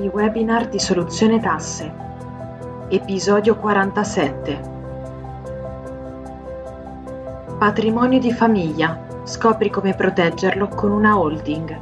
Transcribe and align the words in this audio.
I 0.00 0.08
webinar 0.08 0.70
di 0.70 0.78
Soluzione 0.78 1.40
Tasse. 1.40 1.92
Episodio 2.88 3.56
47. 3.56 4.60
Patrimonio 7.58 8.18
di 8.18 8.32
famiglia. 8.32 8.98
Scopri 9.24 9.68
come 9.68 9.92
proteggerlo 9.94 10.68
con 10.68 10.92
una 10.92 11.18
holding. 11.18 11.78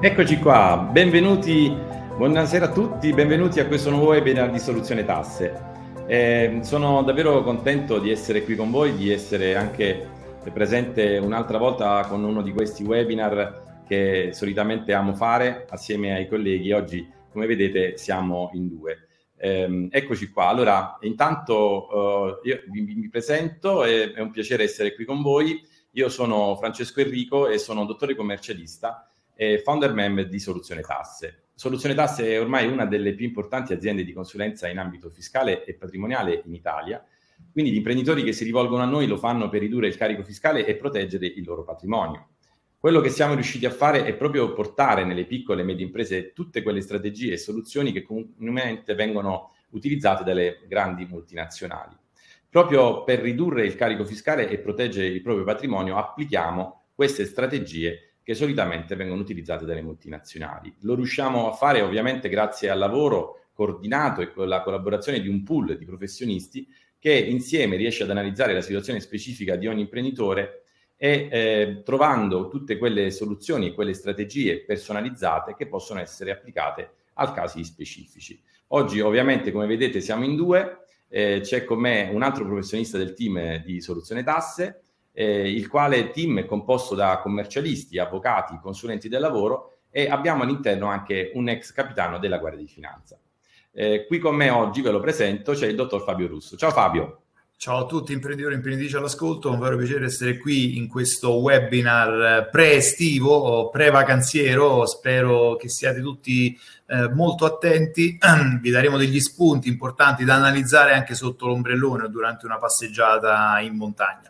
Eccoci 0.00 0.38
qua, 0.38 0.88
benvenuti, 0.90 1.76
buonasera 2.16 2.64
a 2.64 2.70
tutti, 2.70 3.12
benvenuti 3.12 3.60
a 3.60 3.66
questo 3.66 3.90
nuovo 3.90 4.12
webinar 4.12 4.50
di 4.50 4.58
Soluzione 4.58 5.04
Tasse. 5.04 5.60
Eh, 6.06 6.60
sono 6.62 7.02
davvero 7.02 7.42
contento 7.42 7.98
di 7.98 8.10
essere 8.10 8.44
qui 8.44 8.56
con 8.56 8.70
voi, 8.70 8.94
di 8.96 9.12
essere 9.12 9.56
anche 9.56 10.08
presente 10.54 11.18
un'altra 11.18 11.58
volta 11.58 12.06
con 12.08 12.24
uno 12.24 12.40
di 12.40 12.52
questi 12.54 12.82
webinar 12.82 13.71
che 13.92 14.30
solitamente 14.32 14.94
amo 14.94 15.14
fare 15.14 15.66
assieme 15.68 16.14
ai 16.14 16.26
colleghi. 16.26 16.72
Oggi, 16.72 17.06
come 17.30 17.44
vedete, 17.44 17.98
siamo 17.98 18.48
in 18.54 18.66
due. 18.66 19.08
Eh, 19.36 19.88
eccoci 19.90 20.30
qua. 20.30 20.46
Allora, 20.46 20.96
intanto 21.02 22.40
uh, 22.42 22.48
io 22.48 22.62
vi, 22.70 22.80
vi 22.80 23.08
presento, 23.10 23.84
è, 23.84 24.12
è, 24.12 24.20
un 24.20 24.30
piacere 24.30 24.62
essere 24.62 24.94
qui 24.94 25.04
con 25.04 25.20
voi. 25.20 25.62
Io 25.90 26.08
sono 26.08 26.56
Francesco 26.56 27.00
Enrico 27.00 27.48
e 27.48 27.58
sono 27.58 27.84
dottore 27.84 28.14
commercialista 28.14 29.10
e 29.34 29.60
founder 29.62 29.92
member 29.92 30.26
di 30.26 30.38
Soluzione 30.38 30.80
Tasse. 30.80 31.48
Soluzione 31.54 31.94
Tasse 31.94 32.26
è 32.28 32.40
ormai 32.40 32.66
una 32.68 32.86
delle 32.86 33.12
più 33.12 33.26
importanti 33.26 33.74
aziende 33.74 34.04
di 34.04 34.14
consulenza 34.14 34.68
in 34.68 34.78
ambito 34.78 35.10
fiscale 35.10 35.64
e 35.66 35.74
patrimoniale 35.74 36.40
in 36.46 36.54
Italia. 36.54 37.04
Quindi 37.52 37.72
gli 37.72 37.76
imprenditori 37.76 38.22
che 38.24 38.32
si 38.32 38.44
rivolgono 38.44 38.82
a 38.82 38.86
noi 38.86 39.06
lo 39.06 39.18
fanno 39.18 39.50
per 39.50 39.60
ridurre 39.60 39.88
il 39.88 39.96
carico 39.98 40.22
fiscale 40.22 40.64
e 40.64 40.76
proteggere 40.76 41.26
il 41.26 41.44
loro 41.44 41.62
patrimonio. 41.62 42.28
Quello 42.82 43.00
che 43.00 43.10
siamo 43.10 43.34
riusciti 43.34 43.64
a 43.64 43.70
fare 43.70 44.04
è 44.04 44.12
proprio 44.16 44.52
portare 44.54 45.04
nelle 45.04 45.24
piccole 45.24 45.60
e 45.60 45.64
medie 45.64 45.86
imprese 45.86 46.32
tutte 46.32 46.64
quelle 46.64 46.80
strategie 46.80 47.34
e 47.34 47.36
soluzioni 47.36 47.92
che 47.92 48.02
comunemente 48.02 48.96
vengono 48.96 49.52
utilizzate 49.70 50.24
dalle 50.24 50.62
grandi 50.66 51.06
multinazionali. 51.06 51.96
Proprio 52.48 53.04
per 53.04 53.20
ridurre 53.20 53.64
il 53.64 53.76
carico 53.76 54.04
fiscale 54.04 54.48
e 54.48 54.58
proteggere 54.58 55.06
il 55.06 55.22
proprio 55.22 55.44
patrimonio 55.44 55.96
applichiamo 55.96 56.86
queste 56.92 57.24
strategie 57.24 58.16
che 58.20 58.34
solitamente 58.34 58.96
vengono 58.96 59.20
utilizzate 59.20 59.64
dalle 59.64 59.80
multinazionali. 59.80 60.74
Lo 60.80 60.96
riusciamo 60.96 61.52
a 61.52 61.52
fare 61.52 61.82
ovviamente 61.82 62.28
grazie 62.28 62.68
al 62.68 62.80
lavoro 62.80 63.44
coordinato 63.52 64.22
e 64.22 64.32
con 64.32 64.48
la 64.48 64.60
collaborazione 64.60 65.20
di 65.20 65.28
un 65.28 65.44
pool 65.44 65.78
di 65.78 65.84
professionisti 65.84 66.66
che 66.98 67.14
insieme 67.14 67.76
riesce 67.76 68.02
ad 68.02 68.10
analizzare 68.10 68.54
la 68.54 68.60
situazione 68.60 68.98
specifica 68.98 69.54
di 69.54 69.68
ogni 69.68 69.82
imprenditore 69.82 70.61
e 71.04 71.28
eh, 71.32 71.82
trovando 71.84 72.46
tutte 72.46 72.78
quelle 72.78 73.10
soluzioni 73.10 73.66
e 73.66 73.74
quelle 73.74 73.92
strategie 73.92 74.60
personalizzate 74.60 75.56
che 75.56 75.66
possono 75.66 75.98
essere 75.98 76.30
applicate 76.30 76.92
al 77.14 77.34
casi 77.34 77.64
specifici. 77.64 78.40
Oggi 78.68 79.00
ovviamente 79.00 79.50
come 79.50 79.66
vedete 79.66 80.00
siamo 80.00 80.22
in 80.22 80.36
due, 80.36 80.84
eh, 81.08 81.40
c'è 81.42 81.64
con 81.64 81.80
me 81.80 82.08
un 82.12 82.22
altro 82.22 82.44
professionista 82.44 82.98
del 82.98 83.14
team 83.14 83.64
di 83.64 83.80
Soluzione 83.80 84.22
Tasse, 84.22 84.82
eh, 85.10 85.50
il 85.50 85.66
quale 85.66 86.12
team 86.12 86.38
è 86.38 86.46
composto 86.46 86.94
da 86.94 87.18
commercialisti, 87.18 87.98
avvocati, 87.98 88.60
consulenti 88.62 89.08
del 89.08 89.22
lavoro 89.22 89.78
e 89.90 90.08
abbiamo 90.08 90.44
all'interno 90.44 90.86
anche 90.86 91.32
un 91.34 91.48
ex 91.48 91.72
capitano 91.72 92.20
della 92.20 92.38
Guardia 92.38 92.60
di 92.60 92.68
Finanza. 92.68 93.18
Eh, 93.72 94.06
qui 94.06 94.20
con 94.20 94.36
me 94.36 94.50
oggi 94.50 94.82
ve 94.82 94.92
lo 94.92 95.00
presento, 95.00 95.52
c'è 95.54 95.66
il 95.66 95.74
dottor 95.74 96.04
Fabio 96.04 96.28
Russo. 96.28 96.56
Ciao 96.56 96.70
Fabio. 96.70 97.22
Ciao 97.62 97.84
a 97.84 97.86
tutti 97.86 98.12
imprenditori 98.12 98.54
e 98.54 98.56
imprenditrici 98.56 98.96
all'ascolto, 98.96 99.48
è 99.48 99.52
un 99.52 99.60
vero 99.60 99.76
piacere 99.76 100.06
essere 100.06 100.36
qui 100.36 100.76
in 100.78 100.88
questo 100.88 101.34
webinar 101.34 102.50
pre-estivo 102.50 103.32
o 103.32 103.70
pre-vacanziero, 103.70 104.84
spero 104.84 105.54
che 105.54 105.68
siate 105.68 106.00
tutti 106.00 106.58
eh, 106.88 107.08
molto 107.10 107.44
attenti, 107.44 108.18
vi 108.60 108.70
daremo 108.70 108.96
degli 108.96 109.20
spunti 109.20 109.68
importanti 109.68 110.24
da 110.24 110.34
analizzare 110.34 110.92
anche 110.92 111.14
sotto 111.14 111.46
l'ombrellone 111.46 112.02
o 112.02 112.08
durante 112.08 112.46
una 112.46 112.58
passeggiata 112.58 113.60
in 113.60 113.76
montagna, 113.76 114.28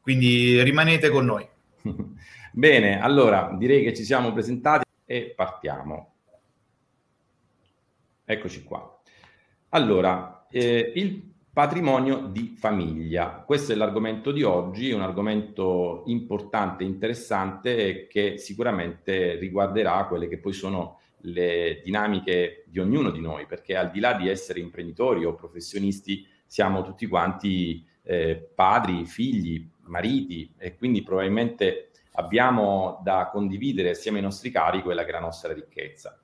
quindi 0.00 0.62
rimanete 0.62 1.10
con 1.10 1.26
noi. 1.26 1.46
Bene, 2.50 3.02
allora 3.02 3.54
direi 3.58 3.84
che 3.84 3.94
ci 3.94 4.04
siamo 4.04 4.32
presentati 4.32 4.86
e 5.04 5.34
partiamo. 5.36 6.12
Eccoci 8.24 8.62
qua. 8.62 8.98
Allora, 9.68 10.46
eh, 10.48 10.92
il 10.94 11.29
Patrimonio 11.52 12.28
di 12.28 12.54
famiglia. 12.56 13.42
Questo 13.44 13.72
è 13.72 13.74
l'argomento 13.74 14.30
di 14.30 14.44
oggi, 14.44 14.92
un 14.92 15.00
argomento 15.00 16.04
importante, 16.06 16.84
interessante 16.84 18.06
che 18.06 18.38
sicuramente 18.38 19.34
riguarderà 19.34 20.06
quelle 20.06 20.28
che 20.28 20.38
poi 20.38 20.52
sono 20.52 21.00
le 21.22 21.80
dinamiche 21.84 22.64
di 22.68 22.78
ognuno 22.78 23.10
di 23.10 23.20
noi, 23.20 23.46
perché 23.46 23.76
al 23.76 23.90
di 23.90 23.98
là 23.98 24.14
di 24.14 24.28
essere 24.28 24.60
imprenditori 24.60 25.24
o 25.24 25.34
professionisti, 25.34 26.24
siamo 26.46 26.82
tutti 26.82 27.06
quanti 27.06 27.84
eh, 28.02 28.36
padri, 28.54 29.04
figli, 29.04 29.68
mariti 29.82 30.54
e 30.56 30.76
quindi 30.76 31.02
probabilmente 31.02 31.90
abbiamo 32.12 33.00
da 33.02 33.28
condividere 33.30 33.90
assieme 33.90 34.18
ai 34.18 34.24
nostri 34.24 34.50
cari 34.50 34.82
quella 34.82 35.02
che 35.02 35.08
è 35.08 35.12
la 35.12 35.20
nostra 35.20 35.52
ricchezza. 35.52 36.20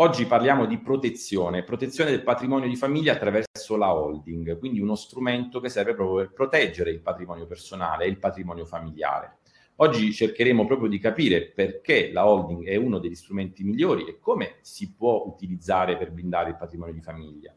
Oggi 0.00 0.26
parliamo 0.26 0.66
di 0.66 0.78
protezione, 0.78 1.64
protezione 1.64 2.10
del 2.10 2.22
patrimonio 2.22 2.68
di 2.68 2.76
famiglia 2.76 3.14
attraverso 3.14 3.76
la 3.76 3.92
holding, 3.92 4.56
quindi 4.56 4.78
uno 4.78 4.94
strumento 4.94 5.58
che 5.58 5.68
serve 5.68 5.94
proprio 5.94 6.18
per 6.18 6.32
proteggere 6.32 6.92
il 6.92 7.00
patrimonio 7.00 7.46
personale 7.46 8.04
e 8.04 8.08
il 8.08 8.18
patrimonio 8.18 8.64
familiare. 8.64 9.38
Oggi 9.76 10.12
cercheremo 10.12 10.66
proprio 10.66 10.88
di 10.88 11.00
capire 11.00 11.46
perché 11.46 12.12
la 12.12 12.28
holding 12.28 12.64
è 12.66 12.76
uno 12.76 13.00
degli 13.00 13.16
strumenti 13.16 13.64
migliori 13.64 14.06
e 14.06 14.20
come 14.20 14.58
si 14.60 14.92
può 14.92 15.24
utilizzare 15.26 15.96
per 15.96 16.12
blindare 16.12 16.50
il 16.50 16.56
patrimonio 16.56 16.94
di 16.94 17.02
famiglia. 17.02 17.52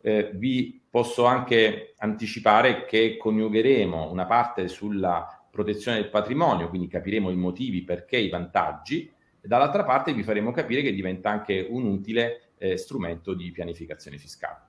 Eh, 0.00 0.32
vi 0.34 0.82
posso 0.90 1.26
anche 1.26 1.94
anticipare 1.98 2.86
che 2.86 3.16
coniugheremo 3.16 4.10
una 4.10 4.26
parte 4.26 4.66
sulla 4.66 5.46
protezione 5.48 6.00
del 6.00 6.10
patrimonio, 6.10 6.70
quindi 6.70 6.88
capiremo 6.88 7.30
i 7.30 7.36
motivi 7.36 7.84
perché 7.84 8.16
i 8.16 8.30
vantaggi, 8.30 9.12
dall'altra 9.42 9.84
parte 9.84 10.12
vi 10.12 10.22
faremo 10.22 10.52
capire 10.52 10.82
che 10.82 10.92
diventa 10.92 11.30
anche 11.30 11.66
un 11.68 11.84
utile 11.86 12.50
eh, 12.58 12.76
strumento 12.76 13.34
di 13.34 13.50
pianificazione 13.50 14.18
fiscale. 14.18 14.66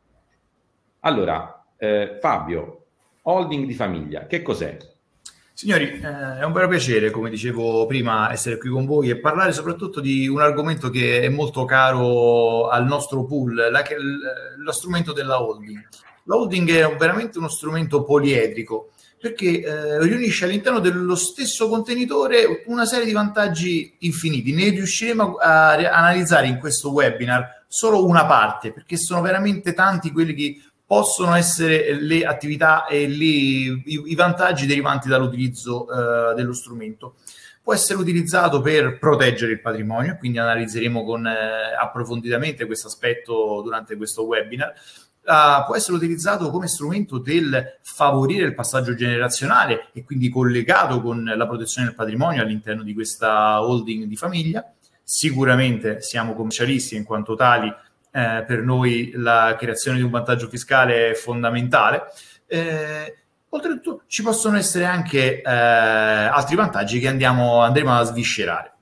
Allora, 1.01 1.65
eh, 1.77 2.17
Fabio, 2.19 2.85
holding 3.23 3.65
di 3.65 3.73
famiglia, 3.73 4.25
che 4.25 4.41
cos'è? 4.41 4.77
Signori, 5.53 5.99
eh, 5.99 6.37
è 6.39 6.43
un 6.45 6.53
vero 6.53 6.67
piacere, 6.67 7.11
come 7.11 7.29
dicevo 7.29 7.85
prima, 7.85 8.31
essere 8.31 8.57
qui 8.57 8.69
con 8.69 8.85
voi 8.85 9.09
e 9.09 9.17
parlare 9.17 9.51
soprattutto 9.51 9.99
di 9.99 10.27
un 10.27 10.39
argomento 10.39 10.89
che 10.89 11.21
è 11.21 11.29
molto 11.29 11.65
caro 11.65 12.69
al 12.69 12.85
nostro 12.85 13.25
pool, 13.25 13.55
la, 13.55 13.83
lo 14.57 14.71
strumento 14.71 15.11
della 15.11 15.41
holding. 15.41 15.87
La 16.23 16.35
holding 16.35 16.69
è 16.71 16.95
veramente 16.95 17.39
uno 17.39 17.49
strumento 17.49 18.03
poliedrico 18.03 18.91
perché 19.19 19.61
eh, 19.61 19.99
riunisce 19.99 20.45
all'interno 20.45 20.79
dello 20.79 21.15
stesso 21.15 21.67
contenitore 21.67 22.63
una 22.67 22.85
serie 22.85 23.05
di 23.05 23.11
vantaggi 23.11 23.95
infiniti. 23.99 24.53
Ne 24.53 24.69
riusciremo 24.69 25.35
a, 25.35 25.71
a 25.71 25.91
analizzare 25.91 26.47
in 26.47 26.57
questo 26.57 26.91
webinar 26.91 27.65
solo 27.67 28.05
una 28.05 28.25
parte, 28.25 28.71
perché 28.71 28.97
sono 28.97 29.21
veramente 29.21 29.73
tanti 29.73 30.11
quelli 30.11 30.33
che 30.33 30.61
possono 30.85 31.35
essere 31.35 31.93
le 32.01 32.25
attività 32.25 32.87
e 32.87 33.07
le, 33.07 33.25
i, 33.25 33.83
i, 33.85 34.15
vantaggi 34.15 34.65
derivanti 34.65 35.07
dall'utilizzo 35.07 35.85
uh, 35.85 36.33
dello 36.33 36.53
strumento. 36.53 37.17
Può 37.61 37.75
essere 37.75 37.99
utilizzato 37.99 38.61
per 38.61 38.97
proteggere 38.97 39.51
il 39.51 39.61
patrimonio, 39.61 40.15
quindi 40.17 40.39
analizzeremo 40.39 41.03
con, 41.03 41.27
eh, 41.27 41.75
approfonditamente 41.79 42.65
questo 42.65 42.87
aspetto 42.87 43.61
durante 43.63 43.95
questo 43.97 44.25
webinar 44.25 44.73
uh, 45.29 45.65
può 45.65 45.75
essere 45.75 45.95
utilizzato 45.95 46.49
come 46.49 46.67
strumento 46.67 47.19
del 47.19 47.77
favorire 47.81 48.45
il 48.45 48.55
passaggio 48.55 48.95
generazionale 48.95 49.89
e 49.93 50.03
quindi 50.03 50.29
collegato 50.29 51.01
con 51.01 51.23
la 51.23 51.47
protezione 51.47 51.87
del 51.87 51.95
patrimonio 51.95 52.41
all'interno 52.41 52.81
di 52.81 52.93
questa 52.93 53.61
holding 53.61 54.05
di 54.05 54.15
famiglia. 54.15 54.73
Sicuramente 55.03 56.01
siamo 56.01 56.33
commercialisti 56.33 56.95
in 56.95 57.03
quanto 57.03 57.35
tali, 57.35 57.67
eh, 57.67 58.43
per 58.45 58.61
noi 58.63 59.11
la 59.15 59.55
creazione 59.57 59.97
di 59.97 60.03
un 60.03 60.09
vantaggio 60.09 60.47
fiscale 60.47 61.11
è 61.11 61.13
fondamentale. 61.13 62.03
Eh, 62.47 63.17
oltretutto 63.49 64.03
ci 64.07 64.23
possono 64.23 64.57
essere 64.57 64.85
anche 64.85 65.41
eh, 65.41 65.49
altri 65.49 66.55
vantaggi 66.55 66.99
che 66.99 67.07
andiamo, 67.07 67.61
andremo 67.61 67.95
a 67.95 68.03
sviscerare 68.03 68.73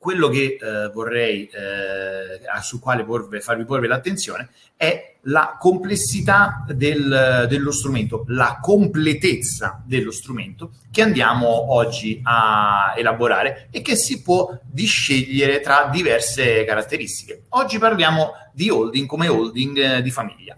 quello 0.00 0.28
che 0.28 0.56
eh, 0.58 0.88
vorrei, 0.94 1.44
eh, 1.52 2.40
sul 2.62 2.80
quale 2.80 3.04
porve, 3.04 3.42
farvi 3.42 3.66
porre 3.66 3.86
l'attenzione, 3.86 4.48
è 4.74 5.16
la 5.24 5.58
complessità 5.60 6.64
del, 6.68 7.44
dello 7.50 7.70
strumento, 7.70 8.24
la 8.28 8.60
completezza 8.62 9.82
dello 9.84 10.10
strumento 10.10 10.72
che 10.90 11.02
andiamo 11.02 11.74
oggi 11.74 12.18
a 12.22 12.94
elaborare 12.96 13.68
e 13.70 13.82
che 13.82 13.94
si 13.94 14.22
può 14.22 14.58
discegliere 14.64 15.60
tra 15.60 15.90
diverse 15.92 16.64
caratteristiche. 16.64 17.42
Oggi 17.50 17.76
parliamo 17.76 18.30
di 18.54 18.70
holding 18.70 19.06
come 19.06 19.28
holding 19.28 19.76
eh, 19.76 20.02
di 20.02 20.10
famiglia. 20.10 20.56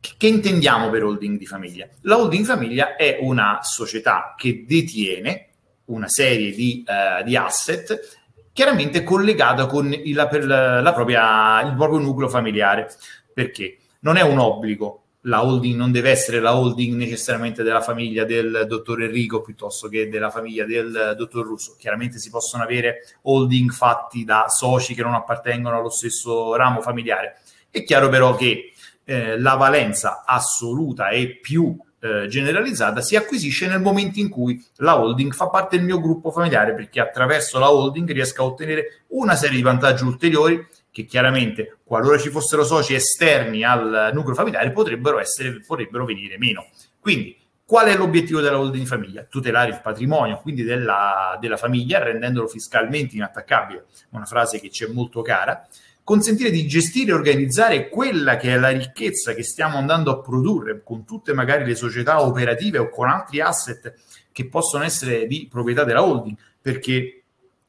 Che 0.00 0.26
intendiamo 0.26 0.88
per 0.88 1.04
holding 1.04 1.36
di 1.36 1.46
famiglia? 1.46 1.86
La 2.02 2.16
holding 2.16 2.46
famiglia 2.46 2.96
è 2.96 3.18
una 3.20 3.58
società 3.60 4.34
che 4.34 4.64
detiene 4.66 5.48
una 5.86 6.08
serie 6.08 6.52
di, 6.54 6.84
uh, 6.86 7.22
di 7.24 7.36
asset 7.36 8.21
chiaramente 8.52 9.02
collegata 9.02 9.66
con 9.66 9.92
il, 9.92 10.14
la, 10.14 10.80
la 10.80 10.92
propria, 10.92 11.62
il 11.62 11.74
proprio 11.74 11.98
nucleo 11.98 12.28
familiare. 12.28 12.88
Perché? 13.32 13.78
Non 14.00 14.16
è 14.16 14.22
un 14.22 14.38
obbligo, 14.38 15.02
la 15.22 15.44
holding 15.44 15.76
non 15.76 15.92
deve 15.92 16.10
essere 16.10 16.40
la 16.40 16.56
holding 16.56 16.96
necessariamente 16.96 17.62
della 17.62 17.80
famiglia 17.80 18.24
del 18.24 18.64
dottor 18.66 19.02
Enrico 19.02 19.42
piuttosto 19.42 19.88
che 19.88 20.08
della 20.08 20.30
famiglia 20.30 20.64
del 20.64 21.14
dottor 21.16 21.46
Russo. 21.46 21.76
Chiaramente 21.78 22.18
si 22.18 22.30
possono 22.30 22.64
avere 22.64 23.02
holding 23.22 23.70
fatti 23.70 24.24
da 24.24 24.46
soci 24.48 24.94
che 24.94 25.02
non 25.02 25.14
appartengono 25.14 25.78
allo 25.78 25.90
stesso 25.90 26.56
ramo 26.56 26.80
familiare. 26.80 27.38
È 27.70 27.84
chiaro 27.84 28.08
però 28.08 28.34
che 28.34 28.72
eh, 29.04 29.38
la 29.38 29.54
valenza 29.54 30.24
assoluta 30.26 31.10
e 31.10 31.38
più 31.40 31.76
eh, 32.04 32.26
generalizzata 32.26 33.00
si 33.00 33.14
acquisisce 33.14 33.68
nel 33.68 33.80
momento 33.80 34.18
in 34.18 34.28
cui 34.28 34.60
la 34.78 35.00
holding 35.00 35.32
fa 35.32 35.48
parte 35.48 35.76
del 35.76 35.84
mio 35.84 36.00
gruppo 36.00 36.32
familiare 36.32 36.74
perché 36.74 36.98
attraverso 36.98 37.60
la 37.60 37.70
holding 37.70 38.10
riesco 38.10 38.42
a 38.42 38.46
ottenere 38.46 39.04
una 39.10 39.36
serie 39.36 39.54
di 39.54 39.62
vantaggi 39.62 40.02
ulteriori 40.02 40.66
che 40.90 41.04
chiaramente 41.04 41.78
qualora 41.84 42.18
ci 42.18 42.28
fossero 42.28 42.64
soci 42.64 42.94
esterni 42.94 43.62
al 43.62 44.10
nucleo 44.12 44.34
familiare 44.34 44.72
potrebbero, 44.72 45.20
essere, 45.20 45.60
potrebbero 45.64 46.04
venire 46.04 46.38
meno. 46.38 46.66
Quindi 46.98 47.38
qual 47.64 47.86
è 47.86 47.96
l'obiettivo 47.96 48.40
della 48.40 48.58
holding 48.58 48.84
famiglia? 48.84 49.22
Tutelare 49.22 49.70
il 49.70 49.80
patrimonio, 49.80 50.40
quindi 50.42 50.64
della, 50.64 51.38
della 51.40 51.56
famiglia, 51.56 52.02
rendendolo 52.02 52.48
fiscalmente 52.48 53.14
inattaccabile, 53.14 53.86
una 54.10 54.24
frase 54.24 54.58
che 54.58 54.70
ci 54.70 54.84
è 54.84 54.88
molto 54.88 55.22
cara, 55.22 55.66
consentire 56.04 56.50
di 56.50 56.66
gestire 56.66 57.10
e 57.10 57.14
organizzare 57.14 57.88
quella 57.88 58.36
che 58.36 58.52
è 58.52 58.58
la 58.58 58.70
ricchezza 58.70 59.34
che 59.34 59.42
stiamo 59.42 59.76
andando 59.76 60.10
a 60.10 60.20
produrre 60.20 60.82
con 60.82 61.04
tutte 61.04 61.32
magari 61.32 61.64
le 61.64 61.74
società 61.74 62.22
operative 62.22 62.78
o 62.78 62.88
con 62.88 63.08
altri 63.08 63.40
asset 63.40 63.94
che 64.32 64.48
possono 64.48 64.84
essere 64.84 65.26
di 65.26 65.46
proprietà 65.50 65.84
della 65.84 66.02
holding, 66.02 66.36
perché 66.60 67.22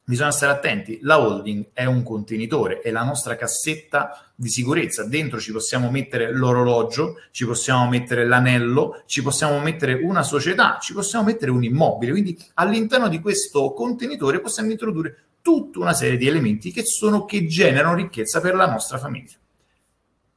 bisogna 0.05 0.31
stare 0.31 0.51
attenti, 0.51 0.99
la 1.01 1.19
holding 1.19 1.67
è 1.73 1.85
un 1.85 2.03
contenitore, 2.03 2.81
è 2.81 2.91
la 2.91 3.03
nostra 3.03 3.35
cassetta 3.35 4.31
di 4.35 4.49
sicurezza, 4.49 5.05
dentro 5.05 5.39
ci 5.39 5.51
possiamo 5.51 5.89
mettere 5.91 6.33
l'orologio, 6.33 7.19
ci 7.31 7.45
possiamo 7.45 7.87
mettere 7.87 8.25
l'anello, 8.25 9.03
ci 9.05 9.21
possiamo 9.21 9.59
mettere 9.59 9.93
una 9.93 10.23
società, 10.23 10.77
ci 10.81 10.93
possiamo 10.93 11.25
mettere 11.25 11.51
un 11.51 11.63
immobile, 11.63 12.11
quindi 12.11 12.37
all'interno 12.55 13.07
di 13.07 13.19
questo 13.19 13.71
contenitore 13.73 14.41
possiamo 14.41 14.71
introdurre 14.71 15.17
tutta 15.43 15.79
una 15.79 15.93
serie 15.93 16.17
di 16.17 16.25
elementi 16.25 16.71
che 16.71 16.85
sono 16.85 17.25
che 17.25 17.45
generano 17.45 17.95
ricchezza 17.95 18.39
per 18.39 18.55
la 18.55 18.65
nostra 18.65 18.97
famiglia. 18.97 19.35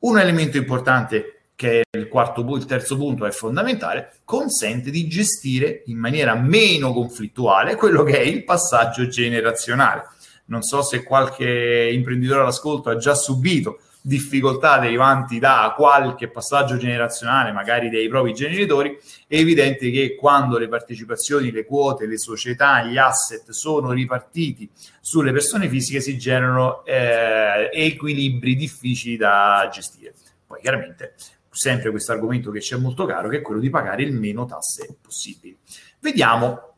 Un 0.01 0.19
elemento 0.19 0.57
importante 0.57 1.53
che 1.55 1.81
è 1.89 1.97
il 1.97 2.09
quarto 2.09 2.45
il 2.57 2.65
terzo 2.67 2.97
punto 2.97 3.25
è 3.25 3.31
fondamentale, 3.31 4.19
consente 4.25 4.91
di 4.91 5.07
gestire 5.07 5.85
in 5.87 5.97
maniera 5.97 6.35
meno 6.35 6.93
conflittuale 6.93 7.77
quello 7.77 8.03
che 8.03 8.19
è 8.19 8.23
il 8.23 8.45
passaggio 8.45 9.07
generazionale. 9.07 10.09
Non 10.47 10.63
so 10.63 10.83
se 10.83 11.03
qualche 11.05 11.89
imprenditore 11.93 12.41
all'ascolto 12.41 12.91
ha 12.91 12.97
già 12.97 13.15
subito 13.15 13.79
difficoltà 14.07 14.79
derivanti 14.79 15.41
da 15.41 15.73
qualche 15.75 16.29
passaggio 16.29 16.77
generazionale, 16.77 17.51
magari 17.51 17.89
dei 17.89 18.09
propri 18.09 18.35
genitori, 18.35 18.97
è 19.27 19.37
evidente 19.37 19.91
che 19.91 20.15
quando 20.15 20.59
le 20.59 20.69
partecipazioni, 20.69 21.51
le 21.51 21.65
quote, 21.65 22.07
le 22.07 22.17
società, 22.17 22.85
gli 22.85 22.99
asset 22.99 23.51
sono 23.51 23.91
ripartiti 23.91 24.71
sulle 25.01 25.33
persone 25.33 25.69
fisiche 25.69 26.01
si 26.01 26.17
generano 26.17 26.85
eh, 26.85 27.69
equilibri 27.73 28.55
difficili 28.55 29.17
da 29.17 29.69
gestire. 29.73 30.15
Poi 30.47 30.61
chiaramente 30.61 31.15
sempre 31.51 31.91
questo 31.91 32.13
argomento 32.13 32.53
che 32.53 32.61
c'è 32.61 32.77
molto 32.77 33.07
caro, 33.07 33.29
che 33.29 33.39
è 33.39 33.43
quello 33.43 33.61
di 33.61 33.71
pagare 33.71 34.05
il 34.05 34.13
meno 34.13 34.47
tasse 34.47 34.99
possibili. 35.03 35.59
Vediamo 35.99 36.75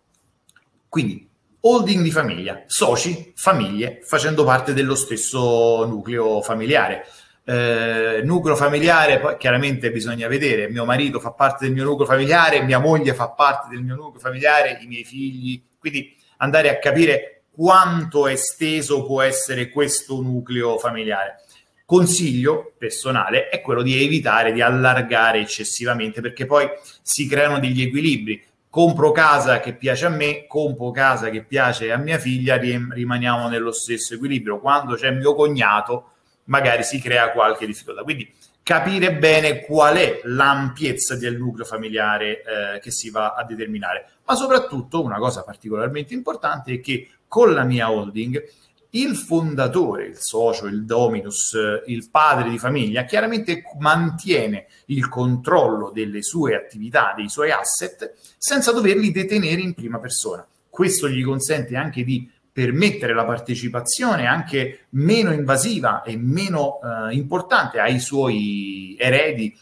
quindi 0.89 1.28
holding 1.61 2.03
di 2.03 2.11
famiglia, 2.11 2.63
soci, 2.67 3.33
famiglie, 3.35 4.01
facendo 4.05 4.45
parte 4.45 4.73
dello 4.73 4.95
stesso 4.95 5.85
nucleo 5.87 6.41
familiare. 6.43 7.07
Eh, 7.45 8.21
nucleo 8.25 8.57
familiare, 8.57 9.19
poi 9.19 9.37
chiaramente 9.39 9.91
bisogna 9.91 10.29
vedere, 10.29 10.69
mio 10.69 10.85
marito 10.85 11.19
fa 11.19 11.33
parte 11.33 11.65
del 11.65 11.75
mio 11.75 11.85
nucleo 11.85 12.07
familiare, 12.07 12.63
mia 12.63 12.79
moglie 12.79 13.15
fa 13.15 13.31
parte 13.31 13.69
del 13.71 13.83
mio 13.83 13.95
nucleo 13.95 14.21
familiare, 14.21 14.79
i 14.83 14.87
miei 14.87 15.05
figli, 15.05 15.63
quindi 15.79 16.15
andare 16.39 16.69
a 16.69 16.79
capire 16.79 17.43
quanto 17.51 18.27
esteso 18.27 19.05
può 19.05 19.23
essere 19.23 19.71
questo 19.71 20.21
nucleo 20.21 20.79
familiare 20.79 21.43
consiglio 21.89 22.75
personale 22.77 23.49
è 23.49 23.63
quello 23.63 23.81
di 23.81 24.05
evitare 24.05 24.53
di 24.53 24.61
allargare 24.61 25.41
eccessivamente 25.41 26.21
perché 26.21 26.45
poi 26.45 26.69
si 27.01 27.27
creano 27.27 27.59
degli 27.59 27.81
equilibri. 27.81 28.45
Compro 28.71 29.13
casa 29.13 29.61
che 29.61 29.75
piace 29.75 30.07
a 30.07 30.11
me, 30.11 30.47
compro 30.47 30.91
casa 30.91 31.31
che 31.31 31.43
piace 31.43 31.91
a 31.91 31.97
mia 31.97 32.19
figlia, 32.19 32.57
rimaniamo 32.57 33.49
nello 33.49 33.73
stesso 33.73 34.15
equilibrio. 34.15 34.59
Quando 34.61 34.95
c'è 34.95 35.11
mio 35.11 35.35
cognato, 35.35 36.11
magari 36.45 36.83
si 36.83 37.01
crea 37.01 37.31
qualche 37.33 37.67
difficoltà. 37.67 38.03
Quindi 38.03 38.31
capire 38.63 39.15
bene 39.15 39.61
qual 39.61 39.97
è 39.97 40.21
l'ampiezza 40.25 41.17
del 41.17 41.39
nucleo 41.39 41.65
familiare 41.65 42.43
eh, 42.43 42.81
che 42.81 42.91
si 42.91 43.09
va 43.09 43.33
a 43.33 43.43
determinare. 43.43 44.11
Ma 44.27 44.35
soprattutto 44.35 45.03
una 45.03 45.17
cosa 45.17 45.43
particolarmente 45.43 46.13
importante 46.13 46.75
è 46.75 46.81
che 46.81 47.09
con 47.27 47.55
la 47.55 47.65
mia 47.65 47.91
holding 47.91 48.43
il 48.91 49.17
fondatore, 49.17 50.07
il 50.07 50.17
socio, 50.19 50.67
il 50.67 50.85
dominus, 50.85 51.57
il 51.87 52.09
padre 52.11 52.49
di 52.49 52.59
famiglia, 52.59 53.05
chiaramente 53.05 53.63
mantiene 53.79 54.67
il 54.87 55.09
controllo 55.09 55.91
delle 55.91 56.23
sue 56.23 56.57
attività, 56.57 57.13
dei 57.17 57.29
suoi 57.29 57.51
asset, 57.51 58.15
senza 58.39 58.73
doverli 58.73 59.11
detenere 59.11 59.61
in 59.61 59.75
prima 59.75 59.99
persona. 59.99 60.47
Questo 60.71 61.09
gli 61.09 61.23
consente 61.23 61.77
anche 61.77 62.03
di 62.05 62.31
permettere 62.51 63.15
la 63.15 63.25
partecipazione 63.25 64.27
anche 64.27 64.87
meno 64.91 65.33
invasiva 65.33 66.03
e 66.03 66.17
meno 66.17 66.81
eh, 66.83 67.15
importante 67.15 67.79
ai 67.79 68.01
suoi 68.01 68.97
eredi 68.99 69.57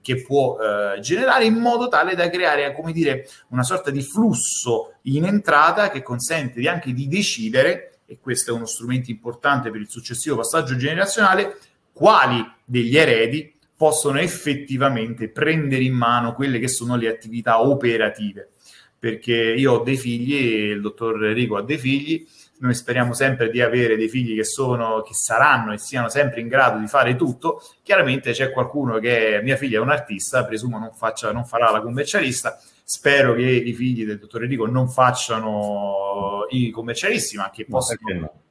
che 0.00 0.22
può 0.22 0.56
eh, 0.56 1.00
generare 1.00 1.44
in 1.44 1.54
modo 1.54 1.88
tale 1.88 2.14
da 2.14 2.30
creare, 2.30 2.72
come 2.72 2.92
dire, 2.92 3.26
una 3.48 3.64
sorta 3.64 3.90
di 3.90 4.00
flusso 4.00 4.94
in 5.02 5.24
entrata 5.24 5.90
che 5.90 6.02
consente 6.02 6.68
anche 6.68 6.92
di 6.92 7.08
decidere 7.08 7.95
e 8.06 8.18
questo 8.20 8.50
è 8.50 8.54
uno 8.54 8.66
strumento 8.66 9.10
importante 9.10 9.70
per 9.70 9.80
il 9.80 9.88
successivo 9.88 10.36
passaggio 10.36 10.76
generazionale, 10.76 11.58
quali 11.92 12.44
degli 12.64 12.96
eredi 12.96 13.52
possono 13.76 14.20
effettivamente 14.20 15.28
prendere 15.28 15.82
in 15.82 15.94
mano 15.94 16.34
quelle 16.34 16.58
che 16.58 16.68
sono 16.68 16.96
le 16.96 17.08
attività 17.08 17.60
operative. 17.60 18.50
Perché 18.98 19.34
io 19.34 19.72
ho 19.72 19.82
dei 19.82 19.96
figli, 19.96 20.34
il 20.70 20.80
dottor 20.80 21.26
Enrico 21.26 21.56
ha 21.56 21.62
dei 21.62 21.78
figli, 21.78 22.26
noi 22.58 22.74
speriamo 22.74 23.12
sempre 23.12 23.50
di 23.50 23.60
avere 23.60 23.96
dei 23.96 24.08
figli 24.08 24.34
che, 24.34 24.44
sono, 24.44 25.02
che 25.02 25.12
saranno 25.12 25.74
e 25.74 25.78
siano 25.78 26.08
sempre 26.08 26.40
in 26.40 26.48
grado 26.48 26.78
di 26.78 26.86
fare 26.86 27.14
tutto. 27.14 27.60
Chiaramente 27.82 28.32
c'è 28.32 28.50
qualcuno 28.50 28.98
che 28.98 29.40
mia 29.42 29.56
figlia 29.56 29.78
è 29.78 29.82
un 29.82 29.90
artista, 29.90 30.44
presumo 30.46 30.78
non, 30.78 30.92
faccia, 30.94 31.32
non 31.32 31.44
farà 31.44 31.70
la 31.70 31.82
commercialista, 31.82 32.58
Spero 32.88 33.34
che 33.34 33.42
i 33.42 33.72
figli 33.72 34.06
del 34.06 34.20
dottor 34.20 34.44
Enrico 34.44 34.64
non 34.64 34.88
facciano 34.88 36.35
i 36.50 36.70
commercialisti, 36.70 37.36
ma 37.36 37.50
che 37.50 37.66
possano, 37.66 37.98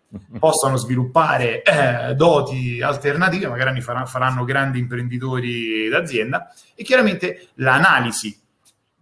no. 0.10 0.20
possano 0.40 0.78
sviluppare 0.78 1.62
eh, 1.64 2.14
doti 2.16 2.82
alternative, 2.82 3.48
magari 3.48 3.82
faranno, 3.82 4.06
faranno 4.06 4.44
grandi 4.44 4.80
imprenditori 4.80 5.88
d'azienda. 5.90 6.54
E 6.74 6.84
chiaramente 6.84 7.50
l'analisi 7.56 8.38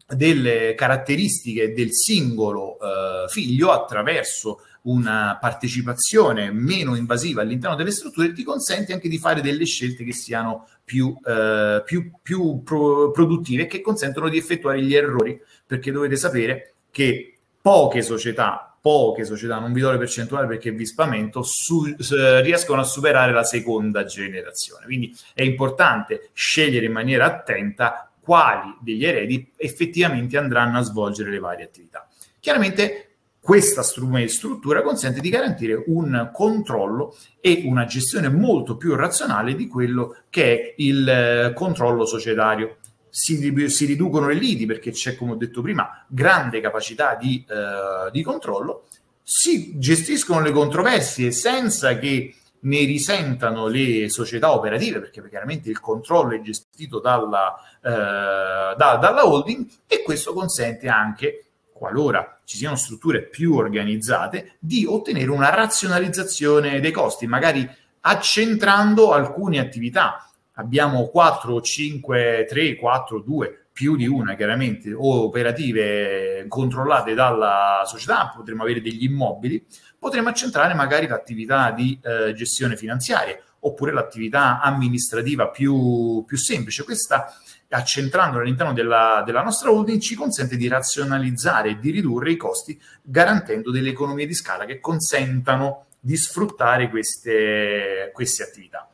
delle 0.08 0.76
caratteristiche 0.76 1.74
del 1.74 1.94
singolo 1.94 2.78
eh, 2.80 3.28
figlio 3.30 3.72
attraverso 3.72 4.60
una 4.84 5.38
partecipazione 5.40 6.52
meno 6.52 6.96
invasiva 6.96 7.42
all'interno 7.42 7.76
delle 7.76 7.92
strutture 7.92 8.34
ti 8.34 8.44
consente 8.44 8.92
anche 8.92 9.08
di 9.08 9.18
fare 9.18 9.42
delle 9.42 9.66
scelte 9.66 10.04
che 10.04 10.14
siano 10.14 10.68
più, 10.84 11.16
eh, 11.26 11.82
più, 11.86 12.12
più 12.22 12.64
pro- 12.64 13.12
produttive 13.12 13.64
e 13.64 13.68
che 13.68 13.82
consentono 13.82 14.28
di 14.28 14.38
effettuare 14.38 14.82
gli 14.82 14.94
errori, 14.94 15.40
perché 15.66 15.92
dovete 15.92 16.18
sapere 16.18 16.74
che 16.92 17.38
poche 17.62 18.02
società, 18.02 18.73
poche 18.84 19.24
società, 19.24 19.60
non 19.60 19.72
vi 19.72 19.80
do 19.80 19.92
le 19.92 19.98
percentuali 19.98 20.46
perché 20.46 20.72
vi 20.72 20.86
spamento, 20.86 21.42
su, 21.42 21.86
eh, 21.86 22.42
riescono 22.42 22.82
a 22.82 22.84
superare 22.84 23.32
la 23.32 23.46
seconda 23.46 24.04
generazione. 24.04 24.84
Quindi 24.84 25.16
è 25.34 25.42
importante 25.42 26.32
scegliere 26.34 26.88
in 26.88 26.92
maniera 26.92 27.24
attenta 27.24 28.12
quali 28.20 28.76
degli 28.82 29.06
eredi 29.06 29.54
effettivamente 29.56 30.38
andranno 30.38 30.80
a 30.80 30.82
svolgere 30.82 31.32
le 31.32 31.40
varie 31.40 31.64
attività. 31.64 32.10
Chiaramente 32.42 33.12
questa 33.40 33.84
struttura 33.84 34.82
consente 34.82 35.22
di 35.22 35.30
garantire 35.30 35.82
un 35.88 36.30
controllo 36.34 37.16
e 37.40 37.64
una 37.66 37.86
gestione 37.86 38.28
molto 38.28 38.76
più 38.76 38.96
razionale 38.96 39.56
di 39.56 39.68
quello 39.68 40.24
che 40.30 40.44
è 40.44 40.74
il 40.78 41.08
eh, 41.08 41.54
controllo 41.54 42.06
societario. 42.06 42.80
Si, 43.16 43.70
si 43.70 43.86
riducono 43.86 44.28
le 44.28 44.34
liti 44.34 44.66
perché 44.66 44.90
c'è, 44.90 45.16
come 45.16 45.34
ho 45.34 45.36
detto 45.36 45.62
prima, 45.62 46.04
grande 46.08 46.60
capacità 46.62 47.14
di, 47.14 47.46
eh, 47.48 48.10
di 48.10 48.24
controllo, 48.24 48.88
si 49.22 49.78
gestiscono 49.78 50.42
le 50.42 50.52
controversie 50.52 51.30
senza 51.30 52.00
che 52.00 52.34
ne 52.62 52.86
risentano 52.86 53.68
le 53.68 54.10
società 54.10 54.54
operative, 54.54 55.00
perché 55.00 55.22
chiaramente 55.30 55.70
il 55.70 55.80
controllo 55.80 56.34
è 56.34 56.42
gestito 56.42 57.00
dalla, 57.00 57.56
eh, 57.84 58.76
da, 58.76 58.98
dalla 59.00 59.28
holding 59.28 59.64
e 59.86 60.02
questo 60.02 60.34
consente 60.34 60.88
anche 60.88 61.46
qualora 61.72 62.40
ci 62.46 62.58
siano 62.58 62.76
strutture 62.76 63.24
più 63.24 63.56
organizzate, 63.56 64.56
di 64.58 64.86
ottenere 64.88 65.30
una 65.30 65.54
razionalizzazione 65.54 66.80
dei 66.80 66.92
costi, 66.92 67.28
magari 67.28 67.70
accentrando 68.02 69.12
alcune 69.12 69.60
attività. 69.60 70.28
Abbiamo 70.54 71.08
4, 71.08 71.62
5, 71.62 72.46
3, 72.48 72.76
4, 72.76 73.20
2, 73.20 73.66
più 73.74 73.96
di 73.96 74.06
una 74.06 74.36
chiaramente, 74.36 74.94
o 74.94 75.24
operative 75.24 76.46
controllate 76.48 77.16
dalla 77.16 77.82
società, 77.86 78.32
potremmo 78.36 78.62
avere 78.62 78.82
degli 78.82 79.04
immobili, 79.04 79.66
potremmo 79.98 80.30
accentrare 80.30 80.76
magari 80.76 81.08
l'attività 81.08 81.72
di 81.72 82.00
eh, 82.04 82.34
gestione 82.34 82.78
finanziaria 82.78 83.36
oppure 83.66 83.92
l'attività 83.92 84.60
amministrativa 84.62 85.50
più, 85.50 86.24
più 86.28 86.38
semplice. 86.38 86.84
Questa, 86.84 87.34
accentrandola 87.70 88.44
all'interno 88.44 88.74
della, 88.74 89.24
della, 89.26 89.42
nostra 89.42 89.72
holding, 89.72 90.00
ci 90.00 90.16
consente 90.16 90.56
di 90.56 90.68
razionalizzare 90.68 91.70
e 91.70 91.80
di 91.80 91.90
ridurre 91.90 92.32
i 92.32 92.38
costi, 92.38 92.80
garantendo 93.02 93.72
delle 93.72 93.90
economie 93.90 94.28
di 94.28 94.34
scala 94.36 94.66
che 94.66 94.80
consentano 94.80 95.86
di 96.00 96.18
sfruttare 96.18 96.90
queste, 96.90 98.12
queste 98.14 98.44
attività. 98.44 98.88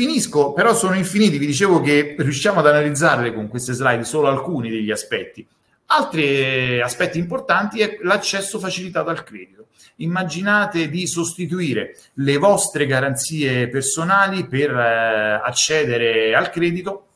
Finisco, 0.00 0.54
però 0.54 0.74
sono 0.74 0.94
infiniti, 0.94 1.36
vi 1.36 1.44
dicevo 1.44 1.82
che 1.82 2.14
riusciamo 2.16 2.60
ad 2.60 2.66
analizzarle 2.66 3.34
con 3.34 3.48
queste 3.48 3.74
slide 3.74 4.04
solo 4.04 4.28
alcuni 4.28 4.70
degli 4.70 4.90
aspetti. 4.90 5.46
Altri 5.88 6.80
aspetti 6.80 7.18
importanti 7.18 7.80
è 7.80 7.98
l'accesso 8.00 8.58
facilitato 8.58 9.10
al 9.10 9.22
credito. 9.22 9.66
Immaginate 9.96 10.88
di 10.88 11.06
sostituire 11.06 11.98
le 12.14 12.38
vostre 12.38 12.86
garanzie 12.86 13.68
personali 13.68 14.46
per 14.46 14.70
eh, 14.70 15.42
accedere 15.44 16.34
al 16.34 16.48
credito 16.48 17.08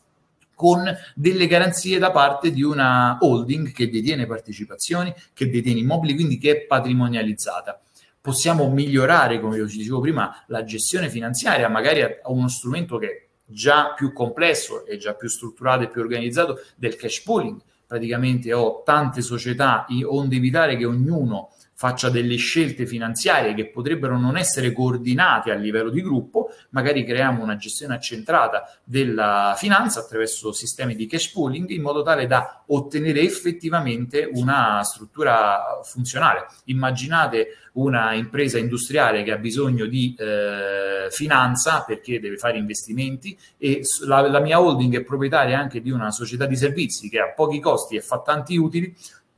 con 0.54 0.84
delle 1.14 1.46
garanzie 1.46 1.98
da 1.98 2.10
parte 2.10 2.50
di 2.50 2.62
una 2.62 3.16
holding 3.18 3.72
che 3.72 3.88
detiene 3.88 4.26
partecipazioni, 4.26 5.10
che 5.32 5.48
detiene 5.48 5.80
immobili, 5.80 6.12
quindi 6.12 6.36
che 6.36 6.50
è 6.50 6.60
patrimonializzata 6.66 7.80
possiamo 8.24 8.70
migliorare, 8.70 9.38
come 9.38 9.62
vi 9.62 9.76
dicevo 9.76 10.00
prima, 10.00 10.44
la 10.46 10.64
gestione 10.64 11.10
finanziaria, 11.10 11.68
magari 11.68 12.00
a 12.00 12.18
uno 12.28 12.48
strumento 12.48 12.96
che 12.96 13.06
è 13.06 13.26
già 13.44 13.92
più 13.92 14.14
complesso 14.14 14.86
e 14.86 14.96
già 14.96 15.12
più 15.12 15.28
strutturato 15.28 15.82
e 15.82 15.90
più 15.90 16.00
organizzato 16.00 16.58
del 16.74 16.96
cash 16.96 17.20
pooling. 17.20 17.60
Praticamente 17.86 18.50
ho 18.54 18.82
tante 18.82 19.20
società, 19.20 19.84
onde 20.06 20.36
evitare 20.36 20.78
che 20.78 20.86
ognuno 20.86 21.50
faccia 21.84 22.08
delle 22.08 22.36
scelte 22.36 22.86
finanziarie 22.86 23.52
che 23.52 23.68
potrebbero 23.68 24.18
non 24.18 24.38
essere 24.38 24.72
coordinate 24.72 25.50
a 25.50 25.54
livello 25.54 25.90
di 25.90 26.00
gruppo, 26.00 26.48
magari 26.70 27.04
creiamo 27.04 27.42
una 27.42 27.56
gestione 27.56 27.92
accentrata 27.94 28.74
della 28.84 29.52
finanza 29.58 30.00
attraverso 30.00 30.50
sistemi 30.52 30.94
di 30.94 31.06
cash 31.06 31.32
pooling 31.32 31.68
in 31.68 31.82
modo 31.82 32.00
tale 32.00 32.26
da 32.26 32.64
ottenere 32.68 33.20
effettivamente 33.20 34.26
una 34.32 34.82
struttura 34.82 35.82
funzionale. 35.84 36.46
Immaginate 36.64 37.48
una 37.74 38.14
impresa 38.14 38.56
industriale 38.56 39.22
che 39.22 39.32
ha 39.32 39.36
bisogno 39.36 39.84
di 39.84 40.14
eh, 40.18 41.08
finanza 41.10 41.82
perché 41.82 42.18
deve 42.18 42.38
fare 42.38 42.56
investimenti 42.56 43.36
e 43.58 43.82
la, 44.06 44.26
la 44.26 44.40
mia 44.40 44.58
holding 44.58 44.96
è 44.96 45.02
proprietaria 45.02 45.58
anche 45.58 45.82
di 45.82 45.90
una 45.90 46.10
società 46.10 46.46
di 46.46 46.56
servizi 46.56 47.10
che 47.10 47.18
ha 47.18 47.32
pochi 47.34 47.60
costi 47.60 47.96
e 47.96 48.00
fa 48.00 48.20
tanti 48.20 48.56
utili, 48.56 48.94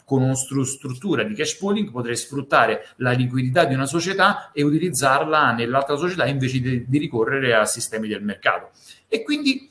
con 0.07 0.23
una 0.23 0.37
stru- 0.37 0.65
struttura 0.65 1.25
di 1.25 1.35
cash 1.35 1.57
pooling 1.57 1.91
potrei 1.91 2.15
sfruttare 2.15 2.91
la 2.99 3.11
liquidità 3.11 3.65
di 3.65 3.75
una 3.75 3.87
società 3.87 4.53
e 4.53 4.63
utilizzarla 4.63 5.51
nell'altra 5.51 5.97
società 5.97 6.27
invece 6.27 6.61
di, 6.61 6.85
di 6.87 6.99
ricorrere 6.99 7.55
a 7.55 7.65
sistemi 7.65 8.07
del 8.07 8.23
mercato. 8.23 8.71
E 9.09 9.25
quindi 9.25 9.69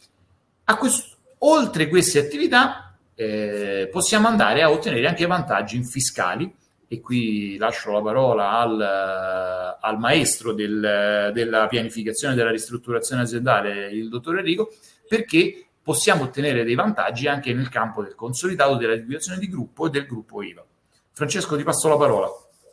questo, 0.77 1.15
oltre 1.39 1.87
queste 1.87 2.19
attività 2.19 2.97
eh, 3.15 3.87
possiamo 3.89 4.27
andare 4.27 4.61
a 4.61 4.69
ottenere 4.69 5.07
anche 5.07 5.25
vantaggi 5.25 5.81
fiscali 5.85 6.53
e 6.85 6.99
qui 6.99 7.55
lascio 7.55 7.93
la 7.93 8.01
parola 8.01 8.59
al, 8.59 9.77
al 9.79 9.99
maestro 9.99 10.51
del, 10.51 11.31
della 11.33 11.67
pianificazione 11.67 12.35
della 12.35 12.51
ristrutturazione 12.51 13.21
aziendale, 13.21 13.87
il 13.87 14.09
dottor 14.09 14.39
Enrico, 14.39 14.73
perché 15.07 15.67
possiamo 15.85 16.23
ottenere 16.23 16.63
dei 16.63 16.73
vantaggi 16.73 17.27
anche 17.27 17.53
nel 17.53 17.69
campo 17.69 18.01
del 18.01 18.15
consolidato 18.15 18.75
della 18.75 18.95
liquidazione 18.95 19.37
di 19.37 19.47
gruppo 19.47 19.85
e 19.85 19.91
del 19.91 20.07
gruppo 20.07 20.41
IVA. 20.41 20.65
Francesco, 21.11 21.55
ti 21.55 21.61
passo 21.61 21.87
la 21.87 21.95
parola. 21.95 22.27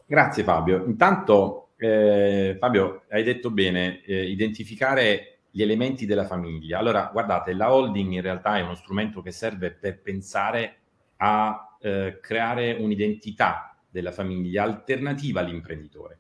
Grazie 0.07 0.43
Fabio. 0.43 0.83
Intanto, 0.87 1.73
eh, 1.77 2.57
Fabio, 2.59 3.03
hai 3.11 3.23
detto 3.23 3.51
bene, 3.51 4.03
eh, 4.07 4.31
identificare 4.31 5.41
gli 5.51 5.61
elementi 5.61 6.07
della 6.07 6.25
famiglia. 6.25 6.79
Allora, 6.79 7.11
guardate, 7.13 7.53
la 7.53 7.75
holding 7.75 8.13
in 8.13 8.23
realtà 8.23 8.57
è 8.57 8.63
uno 8.63 8.77
strumento 8.77 9.21
che 9.21 9.31
serve 9.31 9.73
per 9.73 10.01
pensare 10.01 10.77
a 11.19 11.77
eh, 11.83 12.19
creare 12.19 12.73
un'identità 12.73 13.77
della 13.91 14.11
famiglia 14.11 14.63
alternativa 14.63 15.41
all'imprenditore. 15.41 16.19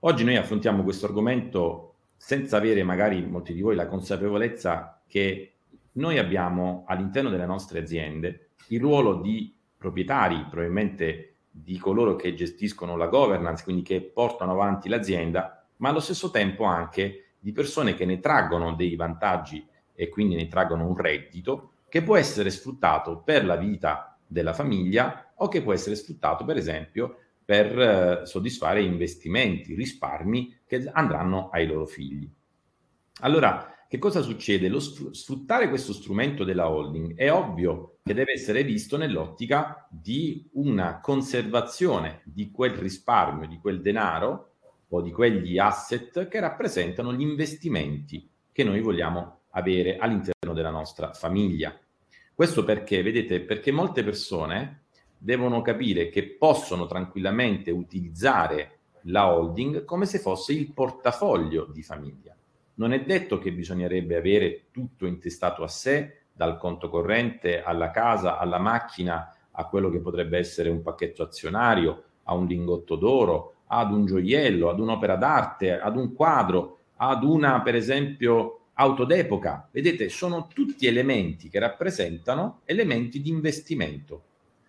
Oggi 0.00 0.24
noi 0.24 0.36
affrontiamo 0.36 0.82
questo 0.82 1.06
argomento 1.06 1.94
senza 2.18 2.58
avere 2.58 2.82
magari 2.82 3.24
molti 3.26 3.54
di 3.54 3.62
voi 3.62 3.76
la 3.76 3.86
consapevolezza 3.86 5.00
che 5.08 5.52
noi 5.92 6.18
abbiamo 6.18 6.84
all'interno 6.86 7.30
delle 7.30 7.46
nostre 7.46 7.80
aziende 7.80 8.50
il 8.68 8.80
ruolo 8.80 9.20
di 9.20 9.54
proprietari, 9.76 10.46
probabilmente 10.48 11.34
di 11.50 11.76
coloro 11.78 12.16
che 12.16 12.34
gestiscono 12.34 12.96
la 12.96 13.08
governance, 13.08 13.62
quindi 13.62 13.82
che 13.82 14.00
portano 14.00 14.52
avanti 14.52 14.88
l'azienda, 14.88 15.66
ma 15.76 15.90
allo 15.90 16.00
stesso 16.00 16.30
tempo 16.30 16.64
anche 16.64 17.34
di 17.38 17.52
persone 17.52 17.94
che 17.94 18.06
ne 18.06 18.20
traggono 18.20 18.74
dei 18.74 18.94
vantaggi 18.96 19.66
e 19.94 20.08
quindi 20.08 20.36
ne 20.36 20.48
traggono 20.48 20.86
un 20.86 20.96
reddito 20.96 21.72
che 21.88 22.02
può 22.02 22.16
essere 22.16 22.50
sfruttato 22.50 23.18
per 23.18 23.44
la 23.44 23.56
vita 23.56 24.16
della 24.26 24.54
famiglia 24.54 25.32
o 25.36 25.48
che 25.48 25.60
può 25.60 25.74
essere 25.74 25.96
sfruttato, 25.96 26.44
per 26.44 26.56
esempio, 26.56 27.18
per 27.44 27.78
eh, 27.78 28.26
soddisfare 28.26 28.82
investimenti, 28.82 29.74
risparmi 29.74 30.60
che 30.64 30.88
andranno 30.90 31.50
ai 31.50 31.66
loro 31.66 31.84
figli. 31.84 32.30
Allora, 33.20 33.71
che 33.92 33.98
cosa 33.98 34.22
succede? 34.22 34.68
Lo 34.68 34.80
sfruttare 34.80 35.68
questo 35.68 35.92
strumento 35.92 36.44
della 36.44 36.70
holding 36.70 37.14
è 37.14 37.30
ovvio 37.30 37.98
che 38.02 38.14
deve 38.14 38.32
essere 38.32 38.64
visto 38.64 38.96
nell'ottica 38.96 39.86
di 39.90 40.48
una 40.52 40.98
conservazione 41.00 42.22
di 42.24 42.50
quel 42.50 42.70
risparmio, 42.70 43.46
di 43.46 43.58
quel 43.58 43.82
denaro 43.82 44.52
o 44.88 45.02
di 45.02 45.12
quegli 45.12 45.58
asset 45.58 46.26
che 46.26 46.40
rappresentano 46.40 47.12
gli 47.12 47.20
investimenti 47.20 48.26
che 48.50 48.64
noi 48.64 48.80
vogliamo 48.80 49.40
avere 49.50 49.98
all'interno 49.98 50.54
della 50.54 50.70
nostra 50.70 51.12
famiglia. 51.12 51.78
Questo 52.32 52.64
perché, 52.64 53.02
vedete, 53.02 53.42
perché 53.42 53.72
molte 53.72 54.02
persone 54.02 54.84
devono 55.18 55.60
capire 55.60 56.08
che 56.08 56.30
possono 56.30 56.86
tranquillamente 56.86 57.70
utilizzare 57.70 58.78
la 59.02 59.30
holding 59.30 59.84
come 59.84 60.06
se 60.06 60.18
fosse 60.18 60.54
il 60.54 60.72
portafoglio 60.72 61.66
di 61.66 61.82
famiglia 61.82 62.31
non 62.74 62.92
è 62.92 63.04
detto 63.04 63.38
che 63.38 63.52
bisognerebbe 63.52 64.16
avere 64.16 64.64
tutto 64.70 65.06
intestato 65.06 65.62
a 65.62 65.68
sé, 65.68 66.22
dal 66.32 66.56
conto 66.58 66.88
corrente 66.88 67.62
alla 67.62 67.90
casa, 67.90 68.38
alla 68.38 68.58
macchina, 68.58 69.34
a 69.50 69.66
quello 69.66 69.90
che 69.90 70.00
potrebbe 70.00 70.38
essere 70.38 70.70
un 70.70 70.82
pacchetto 70.82 71.22
azionario, 71.22 72.04
a 72.24 72.34
un 72.34 72.46
lingotto 72.46 72.96
d'oro, 72.96 73.54
ad 73.66 73.92
un 73.92 74.06
gioiello, 74.06 74.70
ad 74.70 74.80
un'opera 74.80 75.16
d'arte, 75.16 75.78
ad 75.78 75.96
un 75.96 76.14
quadro, 76.14 76.78
ad 76.96 77.22
una, 77.22 77.60
per 77.62 77.74
esempio, 77.74 78.66
auto 78.74 79.04
d'epoca. 79.04 79.68
Vedete, 79.70 80.08
sono 80.08 80.48
tutti 80.52 80.86
elementi 80.86 81.48
che 81.48 81.58
rappresentano 81.58 82.60
elementi 82.64 83.20
di 83.20 83.30
investimento. 83.30 84.22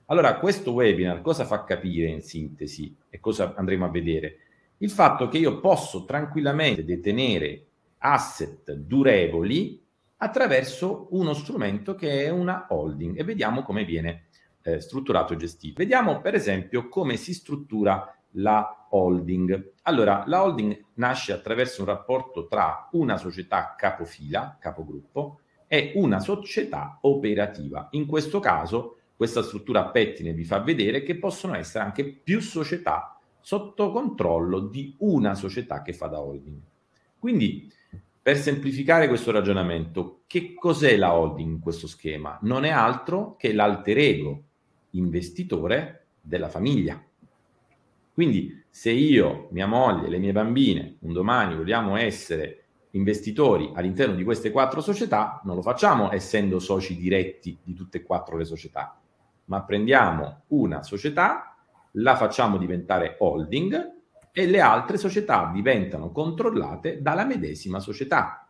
Allora, 0.07 0.37
questo 0.37 0.73
webinar 0.73 1.21
cosa 1.21 1.45
fa 1.45 1.63
capire 1.63 2.09
in 2.09 2.21
sintesi 2.21 2.93
e 3.09 3.19
cosa 3.19 3.53
andremo 3.55 3.85
a 3.85 3.89
vedere? 3.89 4.37
Il 4.77 4.89
fatto 4.89 5.29
che 5.29 5.37
io 5.37 5.59
posso 5.59 6.03
tranquillamente 6.03 6.83
detenere 6.83 7.65
asset 8.03 8.71
durevoli 8.73 9.81
attraverso 10.17 11.07
uno 11.11 11.33
strumento 11.33 11.95
che 11.95 12.25
è 12.25 12.29
una 12.29 12.67
holding 12.69 13.17
e 13.17 13.23
vediamo 13.23 13.63
come 13.63 13.85
viene 13.85 14.25
eh, 14.61 14.79
strutturato 14.79 15.33
e 15.33 15.37
gestito. 15.37 15.75
Vediamo 15.77 16.21
per 16.21 16.35
esempio 16.35 16.87
come 16.89 17.15
si 17.15 17.33
struttura 17.33 18.13
la 18.37 18.87
holding. 18.89 19.73
Allora, 19.83 20.23
la 20.27 20.43
holding 20.43 20.85
nasce 20.95 21.33
attraverso 21.33 21.81
un 21.81 21.87
rapporto 21.87 22.47
tra 22.47 22.89
una 22.93 23.17
società 23.17 23.75
capofila, 23.77 24.57
capogruppo, 24.59 25.39
e 25.67 25.93
una 25.95 26.19
società 26.19 26.99
operativa. 27.01 27.87
In 27.91 28.05
questo 28.05 28.39
caso, 28.39 28.97
questa 29.15 29.41
struttura 29.41 29.81
a 29.81 29.89
pettine 29.89 30.33
vi 30.33 30.43
fa 30.43 30.59
vedere 30.59 31.03
che 31.03 31.17
possono 31.17 31.55
essere 31.55 31.83
anche 31.83 32.05
più 32.05 32.39
società 32.41 33.19
sotto 33.39 33.91
controllo 33.91 34.59
di 34.59 34.95
una 34.99 35.35
società 35.35 35.81
che 35.81 35.93
fa 35.93 36.07
da 36.07 36.21
holding. 36.21 36.59
Quindi 37.17 37.71
per 38.23 38.37
semplificare 38.37 39.09
questo 39.09 39.31
ragionamento, 39.31 40.21
che 40.27 40.53
cos'è 40.53 40.95
la 40.95 41.13
holding 41.13 41.55
in 41.55 41.59
questo 41.59 41.87
schema? 41.87 42.39
Non 42.43 42.63
è 42.63 42.69
altro 42.69 43.35
che 43.35 43.51
l'alter 43.51 43.97
ego 43.97 44.43
investitore 44.91 46.05
della 46.21 46.47
famiglia. 46.47 47.03
Quindi 48.13 48.63
se 48.69 48.91
io, 48.91 49.49
mia 49.51 49.67
moglie, 49.67 50.07
le 50.07 50.19
mie 50.19 50.31
bambine, 50.31 50.95
un 50.99 51.11
domani 51.11 51.57
vogliamo 51.57 51.97
essere 51.97 52.63
investitori 52.91 53.71
all'interno 53.75 54.15
di 54.15 54.23
queste 54.23 54.51
quattro 54.51 54.79
società, 54.79 55.41
non 55.43 55.55
lo 55.55 55.61
facciamo 55.61 56.13
essendo 56.13 56.59
soci 56.59 56.95
diretti 56.95 57.59
di 57.61 57.73
tutte 57.73 57.97
e 57.97 58.03
quattro 58.03 58.37
le 58.37 58.45
società. 58.45 58.97
ma 59.45 59.63
prendiamo 59.63 60.43
una 60.47 60.81
società, 60.81 61.57
la 61.97 62.15
facciamo 62.15 62.57
diventare 62.57 63.17
holding 63.19 64.02
e 64.33 64.47
le 64.47 64.59
altre 64.59 64.97
società 64.97 65.51
diventano 65.53 66.11
controllate 66.11 67.01
dalla 67.01 67.23
medesima 67.23 67.79
società. 67.79 68.47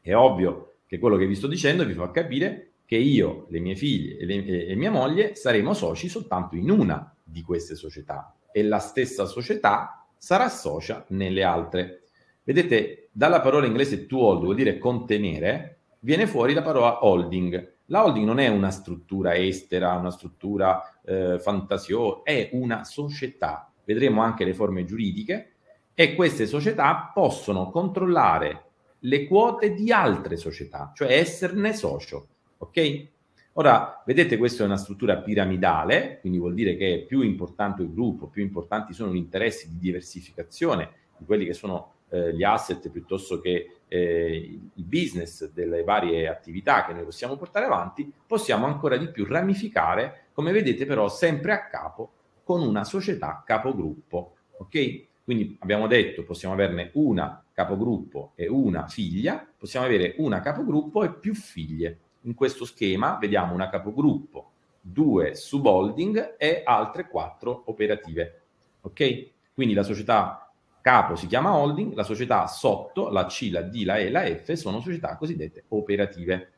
È 0.00 0.14
ovvio 0.14 0.76
che 0.86 0.98
quello 0.98 1.16
che 1.16 1.26
vi 1.26 1.34
sto 1.34 1.46
dicendo 1.46 1.84
vi 1.84 1.92
fa 1.92 2.10
capire 2.10 2.72
che 2.86 2.96
io, 2.96 3.46
le 3.50 3.60
mie 3.60 3.76
figlie 3.76 4.18
e, 4.18 4.24
le, 4.24 4.66
e 4.66 4.74
mia 4.74 4.90
moglie 4.90 5.34
saremo 5.34 5.74
soci 5.74 6.08
soltanto 6.08 6.56
in 6.56 6.70
una 6.70 7.14
di 7.22 7.42
queste 7.42 7.74
società 7.74 8.34
e 8.50 8.62
la 8.62 8.78
stessa 8.78 9.24
società 9.24 10.06
sarà 10.16 10.48
socia 10.48 11.04
nelle 11.08 11.42
altre. 11.42 12.02
Vedete, 12.44 13.08
dalla 13.12 13.40
parola 13.40 13.66
inglese 13.66 14.06
to 14.06 14.18
hold 14.18 14.42
vuol 14.42 14.54
dire 14.54 14.78
contenere, 14.78 15.78
viene 16.00 16.26
fuori 16.26 16.54
la 16.54 16.62
parola 16.62 17.04
holding. 17.04 17.74
La 17.86 18.04
holding 18.04 18.26
non 18.26 18.38
è 18.38 18.48
una 18.48 18.70
struttura 18.70 19.34
estera, 19.34 19.94
una 19.94 20.10
struttura 20.10 21.00
eh, 21.04 21.38
fantasiosa, 21.38 22.22
è 22.24 22.50
una 22.52 22.84
società. 22.84 23.71
Vedremo 23.84 24.22
anche 24.22 24.44
le 24.44 24.54
forme 24.54 24.84
giuridiche 24.84 25.52
e 25.94 26.14
queste 26.14 26.46
società 26.46 27.10
possono 27.12 27.70
controllare 27.70 28.64
le 29.00 29.26
quote 29.26 29.74
di 29.74 29.90
altre 29.90 30.36
società, 30.36 30.92
cioè 30.94 31.12
esserne 31.12 31.74
socio. 31.74 32.26
Ok? 32.58 33.06
Ora, 33.54 34.02
vedete, 34.06 34.38
questa 34.38 34.62
è 34.62 34.66
una 34.66 34.76
struttura 34.76 35.18
piramidale, 35.18 36.18
quindi 36.20 36.38
vuol 36.38 36.54
dire 36.54 36.76
che 36.76 37.04
più 37.06 37.20
importante 37.20 37.82
il 37.82 37.92
gruppo, 37.92 38.28
più 38.28 38.42
importanti 38.42 38.94
sono 38.94 39.12
gli 39.12 39.16
interessi 39.16 39.68
di 39.70 39.78
diversificazione 39.78 40.90
di 41.18 41.24
quelli 41.26 41.44
che 41.44 41.52
sono 41.52 41.92
eh, 42.08 42.34
gli 42.34 42.42
asset 42.44 42.88
piuttosto 42.90 43.40
che 43.40 43.80
eh, 43.88 44.58
il 44.72 44.84
business 44.84 45.50
delle 45.50 45.84
varie 45.84 46.28
attività 46.28 46.86
che 46.86 46.94
noi 46.94 47.04
possiamo 47.04 47.36
portare 47.36 47.66
avanti, 47.66 48.10
possiamo 48.26 48.66
ancora 48.66 48.96
di 48.96 49.10
più 49.10 49.26
ramificare, 49.26 50.26
come 50.32 50.52
vedete 50.52 50.86
però 50.86 51.08
sempre 51.08 51.52
a 51.52 51.66
capo 51.66 52.12
con 52.52 52.60
una 52.60 52.84
società 52.84 53.42
capogruppo. 53.46 54.34
Ok? 54.58 55.06
Quindi 55.24 55.56
abbiamo 55.60 55.86
detto 55.86 56.22
possiamo 56.24 56.52
averne 56.52 56.90
una 56.94 57.42
capogruppo 57.50 58.32
e 58.34 58.46
una 58.46 58.86
figlia, 58.88 59.46
possiamo 59.56 59.86
avere 59.86 60.16
una 60.18 60.40
capogruppo 60.40 61.02
e 61.02 61.14
più 61.14 61.34
figlie. 61.34 61.98
In 62.22 62.34
questo 62.34 62.66
schema 62.66 63.16
vediamo 63.18 63.54
una 63.54 63.70
capogruppo, 63.70 64.50
due 64.80 65.34
subholding 65.34 66.34
e 66.36 66.62
altre 66.62 67.08
quattro 67.08 67.62
operative. 67.66 68.42
Ok? 68.82 69.30
Quindi 69.54 69.72
la 69.72 69.82
società 69.82 70.52
capo 70.82 71.16
si 71.16 71.26
chiama 71.26 71.54
holding, 71.54 71.94
la 71.94 72.02
società 72.02 72.46
sotto, 72.48 73.08
la 73.08 73.24
C, 73.24 73.48
la 73.50 73.62
D, 73.62 73.84
la 73.84 73.96
E, 73.96 74.10
la 74.10 74.26
F 74.26 74.52
sono 74.52 74.80
società 74.80 75.16
cosiddette 75.16 75.64
operative. 75.68 76.51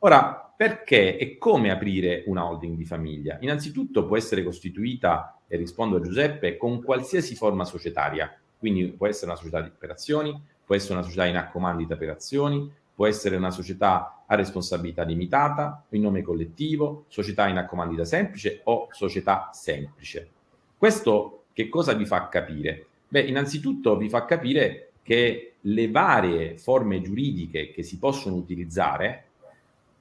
Ora, 0.00 0.52
perché 0.56 1.16
e 1.18 1.38
come 1.38 1.70
aprire 1.70 2.22
una 2.26 2.46
holding 2.46 2.76
di 2.76 2.84
famiglia? 2.84 3.36
Innanzitutto 3.40 4.06
può 4.06 4.16
essere 4.16 4.44
costituita, 4.44 5.40
e 5.48 5.56
rispondo 5.56 5.96
a 5.96 6.00
Giuseppe, 6.00 6.56
con 6.56 6.82
qualsiasi 6.82 7.34
forma 7.34 7.64
societaria. 7.64 8.32
Quindi 8.58 8.86
può 8.88 9.06
essere 9.08 9.30
una 9.30 9.36
società 9.36 9.60
di 9.60 9.68
operazioni, 9.68 10.40
può 10.64 10.74
essere 10.74 10.94
una 10.94 11.02
società 11.02 11.24
in 11.26 11.36
accomandita 11.36 11.96
per 11.96 12.10
azioni, 12.10 12.70
può 12.94 13.06
essere 13.06 13.36
una 13.36 13.50
società 13.50 14.24
a 14.26 14.34
responsabilità 14.34 15.02
limitata, 15.02 15.84
in 15.90 16.02
nome 16.02 16.22
collettivo, 16.22 17.04
società 17.08 17.48
in 17.48 17.56
accomandita 17.56 18.04
semplice 18.04 18.60
o 18.64 18.88
società 18.90 19.50
semplice. 19.52 20.28
Questo 20.76 21.44
che 21.52 21.68
cosa 21.68 21.94
vi 21.94 22.04
fa 22.04 22.28
capire? 22.28 22.86
Beh, 23.08 23.22
innanzitutto 23.22 23.96
vi 23.96 24.08
fa 24.08 24.24
capire 24.24 24.90
che 25.02 25.54
le 25.60 25.90
varie 25.90 26.58
forme 26.58 27.00
giuridiche 27.00 27.70
che 27.70 27.82
si 27.82 27.98
possono 27.98 28.36
utilizzare 28.36 29.27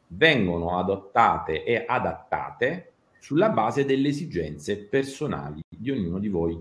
vengono 0.07 0.77
adottate 0.77 1.63
e 1.63 1.83
adattate 1.85 2.91
sulla 3.19 3.49
base 3.49 3.85
delle 3.85 4.09
esigenze 4.09 4.77
personali 4.77 5.61
di 5.67 5.91
ognuno 5.91 6.19
di 6.19 6.29
voi. 6.29 6.57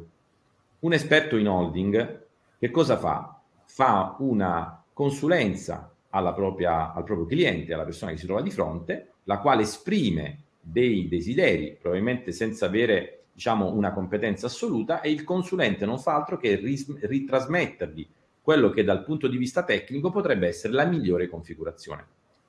Un 0.80 0.92
esperto 0.92 1.36
in 1.36 1.48
holding 1.48 2.24
che 2.58 2.70
cosa 2.70 2.96
fa? 2.96 3.40
Fa 3.64 4.16
una 4.20 4.82
consulenza 4.92 5.90
propria, 6.34 6.94
al 6.94 7.04
proprio 7.04 7.26
cliente, 7.26 7.74
alla 7.74 7.84
persona 7.84 8.12
che 8.12 8.16
si 8.16 8.26
trova 8.26 8.40
di 8.40 8.50
fronte, 8.50 9.12
la 9.24 9.38
quale 9.38 9.62
esprime 9.62 10.44
dei 10.60 11.08
desideri, 11.08 11.76
probabilmente 11.78 12.32
senza 12.32 12.66
avere 12.66 13.24
diciamo, 13.32 13.72
una 13.72 13.92
competenza 13.92 14.46
assoluta, 14.46 15.02
e 15.02 15.10
il 15.10 15.22
consulente 15.24 15.84
non 15.84 15.98
fa 15.98 16.14
altro 16.14 16.38
che 16.38 16.56
ris- 16.56 16.98
ritrasmettergli 17.00 18.08
quello 18.40 18.70
che 18.70 18.84
dal 18.84 19.04
punto 19.04 19.28
di 19.28 19.36
vista 19.36 19.64
tecnico 19.64 20.10
potrebbe 20.10 20.46
essere 20.46 20.72
la 20.72 20.84
migliore 20.84 21.28
configurazione. 21.28 22.06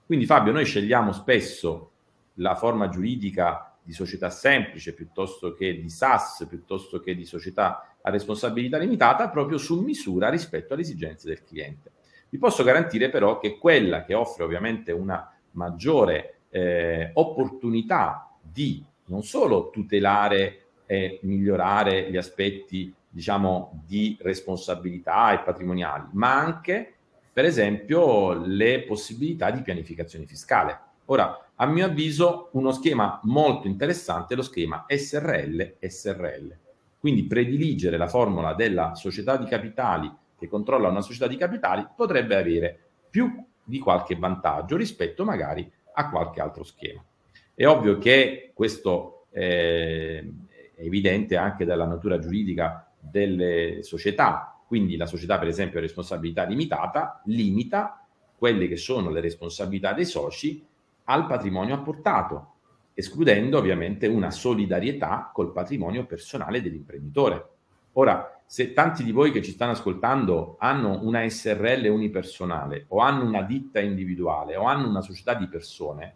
Quindi 0.08 0.26
Fabio, 0.26 0.54
noi 0.54 0.64
scegliamo 0.64 1.12
spesso 1.12 1.92
la 2.36 2.56
forma 2.56 2.88
giuridica 2.88 3.78
di 3.84 3.92
società 3.92 4.30
semplice 4.30 4.94
piuttosto 4.94 5.54
che 5.54 5.82
di 5.82 5.90
SAS, 5.90 6.46
piuttosto 6.48 7.02
che 7.02 7.14
di 7.14 7.26
società 7.26 7.98
a 8.02 8.10
responsabilità 8.10 8.78
limitata, 8.78 9.28
proprio 9.28 9.58
su 9.58 9.82
misura 9.82 10.30
rispetto 10.30 10.72
alle 10.72 10.84
esigenze 10.84 11.28
del 11.28 11.44
cliente. 11.44 11.92
Vi 12.30 12.38
posso 12.38 12.64
garantire 12.64 13.10
però 13.10 13.38
che 13.38 13.58
quella 13.58 14.06
che 14.06 14.14
offre 14.14 14.46
ovviamente 14.46 14.94
una 14.94 15.30
maggiore 15.52 16.40
eh, 16.52 17.12
opportunità 17.14 18.34
di 18.42 18.82
non 19.08 19.24
solo 19.24 19.70
tutelare 19.70 20.68
e 20.86 21.20
migliorare 21.24 22.10
gli 22.10 22.16
aspetti, 22.16 22.94
diciamo, 23.10 23.84
di 23.86 24.18
responsabilità 24.22 25.34
e 25.34 25.44
patrimoniali, 25.44 26.06
ma 26.14 26.34
anche, 26.34 26.94
per 27.38 27.46
esempio, 27.46 28.34
le 28.34 28.82
possibilità 28.82 29.52
di 29.52 29.62
pianificazione 29.62 30.26
fiscale. 30.26 30.76
Ora, 31.06 31.50
a 31.54 31.68
mio 31.68 31.86
avviso, 31.86 32.50
uno 32.54 32.72
schema 32.72 33.20
molto 33.26 33.68
interessante 33.68 34.34
è 34.34 34.36
lo 34.36 34.42
schema 34.42 34.86
SRL-SRL. 34.88 36.58
Quindi 37.00 37.26
prediligere 37.26 37.98
la 37.98 38.08
formula 38.08 38.56
della 38.56 38.96
società 38.96 39.38
di 39.38 39.46
capitali 39.46 40.12
che 40.36 40.48
controlla 40.48 40.88
una 40.88 41.02
società 41.02 41.28
di 41.28 41.38
capitali 41.38 41.86
potrebbe 41.96 42.36
avere 42.36 42.80
più 43.08 43.32
di 43.64 43.78
qualche 43.78 44.16
vantaggio 44.16 44.76
rispetto 44.76 45.24
magari 45.24 45.72
a 45.94 46.10
qualche 46.10 46.42
altro 46.42 46.64
schema. 46.64 47.06
È 47.54 47.68
ovvio 47.68 48.00
che 48.00 48.50
questo 48.56 49.28
eh, 49.30 50.28
è 50.74 50.82
evidente 50.82 51.38
anche 51.38 51.66
dalla 51.66 51.86
natura 51.86 52.18
giuridica 52.18 52.92
delle 53.00 53.84
società, 53.84 54.57
quindi 54.68 54.98
la 54.98 55.06
società 55.06 55.40
per 55.40 55.48
esempio 55.48 55.80
a 55.80 55.82
responsabilità 55.82 56.44
limitata 56.44 57.22
limita 57.26 58.06
quelle 58.38 58.68
che 58.68 58.78
sono 58.78 59.10
le 59.10 59.22
responsabilità 59.22 59.94
dei 59.94 60.06
soci 60.06 60.64
al 61.06 61.26
patrimonio 61.26 61.74
apportato, 61.74 62.54
escludendo 62.94 63.58
ovviamente 63.58 64.08
una 64.08 64.30
solidarietà 64.30 65.32
col 65.34 65.54
patrimonio 65.54 66.06
personale 66.06 66.62
dell'imprenditore. 66.62 67.50
Ora, 67.94 68.42
se 68.46 68.74
tanti 68.74 69.04
di 69.04 69.12
voi 69.12 69.32
che 69.32 69.42
ci 69.42 69.52
stanno 69.52 69.72
ascoltando 69.72 70.58
hanno 70.60 71.00
una 71.04 71.28
SRL 71.28 71.88
unipersonale 71.88 72.86
o 72.90 73.00
hanno 73.00 73.26
una 73.26 73.42
ditta 73.42 73.80
individuale 73.80 74.56
o 74.56 74.66
hanno 74.66 74.88
una 74.88 75.02
società 75.02 75.34
di 75.34 75.48
persone, 75.48 76.16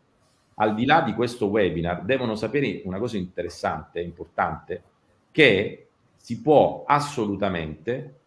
al 0.56 0.76
di 0.76 0.86
là 0.86 1.02
di 1.02 1.14
questo 1.14 1.48
webinar 1.48 2.04
devono 2.04 2.36
sapere 2.36 2.82
una 2.86 3.00
cosa 3.00 3.18
interessante 3.18 4.00
e 4.00 4.04
importante, 4.04 4.84
che 5.32 5.88
si 6.18 6.40
può 6.42 6.84
assolutamente 6.86 8.20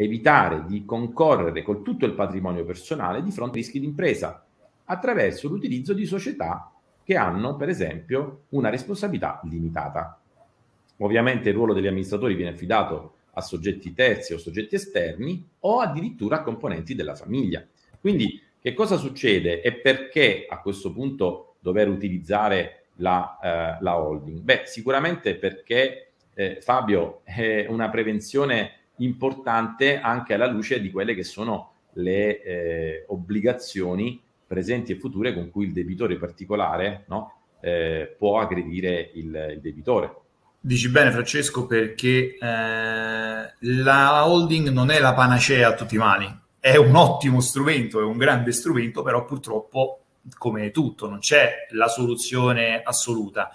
evitare 0.00 0.64
di 0.64 0.84
concorrere 0.84 1.62
con 1.62 1.82
tutto 1.82 2.06
il 2.06 2.12
patrimonio 2.12 2.64
personale 2.64 3.20
di 3.20 3.32
fronte 3.32 3.58
ai 3.58 3.64
rischi 3.64 3.80
d'impresa 3.80 4.46
attraverso 4.84 5.48
l'utilizzo 5.48 5.92
di 5.92 6.06
società 6.06 6.72
che 7.02 7.16
hanno, 7.16 7.56
per 7.56 7.68
esempio, 7.68 8.44
una 8.50 8.70
responsabilità 8.70 9.40
limitata. 9.44 10.20
Ovviamente 10.98 11.48
il 11.48 11.54
ruolo 11.56 11.72
degli 11.72 11.88
amministratori 11.88 12.34
viene 12.34 12.52
affidato 12.52 13.14
a 13.32 13.40
soggetti 13.40 13.92
terzi 13.92 14.34
o 14.34 14.38
soggetti 14.38 14.76
esterni 14.76 15.44
o 15.60 15.80
addirittura 15.80 16.36
a 16.36 16.42
componenti 16.42 16.94
della 16.94 17.16
famiglia. 17.16 17.66
Quindi 18.00 18.40
che 18.60 18.74
cosa 18.74 18.96
succede 18.96 19.62
e 19.62 19.74
perché 19.74 20.46
a 20.48 20.60
questo 20.60 20.92
punto 20.92 21.56
dover 21.58 21.88
utilizzare 21.88 22.86
la, 22.96 23.38
eh, 23.42 23.82
la 23.82 23.98
holding? 23.98 24.40
Beh, 24.40 24.62
sicuramente 24.66 25.34
perché 25.34 26.12
eh, 26.34 26.58
Fabio 26.60 27.22
è 27.24 27.66
una 27.68 27.88
prevenzione 27.90 28.77
importante 28.98 30.00
anche 30.00 30.34
alla 30.34 30.46
luce 30.46 30.80
di 30.80 30.90
quelle 30.90 31.14
che 31.14 31.24
sono 31.24 31.72
le 31.94 32.42
eh, 32.42 33.04
obbligazioni 33.08 34.20
presenti 34.46 34.92
e 34.92 34.98
future 34.98 35.34
con 35.34 35.50
cui 35.50 35.66
il 35.66 35.72
debitore 35.72 36.16
particolare 36.16 37.04
no, 37.08 37.32
eh, 37.60 38.14
può 38.16 38.38
aggredire 38.40 39.10
il, 39.14 39.52
il 39.54 39.60
debitore. 39.60 40.14
Dici 40.60 40.88
bene 40.88 41.10
Francesco 41.10 41.66
perché 41.66 42.36
eh, 42.36 43.52
la 43.58 44.26
holding 44.26 44.70
non 44.70 44.90
è 44.90 44.98
la 44.98 45.14
panacea 45.14 45.68
a 45.68 45.74
tutti 45.74 45.94
i 45.94 45.98
mali, 45.98 46.28
è 46.58 46.76
un 46.76 46.94
ottimo 46.96 47.40
strumento, 47.40 48.00
è 48.00 48.04
un 48.04 48.16
grande 48.16 48.52
strumento, 48.52 49.02
però 49.02 49.24
purtroppo 49.24 50.00
come 50.36 50.70
tutto 50.70 51.08
non 51.08 51.18
c'è 51.20 51.66
la 51.70 51.88
soluzione 51.88 52.82
assoluta, 52.82 53.50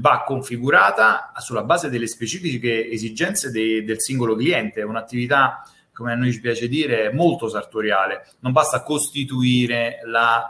va 0.00 0.22
configurata 0.24 1.32
sulla 1.38 1.64
base 1.64 1.88
delle 1.88 2.06
specifiche 2.06 2.88
esigenze 2.90 3.50
de- 3.50 3.84
del 3.84 4.00
singolo 4.00 4.34
cliente, 4.34 4.80
è 4.80 4.84
un'attività 4.84 5.62
come 5.92 6.12
a 6.12 6.16
noi 6.16 6.32
ci 6.32 6.40
piace 6.40 6.68
dire, 6.68 7.12
molto 7.12 7.48
sartoriale. 7.48 8.26
Non 8.40 8.52
basta 8.52 8.82
costituire 8.82 10.00
la, 10.06 10.48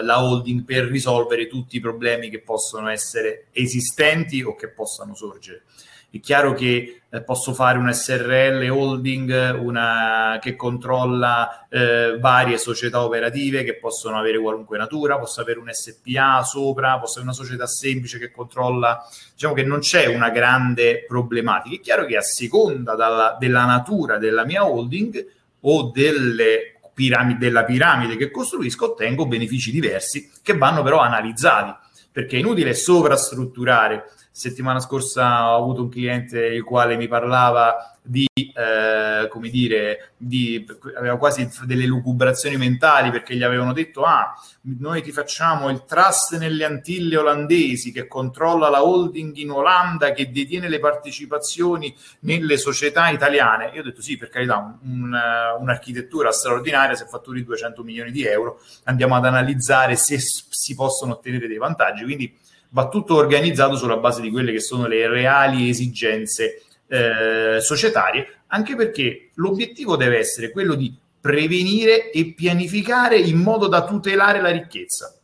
uh, 0.00 0.04
la 0.04 0.24
holding 0.24 0.64
per 0.64 0.86
risolvere 0.86 1.46
tutti 1.46 1.76
i 1.76 1.80
problemi 1.80 2.30
che 2.30 2.40
possono 2.40 2.88
essere 2.88 3.46
esistenti 3.52 4.42
o 4.42 4.54
che 4.54 4.68
possano 4.68 5.14
sorgere. 5.14 5.64
È 6.14 6.20
chiaro 6.20 6.52
che 6.52 7.00
eh, 7.08 7.22
posso 7.22 7.54
fare 7.54 7.78
un 7.78 7.90
SRL 7.90 8.68
holding 8.68 9.58
una, 9.58 10.38
che 10.42 10.56
controlla 10.56 11.66
eh, 11.70 12.18
varie 12.20 12.58
società 12.58 13.02
operative 13.02 13.64
che 13.64 13.76
possono 13.76 14.18
avere 14.18 14.38
qualunque 14.38 14.76
natura, 14.76 15.18
posso 15.18 15.40
avere 15.40 15.58
un 15.58 15.70
SPA 15.72 16.42
sopra, 16.42 16.98
posso 16.98 17.20
avere 17.20 17.34
una 17.34 17.44
società 17.44 17.66
semplice 17.66 18.18
che 18.18 18.30
controlla, 18.30 19.02
diciamo 19.32 19.54
che 19.54 19.62
non 19.62 19.78
c'è 19.78 20.04
una 20.04 20.28
grande 20.28 21.06
problematica. 21.08 21.76
È 21.76 21.80
chiaro 21.80 22.04
che 22.04 22.18
a 22.18 22.22
seconda 22.22 22.94
dalla, 22.94 23.34
della 23.40 23.64
natura 23.64 24.18
della 24.18 24.44
mia 24.44 24.66
holding 24.66 25.26
o 25.60 25.90
delle 25.94 26.74
piramidi, 26.92 27.38
della 27.38 27.64
piramide 27.64 28.16
che 28.16 28.30
costruisco 28.30 28.90
ottengo 28.90 29.24
benefici 29.24 29.70
diversi 29.70 30.30
che 30.42 30.58
vanno 30.58 30.82
però 30.82 30.98
analizzati 30.98 31.72
perché 32.12 32.36
è 32.36 32.40
inutile 32.40 32.74
sovrastrutturare 32.74 34.04
settimana 34.32 34.80
scorsa 34.80 35.50
ho 35.52 35.62
avuto 35.62 35.82
un 35.82 35.90
cliente 35.90 36.38
il 36.46 36.64
quale 36.64 36.96
mi 36.96 37.06
parlava 37.06 37.92
di, 38.04 38.26
eh, 38.34 39.28
come 39.28 39.48
dire, 39.48 40.14
di, 40.16 40.66
aveva 40.96 41.16
quasi 41.18 41.48
delle 41.64 41.86
lucubrazioni 41.86 42.56
mentali 42.56 43.10
perché 43.10 43.36
gli 43.36 43.44
avevano 43.44 43.72
detto, 43.72 44.02
ah, 44.02 44.34
noi 44.78 45.02
ti 45.02 45.12
facciamo 45.12 45.68
il 45.68 45.84
trust 45.84 46.36
nelle 46.36 46.64
Antille 46.64 47.16
olandesi 47.16 47.92
che 47.92 48.08
controlla 48.08 48.70
la 48.70 48.84
holding 48.84 49.36
in 49.36 49.50
Olanda 49.50 50.12
che 50.12 50.32
detiene 50.32 50.68
le 50.68 50.80
partecipazioni 50.80 51.94
nelle 52.20 52.56
società 52.56 53.10
italiane. 53.10 53.70
Io 53.74 53.82
ho 53.82 53.84
detto 53.84 54.02
sì, 54.02 54.16
per 54.16 54.30
carità, 54.30 54.56
un, 54.56 54.78
un, 54.82 55.16
un'architettura 55.60 56.32
straordinaria, 56.32 56.96
se 56.96 57.06
fatturi 57.06 57.44
200 57.44 57.84
milioni 57.84 58.10
di 58.10 58.24
euro, 58.24 58.60
andiamo 58.84 59.14
ad 59.14 59.26
analizzare 59.26 59.94
se 59.94 60.18
si 60.18 60.74
possono 60.74 61.12
ottenere 61.12 61.46
dei 61.46 61.58
vantaggi. 61.58 62.02
Quindi 62.02 62.36
va 62.72 62.88
tutto 62.88 63.14
organizzato 63.14 63.76
sulla 63.76 63.96
base 63.96 64.20
di 64.20 64.30
quelle 64.30 64.52
che 64.52 64.60
sono 64.60 64.86
le 64.86 65.08
reali 65.08 65.68
esigenze 65.68 66.62
eh, 66.88 67.58
societarie, 67.60 68.40
anche 68.48 68.74
perché 68.76 69.30
l'obiettivo 69.34 69.96
deve 69.96 70.18
essere 70.18 70.50
quello 70.50 70.74
di 70.74 70.94
prevenire 71.20 72.10
e 72.10 72.34
pianificare 72.34 73.16
in 73.16 73.38
modo 73.38 73.68
da 73.68 73.84
tutelare 73.84 74.40
la 74.40 74.50
ricchezza. 74.50 75.16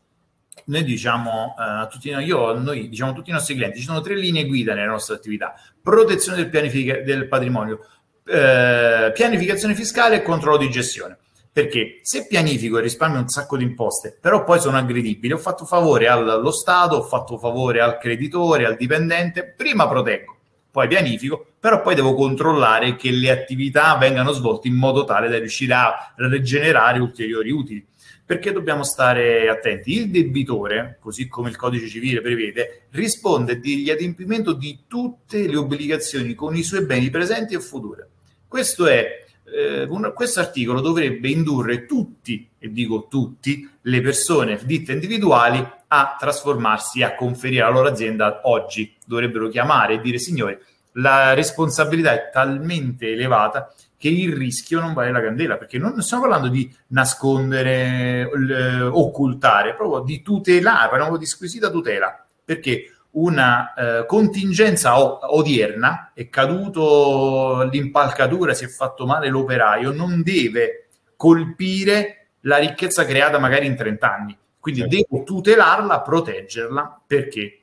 Noi 0.66 0.84
diciamo 0.84 1.54
uh, 1.56 1.88
tutti, 1.88 2.10
io, 2.10 2.52
noi 2.58 2.90
diciamo 2.90 3.14
tutti 3.14 3.30
i 3.30 3.32
nostri 3.32 3.54
clienti, 3.54 3.78
ci 3.78 3.84
sono 3.86 4.02
tre 4.02 4.14
linee 4.14 4.44
guida 4.44 4.74
nelle 4.74 4.86
nostre 4.86 5.14
attività: 5.14 5.54
protezione 5.82 6.36
del, 6.36 6.50
pianific- 6.50 7.00
del 7.00 7.26
patrimonio, 7.26 7.80
eh, 8.26 9.10
pianificazione 9.14 9.74
fiscale 9.74 10.16
e 10.16 10.22
controllo 10.22 10.58
di 10.58 10.68
gestione. 10.70 11.16
Perché 11.52 12.00
se 12.02 12.26
pianifico 12.26 12.78
e 12.78 12.82
risparmio 12.82 13.20
un 13.20 13.28
sacco 13.28 13.56
di 13.56 13.64
imposte, 13.64 14.16
però 14.20 14.44
poi 14.44 14.60
sono 14.60 14.76
aggredibile, 14.76 15.34
ho 15.34 15.38
fatto 15.38 15.64
favore 15.64 16.06
allo 16.06 16.52
Stato, 16.52 16.96
ho 16.96 17.02
fatto 17.02 17.38
favore 17.38 17.80
al 17.80 17.98
creditore, 17.98 18.64
al 18.64 18.76
dipendente, 18.76 19.54
prima 19.56 19.88
proteggo, 19.88 20.36
poi 20.70 20.86
pianifico, 20.86 21.44
però 21.58 21.82
poi 21.82 21.96
devo 21.96 22.14
controllare 22.14 22.94
che 22.94 23.10
le 23.10 23.30
attività 23.30 23.96
vengano 23.96 24.30
svolte 24.32 24.68
in 24.68 24.74
modo 24.74 25.04
tale 25.04 25.28
da 25.28 25.38
riuscire 25.38 25.74
a 25.74 26.12
regenerare 26.16 27.00
ulteriori 27.00 27.50
utili. 27.50 27.84
Perché 28.24 28.52
dobbiamo 28.52 28.84
stare 28.84 29.48
attenti? 29.48 29.96
Il 29.96 30.10
debitore, 30.10 30.98
così 31.00 31.28
come 31.28 31.48
il 31.48 31.56
codice 31.56 31.88
civile 31.88 32.20
prevede, 32.20 32.82
risponde 32.90 33.58
degli 33.58 33.88
adempimenti 33.88 34.54
di 34.58 34.80
tutte 34.86 35.48
le 35.48 35.56
obbligazioni 35.56 36.34
con 36.34 36.54
i 36.54 36.62
suoi 36.62 36.84
beni 36.84 37.08
presenti 37.08 37.54
e 37.54 37.60
futuri. 37.60 38.02
Questo 38.46 38.86
è 38.86 39.24
eh, 39.52 40.12
questo 40.14 40.40
articolo 40.40 40.80
dovrebbe 40.80 41.28
indurre 41.28 41.86
tutti, 41.86 42.48
e 42.58 42.70
dico 42.70 43.06
tutti, 43.08 43.68
le 43.82 44.00
persone 44.00 44.58
ditte 44.64 44.92
individuali 44.92 45.66
a 45.88 46.16
trasformarsi, 46.18 47.02
a 47.02 47.14
conferire 47.14 47.62
alla 47.62 47.74
loro 47.74 47.88
azienda 47.88 48.40
oggi. 48.44 48.94
Dovrebbero 49.04 49.48
chiamare 49.48 49.94
e 49.94 50.00
dire, 50.00 50.18
signori, 50.18 50.56
la 50.92 51.34
responsabilità 51.34 52.12
è 52.12 52.30
talmente 52.32 53.12
elevata 53.12 53.72
che 53.96 54.08
il 54.08 54.34
rischio 54.34 54.80
non 54.80 54.94
vale 54.94 55.10
la 55.10 55.20
candela, 55.20 55.56
perché 55.56 55.78
non 55.78 56.00
stiamo 56.02 56.22
parlando 56.22 56.48
di 56.48 56.72
nascondere, 56.88 58.30
l- 58.32 58.88
occultare, 58.92 59.74
proprio 59.74 60.02
di 60.02 60.22
tutelare, 60.22 60.88
parliamo 60.88 61.16
di 61.16 61.26
squisita 61.26 61.68
tutela, 61.68 62.24
perché 62.44 62.92
una 63.20 63.74
eh, 63.74 64.06
contingenza 64.06 64.96
odierna, 65.34 66.12
è 66.14 66.28
caduto 66.28 67.68
l'impalcatura, 67.70 68.54
si 68.54 68.64
è 68.64 68.68
fatto 68.68 69.06
male 69.06 69.28
l'operaio, 69.28 69.92
non 69.92 70.22
deve 70.22 70.88
colpire 71.16 72.28
la 72.42 72.58
ricchezza 72.58 73.04
creata 73.04 73.38
magari 73.38 73.66
in 73.66 73.76
30 73.76 74.14
anni. 74.14 74.38
Quindi 74.60 74.80
certo. 74.80 74.96
devo 74.96 75.24
tutelarla, 75.24 76.00
proteggerla, 76.00 77.02
perché? 77.06 77.62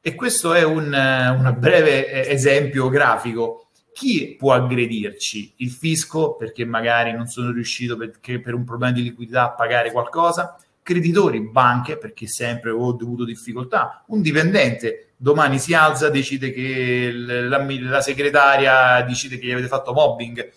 E 0.00 0.14
questo 0.14 0.54
è 0.54 0.62
un, 0.62 0.84
un 0.84 1.56
breve 1.58 2.10
eh, 2.10 2.32
esempio 2.32 2.88
grafico. 2.88 3.68
Chi 3.92 4.36
può 4.38 4.52
aggredirci? 4.52 5.54
Il 5.56 5.70
fisco, 5.70 6.36
perché 6.36 6.64
magari 6.64 7.12
non 7.12 7.26
sono 7.26 7.50
riuscito 7.50 7.96
perché 7.96 8.40
per 8.40 8.54
un 8.54 8.64
problema 8.64 8.92
di 8.92 9.02
liquidità 9.02 9.44
a 9.44 9.52
pagare 9.52 9.90
qualcosa? 9.90 10.56
Creditori, 10.88 11.40
banche, 11.40 11.98
perché 11.98 12.26
sempre 12.26 12.70
ho 12.70 12.88
avuto 12.88 13.26
difficoltà, 13.26 14.04
un 14.06 14.22
dipendente 14.22 15.10
domani 15.16 15.58
si 15.58 15.74
alza, 15.74 16.08
decide 16.08 16.50
che 16.50 17.12
la, 17.12 17.58
la 17.58 18.00
segretaria 18.00 19.02
decide 19.02 19.38
che 19.38 19.46
gli 19.46 19.50
avete 19.50 19.68
fatto 19.68 19.92
mobbing, 19.92 20.50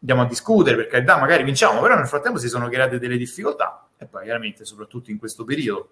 andiamo 0.00 0.22
a 0.22 0.26
discutere, 0.26 0.76
per 0.76 0.86
carità, 0.86 1.18
magari 1.18 1.42
vinciamo, 1.44 1.82
però 1.82 1.96
nel 1.96 2.06
frattempo 2.06 2.38
si 2.38 2.48
sono 2.48 2.68
create 2.68 2.98
delle 2.98 3.18
difficoltà 3.18 3.88
e 3.98 4.06
poi 4.06 4.24
chiaramente, 4.24 4.64
soprattutto 4.64 5.10
in 5.10 5.18
questo 5.18 5.44
periodo, 5.44 5.90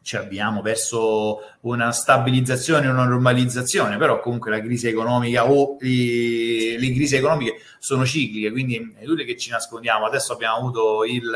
ci 0.00 0.16
avviamo 0.16 0.62
verso 0.62 1.40
una 1.62 1.90
stabilizzazione, 1.90 2.86
una 2.86 3.04
normalizzazione, 3.04 3.98
però 3.98 4.20
comunque 4.20 4.52
la 4.52 4.60
crisi 4.60 4.86
economica 4.86 5.50
o 5.50 5.76
le, 5.80 6.78
le 6.78 6.94
crisi 6.94 7.16
economiche 7.16 7.56
sono 7.80 8.06
cicliche, 8.06 8.52
quindi 8.52 8.76
è 8.96 9.02
inutile 9.02 9.24
che 9.24 9.36
ci 9.36 9.50
nascondiamo. 9.50 10.06
Adesso 10.06 10.32
abbiamo 10.32 10.58
avuto 10.58 11.04
il 11.04 11.28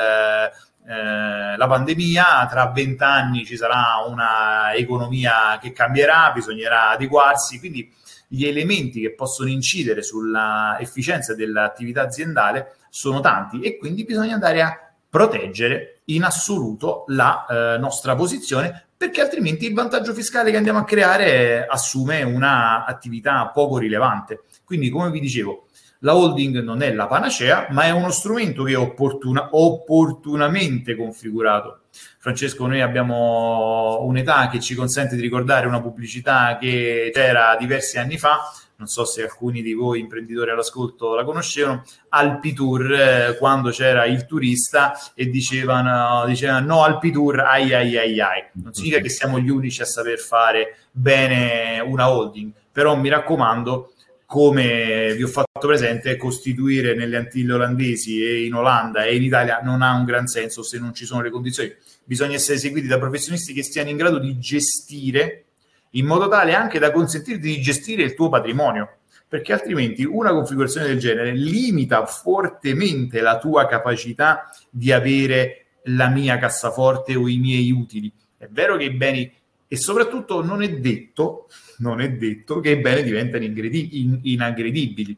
eh, 0.87 1.57
la 1.57 1.66
pandemia, 1.66 2.47
tra 2.51 2.71
vent'anni 2.71 3.45
ci 3.45 3.57
sarà 3.57 4.05
una 4.07 4.73
economia 4.75 5.59
che 5.61 5.73
cambierà, 5.73 6.31
bisognerà 6.33 6.90
adeguarsi, 6.90 7.59
quindi 7.59 7.93
gli 8.27 8.47
elementi 8.47 9.01
che 9.01 9.14
possono 9.14 9.49
incidere 9.51 10.03
sulla 10.03 10.77
efficienza 10.81 11.35
dell'attività 11.35 12.03
aziendale 12.03 12.77
sono 12.88 13.21
tanti 13.21 13.61
e 13.61 13.77
quindi 13.77 14.05
bisogna 14.05 14.35
andare 14.35 14.62
a 14.62 14.93
proteggere 15.09 16.03
in 16.07 16.23
assoluto 16.23 17.05
la 17.09 17.45
eh, 17.47 17.79
nostra 17.79 18.14
posizione 18.14 18.87
perché 18.97 19.23
altrimenti 19.23 19.66
il 19.66 19.75
vantaggio 19.75 20.12
fiscale 20.12 20.51
che 20.51 20.59
andiamo 20.59 20.79
a 20.79 20.85
creare 20.85 21.66
assume 21.66 22.23
una 22.23 22.85
attività 22.85 23.49
poco 23.49 23.79
rilevante. 23.79 24.43
Quindi, 24.62 24.90
come 24.90 25.11
vi 25.11 25.21
dicevo, 25.21 25.69
la 26.01 26.17
holding 26.17 26.63
non 26.63 26.83
è 26.83 26.93
la 26.93 27.07
panacea, 27.07 27.67
ma 27.71 27.85
è 27.85 27.91
uno 27.91 28.11
strumento 28.11 28.63
che 28.65 28.73
è 28.73 28.79
opportuna, 28.79 29.51
opportunamente 29.53 30.97
configurato. 30.97 31.81
Francesco, 32.19 32.67
noi 32.67 32.81
abbiamo 32.81 33.99
un'età 34.03 34.49
che 34.49 34.61
ci 34.61 34.75
consente 34.75 35.17
di 35.17 35.23
ricordare 35.23 35.67
una 35.67 35.81
pubblicità 35.81 36.57
che 36.59 37.11
c'era 37.13 37.57
diversi 37.59 37.99
anni 37.99 38.17
fa, 38.17 38.41
non 38.77 38.89
so 38.89 39.05
se 39.05 39.23
alcuni 39.23 39.61
di 39.61 39.75
voi 39.75 40.01
imprenditori 40.01 40.51
all'ascolto 40.51 41.15
la 41.15 41.25
conoscevano, 41.25 41.85
Alpitour, 42.09 42.93
eh, 42.93 43.37
quando 43.39 43.71
c'era 43.71 44.07
il 44.07 44.25
turista 44.25 44.99
e 45.15 45.27
dicevano, 45.27 46.25
dicevano 46.27 46.67
no 46.67 46.83
Alpitour, 46.85 47.41
ai 47.41 47.75
ai 47.75 47.99
ai 47.99 48.21
ai. 48.21 48.45
Non 48.53 48.73
significa 48.73 49.03
che 49.03 49.11
siamo 49.11 49.39
gli 49.39 49.51
unici 49.51 49.83
a 49.83 49.85
saper 49.85 50.19
fare 50.19 50.79
bene 50.91 51.81
una 51.81 52.11
holding, 52.11 52.53
però 52.73 52.97
mi 52.97 53.11
raccomando, 53.11 53.93
come 54.31 55.12
vi 55.16 55.25
ho 55.25 55.27
fatto 55.27 55.66
presente, 55.66 56.16
costituire 56.16 56.95
nelle 56.95 57.16
Antille 57.16 57.55
olandesi 57.55 58.25
e 58.25 58.45
in 58.45 58.55
Olanda 58.55 59.03
e 59.03 59.16
in 59.16 59.25
Italia 59.25 59.59
non 59.61 59.83
ha 59.83 59.93
un 59.97 60.05
gran 60.05 60.29
senso 60.29 60.62
se 60.62 60.79
non 60.79 60.95
ci 60.95 61.05
sono 61.05 61.21
le 61.21 61.31
condizioni. 61.31 61.75
Bisogna 62.05 62.37
essere 62.37 62.57
seguiti 62.57 62.87
da 62.87 63.01
professionisti 63.01 63.53
che 63.53 63.64
stiano 63.64 63.90
in 63.90 63.97
grado 63.97 64.21
di 64.21 64.38
gestire 64.38 65.47
in 65.95 66.07
modo 66.07 66.29
tale 66.29 66.55
anche 66.55 66.79
da 66.79 66.93
consentirti 66.93 67.40
di 67.40 67.61
gestire 67.61 68.05
il 68.05 68.14
tuo 68.14 68.29
patrimonio, 68.29 68.99
perché 69.27 69.53
altrimenti 69.53 70.05
una 70.05 70.31
configurazione 70.31 70.87
del 70.87 71.01
genere 71.01 71.35
limita 71.35 72.07
fortemente 72.07 73.21
la 73.21 73.37
tua 73.37 73.66
capacità 73.66 74.49
di 74.71 74.93
avere 74.93 75.64
la 75.87 76.09
mia 76.09 76.38
cassaforte 76.38 77.16
o 77.16 77.27
i 77.27 77.38
miei 77.38 77.73
utili. 77.73 78.12
È 78.38 78.47
vero 78.49 78.77
che 78.77 78.85
i 78.85 78.93
beni 78.93 79.29
e 79.66 79.77
soprattutto 79.77 80.40
non 80.40 80.62
è 80.62 80.71
detto, 80.71 81.49
non 81.81 82.01
è 82.01 82.11
detto 82.12 82.61
che 82.61 82.71
i 82.71 82.77
beni 82.77 83.03
diventano 83.03 83.45
in, 83.45 84.21
inaggredibili. 84.23 85.16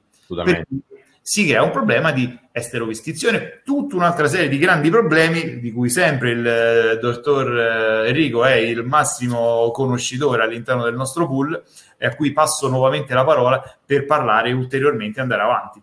Si 1.24 1.46
crea 1.46 1.62
un 1.62 1.70
problema 1.70 2.10
di 2.10 2.36
esterovestizione, 2.50 3.60
tutta 3.64 3.94
un'altra 3.94 4.26
serie 4.26 4.48
di 4.48 4.58
grandi 4.58 4.90
problemi 4.90 5.60
di 5.60 5.70
cui 5.70 5.88
sempre 5.88 6.30
il 6.32 6.46
eh, 6.46 6.98
dottor 6.98 8.04
eh, 8.04 8.08
Enrico 8.08 8.44
è 8.44 8.54
il 8.54 8.84
massimo 8.84 9.70
conoscitore 9.70 10.42
all'interno 10.42 10.82
del 10.82 10.94
nostro 10.94 11.28
pool 11.28 11.62
e 11.96 12.06
a 12.06 12.14
cui 12.16 12.32
passo 12.32 12.68
nuovamente 12.68 13.14
la 13.14 13.24
parola 13.24 13.62
per 13.86 14.04
parlare 14.04 14.50
ulteriormente 14.50 15.20
e 15.20 15.22
andare 15.22 15.42
avanti. 15.42 15.80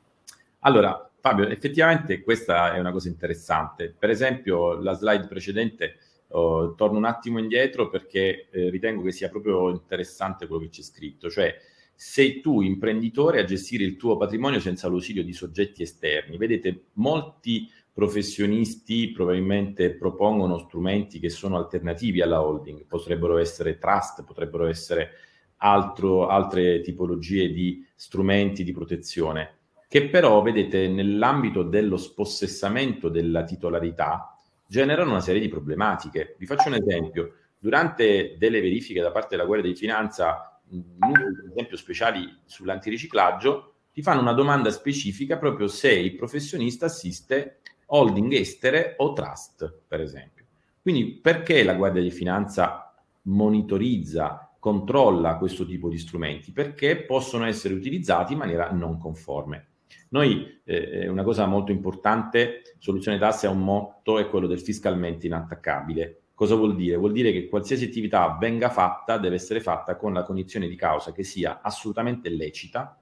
Allora, 0.60 1.10
Fabio, 1.22 1.48
effettivamente 1.48 2.22
questa 2.22 2.74
è 2.74 2.80
una 2.80 2.92
cosa 2.92 3.08
interessante. 3.08 3.94
Per 3.98 4.10
esempio, 4.10 4.82
la 4.82 4.94
slide 4.94 5.28
precedente, 5.28 5.98
oh, 6.30 6.76
torno 6.76 6.98
un 6.98 7.06
attimo 7.06 7.40
indietro 7.40 7.90
perché 7.90 8.50
eh, 8.50 8.70
ritengo 8.70 9.02
che 9.04 9.12
sia 9.12 9.30
proprio 9.30 9.70
interessante 9.70 10.48
quello 10.48 10.64
che 10.64 10.70
c'è 10.70 10.82
scritto, 10.82 11.30
cioè 11.30 11.56
sei 11.96 12.40
tu 12.40 12.62
imprenditore 12.62 13.42
a 13.42 13.44
gestire 13.44 13.84
il 13.84 13.98
tuo 13.98 14.16
patrimonio 14.16 14.60
senza 14.60 14.88
l'ausilio 14.88 15.24
di 15.24 15.34
soggetti 15.34 15.82
esterni. 15.82 16.38
Vedete, 16.38 16.86
molti 16.94 17.70
professionisti 17.92 19.12
probabilmente 19.12 19.92
propongono 19.96 20.58
strumenti 20.60 21.20
che 21.20 21.30
sono 21.30 21.58
alternativi 21.58 22.22
alla 22.22 22.42
holding, 22.42 22.86
potrebbero 22.86 23.38
essere 23.38 23.78
trust, 23.78 24.24
potrebbero 24.24 24.68
essere 24.68 25.10
altro, 25.58 26.28
altre 26.28 26.80
tipologie 26.80 27.52
di 27.52 27.86
strumenti 27.96 28.64
di 28.64 28.72
protezione, 28.72 29.58
che 29.90 30.08
però, 30.08 30.42
vedete, 30.42 30.88
nell'ambito 30.88 31.64
dello 31.64 31.98
spossessamento 31.98 33.10
della 33.10 33.44
titolarità 33.44 34.39
generano 34.70 35.10
una 35.10 35.20
serie 35.20 35.42
di 35.42 35.48
problematiche. 35.48 36.36
Vi 36.38 36.46
faccio 36.46 36.68
un 36.68 36.76
esempio. 36.76 37.34
Durante 37.58 38.36
delle 38.38 38.62
verifiche 38.62 39.02
da 39.02 39.10
parte 39.12 39.30
della 39.32 39.48
Guardia 39.48 39.72
di 39.72 39.76
Finanza, 39.76 40.62
per 40.70 41.52
esempio 41.52 41.76
speciali 41.76 42.40
sull'antiriciclaggio, 42.46 43.74
ti 43.92 44.04
fanno 44.04 44.22
una 44.22 44.34
domanda 44.34 44.70
specifica 44.70 45.40
proprio 45.40 45.68
se 45.68 45.92
il 45.92 46.16
professionista 46.16 46.86
assiste 46.86 47.62
holding 47.88 48.32
estere 48.34 48.94
o 48.98 49.14
trust, 49.14 49.82
per 49.88 50.02
esempio. 50.02 50.46
Quindi 50.84 51.16
perché 51.16 51.64
la 51.64 51.74
Guardia 51.74 52.04
di 52.04 52.12
Finanza 52.12 52.94
monitorizza, 53.24 54.54
controlla 54.60 55.38
questo 55.38 55.66
tipo 55.66 55.90
di 55.90 55.98
strumenti? 55.98 56.52
Perché 56.52 56.98
possono 57.06 57.46
essere 57.46 57.74
utilizzati 57.74 58.34
in 58.34 58.40
maniera 58.40 58.70
non 58.70 59.00
conforme. 59.00 59.66
Noi, 60.10 60.62
eh, 60.64 61.08
una 61.08 61.24
cosa 61.24 61.46
molto 61.46 61.72
importante, 61.72 62.62
soluzione 62.78 63.20
tasse 63.20 63.48
ha 63.48 63.52
un 63.52 63.64
motto, 63.64 64.18
è 64.20 64.28
quello 64.28 64.48
del 64.48 64.60
fiscalmente 64.60 65.28
inattaccabile. 65.28 66.22
Cosa 66.34 66.56
vuol 66.56 66.76
dire? 66.76 66.96
Vuol 66.96 67.12
dire 67.12 67.32
che 67.32 67.48
qualsiasi 67.48 67.86
attività 67.86 68.38
venga 68.40 68.70
fatta 68.70 69.18
deve 69.18 69.36
essere 69.36 69.60
fatta 69.60 69.98
con 69.98 70.14
la 70.14 70.24
cognizione 70.24 70.68
di 70.68 70.76
causa 70.76 71.12
che 71.12 71.24
sia 71.24 71.60
assolutamente 71.62 72.30
lecita, 72.30 72.98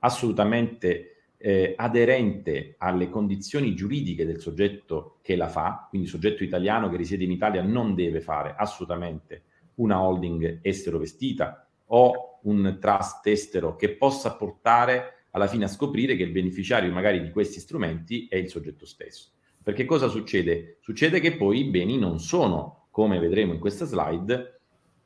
assolutamente 0.00 1.12
eh, 1.38 1.74
aderente 1.76 2.76
alle 2.78 3.08
condizioni 3.08 3.74
giuridiche 3.74 4.24
del 4.24 4.40
soggetto 4.40 5.18
che 5.22 5.34
la 5.34 5.48
fa, 5.48 5.86
quindi 5.88 6.06
il 6.06 6.12
soggetto 6.12 6.44
italiano 6.44 6.88
che 6.88 6.96
risiede 6.96 7.24
in 7.24 7.32
Italia 7.32 7.62
non 7.62 7.94
deve 7.94 8.20
fare 8.20 8.54
assolutamente 8.56 9.42
una 9.76 10.00
holding 10.00 10.60
estero 10.62 10.98
vestita 10.98 11.66
o 11.86 12.38
un 12.42 12.76
trust 12.80 13.26
estero 13.26 13.74
che 13.74 13.96
possa 13.96 14.36
portare 14.36 15.21
alla 15.32 15.46
fine 15.46 15.64
a 15.64 15.68
scoprire 15.68 16.16
che 16.16 16.22
il 16.22 16.30
beneficiario 16.30 16.92
magari 16.92 17.20
di 17.20 17.30
questi 17.30 17.60
strumenti 17.60 18.26
è 18.28 18.36
il 18.36 18.48
soggetto 18.48 18.86
stesso. 18.86 19.30
Perché 19.62 19.84
cosa 19.84 20.08
succede? 20.08 20.78
Succede 20.80 21.20
che 21.20 21.36
poi 21.36 21.60
i 21.60 21.70
beni 21.70 21.98
non 21.98 22.18
sono, 22.18 22.86
come 22.90 23.18
vedremo 23.18 23.52
in 23.52 23.60
questa 23.60 23.84
slide, 23.84 24.60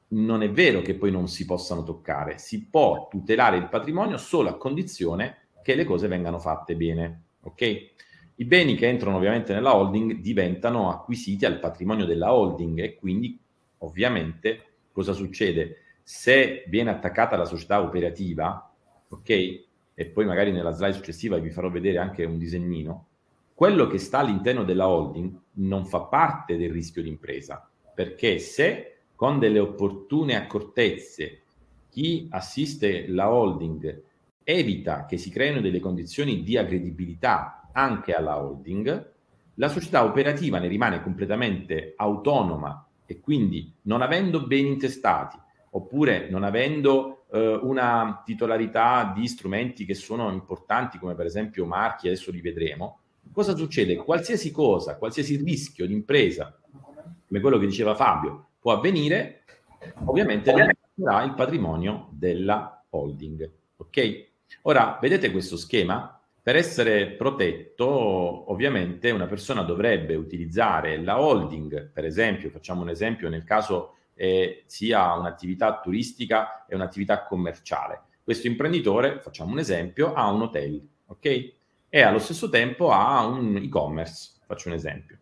non 0.08 0.42
è 0.42 0.50
vero 0.50 0.82
che 0.82 0.94
poi 0.94 1.10
non 1.10 1.28
si 1.28 1.44
possano 1.44 1.82
toccare, 1.82 2.38
si 2.38 2.68
può 2.68 3.08
tutelare 3.08 3.56
il 3.56 3.68
patrimonio 3.68 4.16
solo 4.16 4.48
a 4.48 4.56
condizione 4.56 5.48
che 5.62 5.74
le 5.74 5.84
cose 5.84 6.08
vengano 6.08 6.38
fatte 6.38 6.76
bene. 6.76 7.22
Ok? 7.42 7.90
I 8.36 8.44
beni 8.44 8.76
che 8.76 8.86
entrano 8.86 9.16
ovviamente 9.16 9.52
nella 9.52 9.74
holding 9.74 10.20
diventano 10.20 10.90
acquisiti 10.90 11.44
al 11.44 11.58
patrimonio 11.58 12.04
della 12.04 12.32
holding 12.32 12.78
e 12.80 12.94
quindi 12.94 13.38
ovviamente 13.78 14.64
cosa 14.92 15.12
succede? 15.12 15.82
Se 16.02 16.64
viene 16.68 16.90
attaccata 16.90 17.36
la 17.36 17.44
società 17.44 17.80
operativa, 17.82 18.72
ok? 19.08 19.65
E 19.98 20.04
poi 20.04 20.26
magari 20.26 20.52
nella 20.52 20.72
slide 20.72 20.92
successiva 20.92 21.38
vi 21.38 21.48
farò 21.48 21.70
vedere 21.70 21.96
anche 21.96 22.24
un 22.24 22.36
disegnino, 22.36 23.06
quello 23.54 23.86
che 23.86 23.96
sta 23.96 24.18
all'interno 24.18 24.64
della 24.64 24.86
holding 24.86 25.34
non 25.52 25.86
fa 25.86 26.00
parte 26.00 26.58
del 26.58 26.70
rischio 26.70 27.00
d'impresa, 27.00 27.66
perché 27.94 28.38
se 28.38 28.98
con 29.14 29.38
delle 29.38 29.58
opportune 29.58 30.36
accortezze 30.36 31.40
chi 31.88 32.28
assiste 32.30 33.08
la 33.08 33.32
holding 33.32 34.02
evita 34.44 35.06
che 35.06 35.16
si 35.16 35.30
creino 35.30 35.62
delle 35.62 35.80
condizioni 35.80 36.42
di 36.42 36.58
aggredibilità 36.58 37.70
anche 37.72 38.12
alla 38.12 38.38
holding, 38.38 39.12
la 39.54 39.68
società 39.68 40.04
operativa 40.04 40.58
ne 40.58 40.68
rimane 40.68 41.02
completamente 41.02 41.94
autonoma 41.96 42.86
e 43.06 43.20
quindi 43.20 43.72
non 43.82 44.02
avendo 44.02 44.46
beni 44.46 44.68
intestati 44.68 45.38
oppure 45.70 46.28
non 46.28 46.42
avendo 46.42 47.15
eh, 47.32 47.58
una 47.62 48.22
titolarità 48.24 49.12
di 49.14 49.26
strumenti 49.26 49.84
che 49.84 49.94
sono 49.94 50.30
importanti 50.30 50.98
come 50.98 51.14
per 51.14 51.26
esempio 51.26 51.64
marchi, 51.66 52.06
adesso 52.06 52.30
li 52.30 52.40
vedremo, 52.40 53.00
cosa 53.32 53.56
succede? 53.56 53.96
Qualsiasi 53.96 54.50
cosa, 54.50 54.96
qualsiasi 54.96 55.36
rischio 55.36 55.86
di 55.86 55.92
impresa, 55.92 56.56
come 57.26 57.40
quello 57.40 57.58
che 57.58 57.66
diceva 57.66 57.94
Fabio, 57.94 58.48
può 58.58 58.72
avvenire, 58.72 59.44
ovviamente 60.04 60.52
sarà 60.96 61.22
il 61.24 61.34
patrimonio 61.34 62.08
della 62.10 62.84
holding. 62.90 63.50
Ok? 63.76 64.26
Ora, 64.62 64.98
vedete 65.00 65.30
questo 65.30 65.56
schema? 65.56 66.12
Per 66.42 66.54
essere 66.54 67.08
protetto, 67.08 67.84
ovviamente, 68.52 69.10
una 69.10 69.26
persona 69.26 69.62
dovrebbe 69.62 70.14
utilizzare 70.14 70.96
la 71.02 71.20
holding, 71.20 71.90
per 71.90 72.04
esempio, 72.04 72.50
facciamo 72.50 72.82
un 72.82 72.88
esempio 72.88 73.28
nel 73.28 73.42
caso 73.42 73.96
eh, 74.16 74.64
sia 74.66 75.12
un'attività 75.12 75.80
turistica 75.80 76.64
e 76.66 76.74
un'attività 76.74 77.24
commerciale. 77.24 78.02
Questo 78.24 78.48
imprenditore, 78.48 79.20
facciamo 79.20 79.52
un 79.52 79.58
esempio, 79.60 80.14
ha 80.14 80.28
un 80.30 80.42
hotel, 80.42 80.84
ok? 81.06 81.52
E 81.88 82.02
allo 82.02 82.18
stesso 82.18 82.48
tempo 82.48 82.90
ha 82.90 83.24
un 83.24 83.56
e-commerce, 83.56 84.40
faccio 84.44 84.68
un 84.68 84.74
esempio. 84.74 85.18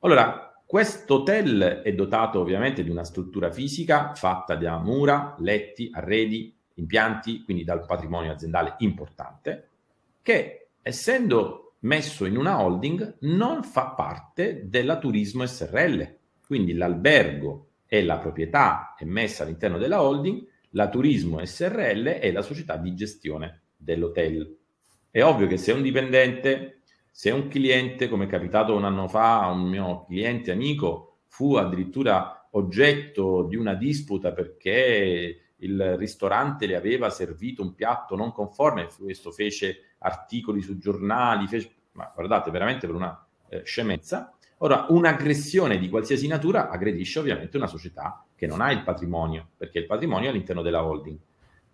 Allora, 0.00 0.54
questo 0.64 1.16
hotel 1.16 1.82
è 1.82 1.92
dotato 1.92 2.40
ovviamente 2.40 2.84
di 2.84 2.90
una 2.90 3.04
struttura 3.04 3.50
fisica 3.50 4.14
fatta 4.14 4.54
da 4.54 4.78
mura, 4.78 5.34
letti, 5.38 5.90
arredi, 5.92 6.54
impianti, 6.74 7.42
quindi 7.42 7.64
dal 7.64 7.84
patrimonio 7.84 8.32
aziendale 8.32 8.76
importante, 8.78 9.68
che 10.22 10.68
essendo 10.80 11.74
messo 11.80 12.24
in 12.24 12.36
una 12.36 12.60
holding 12.60 13.16
non 13.20 13.62
fa 13.62 13.88
parte 13.88 14.68
della 14.68 14.98
Turismo 14.98 15.44
SRL. 15.44 16.16
Quindi 16.46 16.74
l'albergo 16.74 17.71
e 17.92 18.02
la 18.02 18.16
proprietà 18.16 18.94
è 18.96 19.04
messa 19.04 19.42
all'interno 19.42 19.76
della 19.76 20.00
holding, 20.00 20.42
la 20.70 20.88
Turismo 20.88 21.44
SRL 21.44 22.04
è 22.04 22.32
la 22.32 22.40
società 22.40 22.78
di 22.78 22.94
gestione 22.94 23.64
dell'hotel. 23.76 24.60
È 25.10 25.22
ovvio 25.22 25.46
che 25.46 25.58
se 25.58 25.72
un 25.72 25.82
dipendente, 25.82 26.84
se 27.10 27.30
un 27.30 27.48
cliente, 27.48 28.08
come 28.08 28.24
è 28.24 28.28
capitato 28.28 28.74
un 28.74 28.86
anno 28.86 29.08
fa 29.08 29.42
a 29.42 29.50
un 29.50 29.68
mio 29.68 30.06
cliente 30.06 30.52
amico, 30.52 31.18
fu 31.26 31.56
addirittura 31.56 32.48
oggetto 32.52 33.42
di 33.42 33.56
una 33.56 33.74
disputa 33.74 34.32
perché 34.32 35.52
il 35.56 35.96
ristorante 35.98 36.64
le 36.64 36.76
aveva 36.76 37.10
servito 37.10 37.60
un 37.60 37.74
piatto 37.74 38.16
non 38.16 38.32
conforme, 38.32 38.88
questo 38.98 39.32
fece 39.32 39.96
articoli 39.98 40.62
su 40.62 40.78
giornali, 40.78 41.46
fece, 41.46 41.70
ma 41.92 42.10
guardate, 42.14 42.50
veramente 42.50 42.86
per 42.86 42.96
una 42.96 43.26
eh, 43.50 43.60
scemenza. 43.64 44.34
Ora, 44.64 44.86
un'aggressione 44.90 45.76
di 45.76 45.88
qualsiasi 45.88 46.28
natura 46.28 46.70
aggredisce 46.70 47.18
ovviamente 47.18 47.56
una 47.56 47.66
società 47.66 48.24
che 48.36 48.46
non 48.46 48.60
ha 48.60 48.70
il 48.70 48.84
patrimonio, 48.84 49.48
perché 49.56 49.80
il 49.80 49.86
patrimonio 49.86 50.28
è 50.28 50.30
all'interno 50.30 50.62
della 50.62 50.84
holding. 50.84 51.18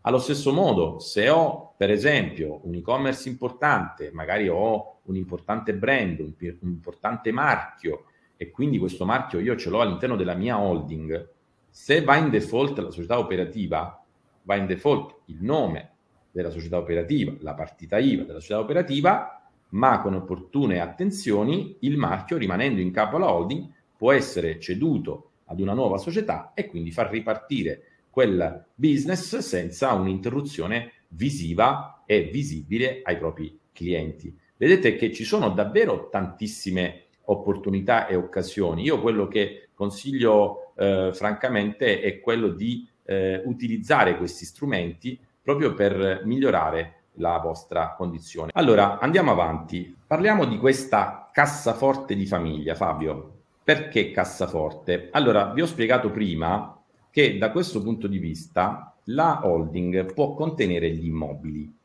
Allo 0.02 0.18
stesso 0.18 0.54
modo, 0.54 0.98
se 0.98 1.28
ho 1.28 1.74
per 1.76 1.90
esempio 1.90 2.60
un 2.62 2.76
e-commerce 2.76 3.28
importante, 3.28 4.10
magari 4.10 4.48
ho 4.48 5.00
un 5.02 5.16
importante 5.16 5.74
brand, 5.74 6.20
un, 6.20 6.32
un 6.38 6.70
importante 6.70 7.30
marchio, 7.30 8.04
e 8.38 8.50
quindi 8.50 8.78
questo 8.78 9.04
marchio 9.04 9.38
io 9.38 9.54
ce 9.54 9.68
l'ho 9.68 9.82
all'interno 9.82 10.16
della 10.16 10.34
mia 10.34 10.58
holding, 10.58 11.28
se 11.68 12.02
va 12.02 12.16
in 12.16 12.30
default 12.30 12.78
la 12.78 12.90
società 12.90 13.18
operativa, 13.18 14.02
va 14.44 14.56
in 14.56 14.64
default 14.64 15.24
il 15.26 15.42
nome 15.42 15.90
della 16.30 16.48
società 16.48 16.78
operativa, 16.78 17.34
la 17.40 17.52
partita 17.52 17.98
IVA 17.98 18.22
della 18.22 18.40
società 18.40 18.60
operativa, 18.60 19.47
ma 19.70 20.00
con 20.00 20.14
opportune 20.14 20.80
attenzioni 20.80 21.76
il 21.80 21.96
marchio 21.96 22.36
rimanendo 22.36 22.80
in 22.80 22.90
capo 22.90 23.16
alla 23.16 23.32
holding 23.32 23.66
può 23.96 24.12
essere 24.12 24.58
ceduto 24.60 25.30
ad 25.46 25.60
una 25.60 25.74
nuova 25.74 25.98
società 25.98 26.52
e 26.54 26.66
quindi 26.66 26.90
far 26.90 27.10
ripartire 27.10 27.82
quel 28.10 28.66
business 28.74 29.38
senza 29.38 29.92
un'interruzione 29.92 30.92
visiva 31.08 32.02
e 32.06 32.22
visibile 32.32 33.00
ai 33.04 33.18
propri 33.18 33.58
clienti. 33.72 34.36
Vedete 34.56 34.96
che 34.96 35.12
ci 35.12 35.24
sono 35.24 35.50
davvero 35.50 36.08
tantissime 36.08 37.04
opportunità 37.26 38.06
e 38.06 38.16
occasioni. 38.16 38.82
Io 38.82 39.00
quello 39.00 39.28
che 39.28 39.68
consiglio 39.74 40.74
eh, 40.76 41.10
francamente 41.12 42.00
è 42.00 42.20
quello 42.20 42.48
di 42.48 42.86
eh, 43.04 43.42
utilizzare 43.44 44.16
questi 44.16 44.44
strumenti 44.44 45.18
proprio 45.40 45.74
per 45.74 46.22
migliorare 46.24 46.97
la 47.18 47.38
vostra 47.38 47.94
condizione. 47.96 48.50
Allora, 48.54 48.98
andiamo 48.98 49.30
avanti. 49.30 49.94
Parliamo 50.06 50.46
di 50.46 50.58
questa 50.58 51.28
cassaforte 51.32 52.14
di 52.16 52.26
famiglia, 52.26 52.74
Fabio. 52.74 53.32
Perché 53.62 54.10
cassaforte? 54.10 55.08
Allora, 55.12 55.52
vi 55.52 55.60
ho 55.60 55.66
spiegato 55.66 56.10
prima 56.10 56.80
che 57.10 57.36
da 57.38 57.50
questo 57.50 57.82
punto 57.82 58.06
di 58.06 58.18
vista 58.18 58.94
la 59.04 59.40
holding 59.44 60.12
può 60.14 60.34
contenere 60.34 60.90
gli 60.90 61.06
immobili. 61.06 61.76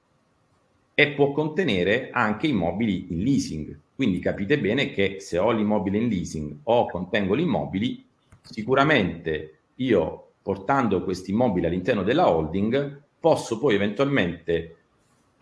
e 0.96 1.08
può 1.10 1.32
contenere 1.32 2.10
anche 2.12 2.48
immobili 2.48 3.08
in 3.10 3.24
leasing. 3.24 3.80
Quindi 3.96 4.20
capite 4.20 4.60
bene 4.60 4.92
che 4.92 5.18
se 5.20 5.38
ho 5.38 5.52
l'immobile 5.52 5.98
in 5.98 6.08
leasing 6.08 6.58
o 6.64 6.88
contengo 6.88 7.36
gli 7.36 7.42
immobili, 7.42 8.06
sicuramente 8.42 9.58
io 9.76 10.28
portando 10.42 11.04
questi 11.04 11.32
immobili 11.32 11.66
all'interno 11.66 12.04
della 12.04 12.30
holding 12.30 13.02
posso 13.20 13.58
poi 13.58 13.76
eventualmente 13.76 14.76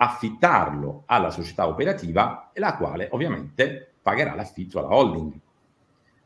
affittarlo 0.04 1.04
alla 1.06 1.30
società 1.30 1.68
operativa, 1.68 2.50
la 2.56 2.76
quale 2.76 3.08
ovviamente 3.12 3.94
pagherà 4.02 4.34
l'affitto 4.34 4.80
alla 4.80 4.96
holding. 4.96 5.40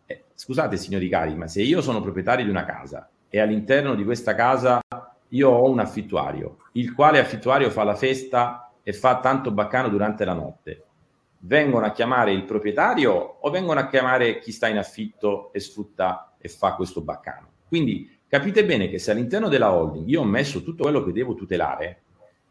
Eh, 0.06 0.24
scusate 0.34 0.78
signori 0.78 1.10
cari, 1.10 1.36
ma 1.36 1.48
se 1.48 1.62
io 1.62 1.82
sono 1.82 2.00
proprietario 2.00 2.46
di 2.46 2.50
una 2.50 2.64
casa 2.64 3.10
e 3.28 3.40
all'interno 3.42 3.94
di 3.96 4.06
questa 4.06 4.34
casa 4.34 4.80
io 5.30 5.50
ho 5.50 5.70
un 5.70 5.80
affittuario, 5.80 6.60
il 6.74 6.94
quale 6.94 7.20
affittuario 7.20 7.70
fa 7.70 7.84
la 7.84 7.96
festa 7.96 8.72
e 8.82 8.94
fa 8.94 9.20
tanto 9.20 9.52
baccano 9.52 9.90
durante 9.90 10.24
la 10.24 10.34
notte, 10.34 10.86
vengono 11.40 11.86
a 11.86 11.92
chiamare 11.92 12.32
il 12.32 12.46
proprietario 12.46 13.12
o 13.12 13.50
vengono 13.50 13.82
a 13.82 13.90
chiamare 13.90 14.40
chi 14.40 14.54
sta 14.54 14.70
in 14.70 14.78
affitto 14.78 15.52
e 15.52 15.60
sfrutta 15.60 16.36
e 16.38 16.48
fa 16.48 16.76
questo 16.76 17.02
baccano? 17.02 17.50
Quindi 17.68 18.20
capite 18.26 18.64
bene 18.64 18.88
che 18.88 19.00
se 19.00 19.12
all'interno 19.12 19.50
della 19.50 19.74
holding 19.74 20.08
io 20.08 20.22
ho 20.22 20.26
messo 20.26 20.64
tutto 20.64 20.84
quello 20.84 21.04
che 21.04 21.12
devo 21.12 21.34
tutelare, 21.34 22.04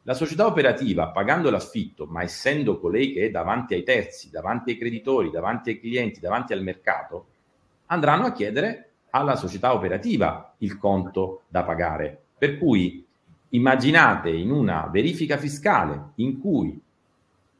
la 0.06 0.14
società 0.14 0.46
operativa, 0.46 1.08
pagando 1.08 1.50
l'affitto, 1.50 2.06
ma 2.06 2.22
essendo 2.22 2.78
colei 2.78 3.12
che 3.12 3.26
è 3.26 3.30
davanti 3.30 3.72
ai 3.74 3.82
terzi, 3.82 4.30
davanti 4.30 4.70
ai 4.70 4.78
creditori, 4.78 5.30
davanti 5.30 5.70
ai 5.70 5.80
clienti, 5.80 6.20
davanti 6.20 6.52
al 6.52 6.62
mercato, 6.62 7.26
andranno 7.86 8.26
a 8.26 8.32
chiedere 8.32 8.90
alla 9.10 9.36
società 9.36 9.72
operativa 9.72 10.54
il 10.58 10.76
conto 10.76 11.42
da 11.48 11.62
pagare. 11.62 12.18
Per 12.36 12.58
cui 12.58 13.04
immaginate 13.50 14.28
in 14.28 14.50
una 14.50 14.88
verifica 14.92 15.38
fiscale 15.38 16.10
in 16.16 16.38
cui 16.38 16.78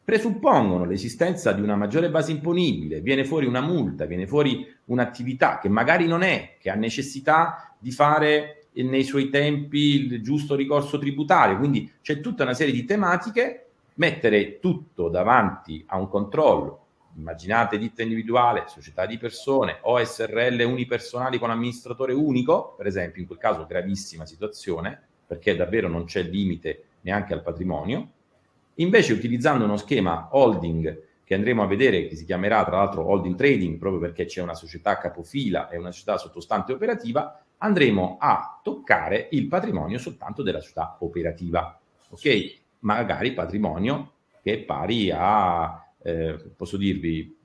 presuppongono 0.04 0.84
l'esistenza 0.84 1.52
di 1.52 1.62
una 1.62 1.76
maggiore 1.76 2.10
base 2.10 2.30
imponibile, 2.30 3.00
viene 3.00 3.24
fuori 3.24 3.46
una 3.46 3.62
multa, 3.62 4.04
viene 4.04 4.26
fuori 4.26 4.70
un'attività 4.86 5.58
che 5.58 5.70
magari 5.70 6.06
non 6.06 6.22
è, 6.22 6.56
che 6.60 6.68
ha 6.68 6.74
necessità 6.74 7.74
di 7.78 7.90
fare 7.90 8.63
nei 8.82 9.04
suoi 9.04 9.30
tempi 9.30 9.78
il 9.78 10.22
giusto 10.22 10.54
ricorso 10.54 10.98
tributario, 10.98 11.58
quindi 11.58 11.90
c'è 12.02 12.20
tutta 12.20 12.42
una 12.42 12.54
serie 12.54 12.72
di 12.72 12.84
tematiche, 12.84 13.66
mettere 13.94 14.58
tutto 14.58 15.08
davanti 15.08 15.84
a 15.86 15.96
un 15.96 16.08
controllo, 16.08 16.80
immaginate 17.16 17.78
ditta 17.78 18.02
individuale, 18.02 18.64
società 18.66 19.06
di 19.06 19.18
persone 19.18 19.78
o 19.82 20.02
SRL 20.02 20.60
unipersonali 20.64 21.38
con 21.38 21.50
amministratore 21.50 22.12
unico, 22.12 22.74
per 22.76 22.86
esempio, 22.86 23.20
in 23.20 23.28
quel 23.28 23.38
caso 23.38 23.66
gravissima 23.66 24.26
situazione, 24.26 25.00
perché 25.26 25.54
davvero 25.54 25.88
non 25.88 26.04
c'è 26.04 26.22
limite 26.22 26.84
neanche 27.02 27.32
al 27.32 27.42
patrimonio, 27.42 28.10
Invece 28.78 29.12
utilizzando 29.12 29.64
uno 29.64 29.76
schema 29.76 30.28
holding 30.32 31.02
che 31.22 31.34
andremo 31.34 31.62
a 31.62 31.66
vedere, 31.66 32.08
che 32.08 32.16
si 32.16 32.24
chiamerà 32.24 32.64
tra 32.64 32.78
l'altro 32.78 33.06
holding 33.06 33.36
trading, 33.36 33.78
proprio 33.78 34.00
perché 34.00 34.24
c'è 34.24 34.42
una 34.42 34.54
società 34.54 34.98
capofila 34.98 35.68
e 35.68 35.78
una 35.78 35.92
società 35.92 36.18
sottostante 36.18 36.72
operativa, 36.72 37.43
andremo 37.58 38.16
a 38.20 38.60
toccare 38.62 39.28
il 39.32 39.46
patrimonio 39.48 39.98
soltanto 39.98 40.42
della 40.42 40.60
società 40.60 40.96
operativa. 41.00 41.78
Ok? 42.10 42.60
Magari 42.80 43.32
patrimonio 43.32 44.12
che 44.42 44.54
è 44.54 44.58
pari 44.58 45.10
a, 45.10 45.82
eh, 46.02 46.52
posso 46.56 46.76
dirvi, 46.76 47.36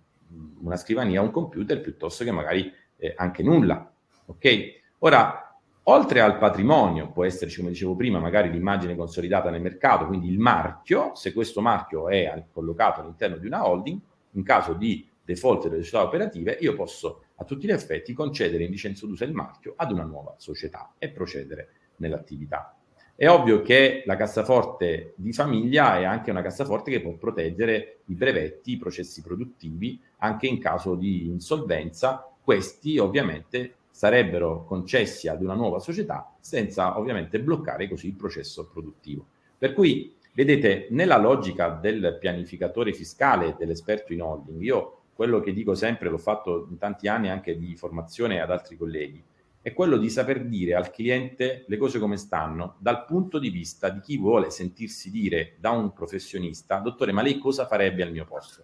una 0.62 0.76
scrivania, 0.76 1.22
un 1.22 1.32
computer, 1.32 1.82
piuttosto 1.82 2.24
che 2.24 2.32
magari 2.32 2.72
eh, 2.98 3.13
anche 3.15 3.41
nulla. 3.41 3.91
Ok? 4.26 4.78
Ora, 5.00 5.50
Oltre 5.89 6.22
al 6.22 6.38
patrimonio, 6.38 7.10
può 7.10 7.26
esserci, 7.26 7.58
come 7.58 7.72
dicevo 7.72 7.95
prima, 7.95 8.19
magari 8.19 8.52
l'immagine 8.52 8.95
consolidata 8.95 9.50
nel 9.50 9.60
mercato, 9.60 10.06
quindi 10.06 10.30
il 10.30 10.38
marchio, 10.38 11.15
se 11.15 11.34
questo 11.34 11.62
marchio 11.62 12.10
è 12.10 12.45
collocato 12.52 13.02
all'interno 13.02 13.38
di 13.38 13.48
una 13.48 13.67
holding, 13.67 14.00
in 14.34 14.43
caso 14.43 14.74
di 14.74 15.10
default 15.24 15.67
delle 15.67 15.82
società 15.82 16.04
operative, 16.04 16.58
io 16.62 16.76
posso 16.76 17.24
a 17.39 17.45
tutti 17.45 17.67
gli 17.67 17.71
effetti 17.71 18.13
concedere 18.13 18.65
in 18.65 18.71
licenza 18.71 19.06
d'uso 19.06 19.23
il 19.23 19.34
marchio 19.34 19.73
ad 19.78 19.91
una 19.91 20.04
nuova 20.04 20.36
società 20.38 20.93
e 20.97 21.10
procedere 21.10 21.69
nell'attività. 21.97 22.75
È 23.15 23.28
ovvio 23.28 23.62
che 23.62 24.04
la 24.06 24.15
cassaforte 24.15 25.13
di 25.17 25.34
famiglia 25.34 25.99
è 25.99 26.06
anche 26.06 26.32
una 26.32 26.41
cassaforte 26.41 26.91
che 26.91 27.02
può 27.02 27.13
proteggere 27.15 27.99
i 28.06 28.13
brevetti, 28.13 28.73
i 28.73 28.78
processi 28.78 29.21
produttivi, 29.21 30.02
anche 30.19 30.47
in 30.47 30.60
caso 30.60 30.95
di 30.95 31.28
insolvenza. 31.28 32.30
Questi 32.41 32.97
ovviamente 32.97 33.75
sarebbero 33.91 34.63
concessi 34.63 35.28
ad 35.28 35.41
una 35.41 35.54
nuova 35.54 35.80
società 35.80 36.34
senza 36.39 36.97
ovviamente 36.97 37.41
bloccare 37.41 37.89
così 37.89 38.08
il 38.08 38.15
processo 38.15 38.69
produttivo. 38.69 39.25
Per 39.58 39.73
cui, 39.73 40.15
vedete, 40.34 40.88
nella 40.91 41.17
logica 41.17 41.67
del 41.69 42.17
pianificatore 42.19 42.93
fiscale 42.93 43.47
e 43.47 43.56
dell'esperto 43.58 44.13
in 44.13 44.21
holding, 44.21 44.62
io 44.62 44.98
quello 45.19 45.41
che 45.41 45.51
dico 45.51 45.75
sempre, 45.75 46.08
l'ho 46.08 46.17
fatto 46.17 46.67
in 46.69 46.77
tanti 46.77 47.10
anni 47.10 47.27
anche 47.27 47.58
di 47.58 47.75
formazione 47.75 48.39
ad 48.39 48.51
altri 48.51 48.77
colleghi, 48.77 49.21
è 49.62 49.73
quello 49.73 49.97
di 49.97 50.10
saper 50.10 50.45
dire 50.45 50.75
al 50.75 50.91
cliente 50.91 51.65
le 51.67 51.75
cose 51.75 51.99
come 51.99 52.15
stanno 52.15 52.77
dal 52.79 53.03
punto 53.03 53.38
di 53.38 53.49
vista 53.49 53.89
di 53.89 53.99
chi 53.99 54.17
vuole 54.17 54.49
sentirsi 54.49 55.12
dire 55.12 55.58
da 55.60 55.71
un 55.71 55.91
professionista, 55.91 56.77
dottore, 56.77 57.12
ma 57.12 57.21
lei 57.21 57.38
cosa 57.38 57.67
farebbe 57.67 58.01
al 58.01 58.13
mio 58.13 58.23
posto? 58.23 58.63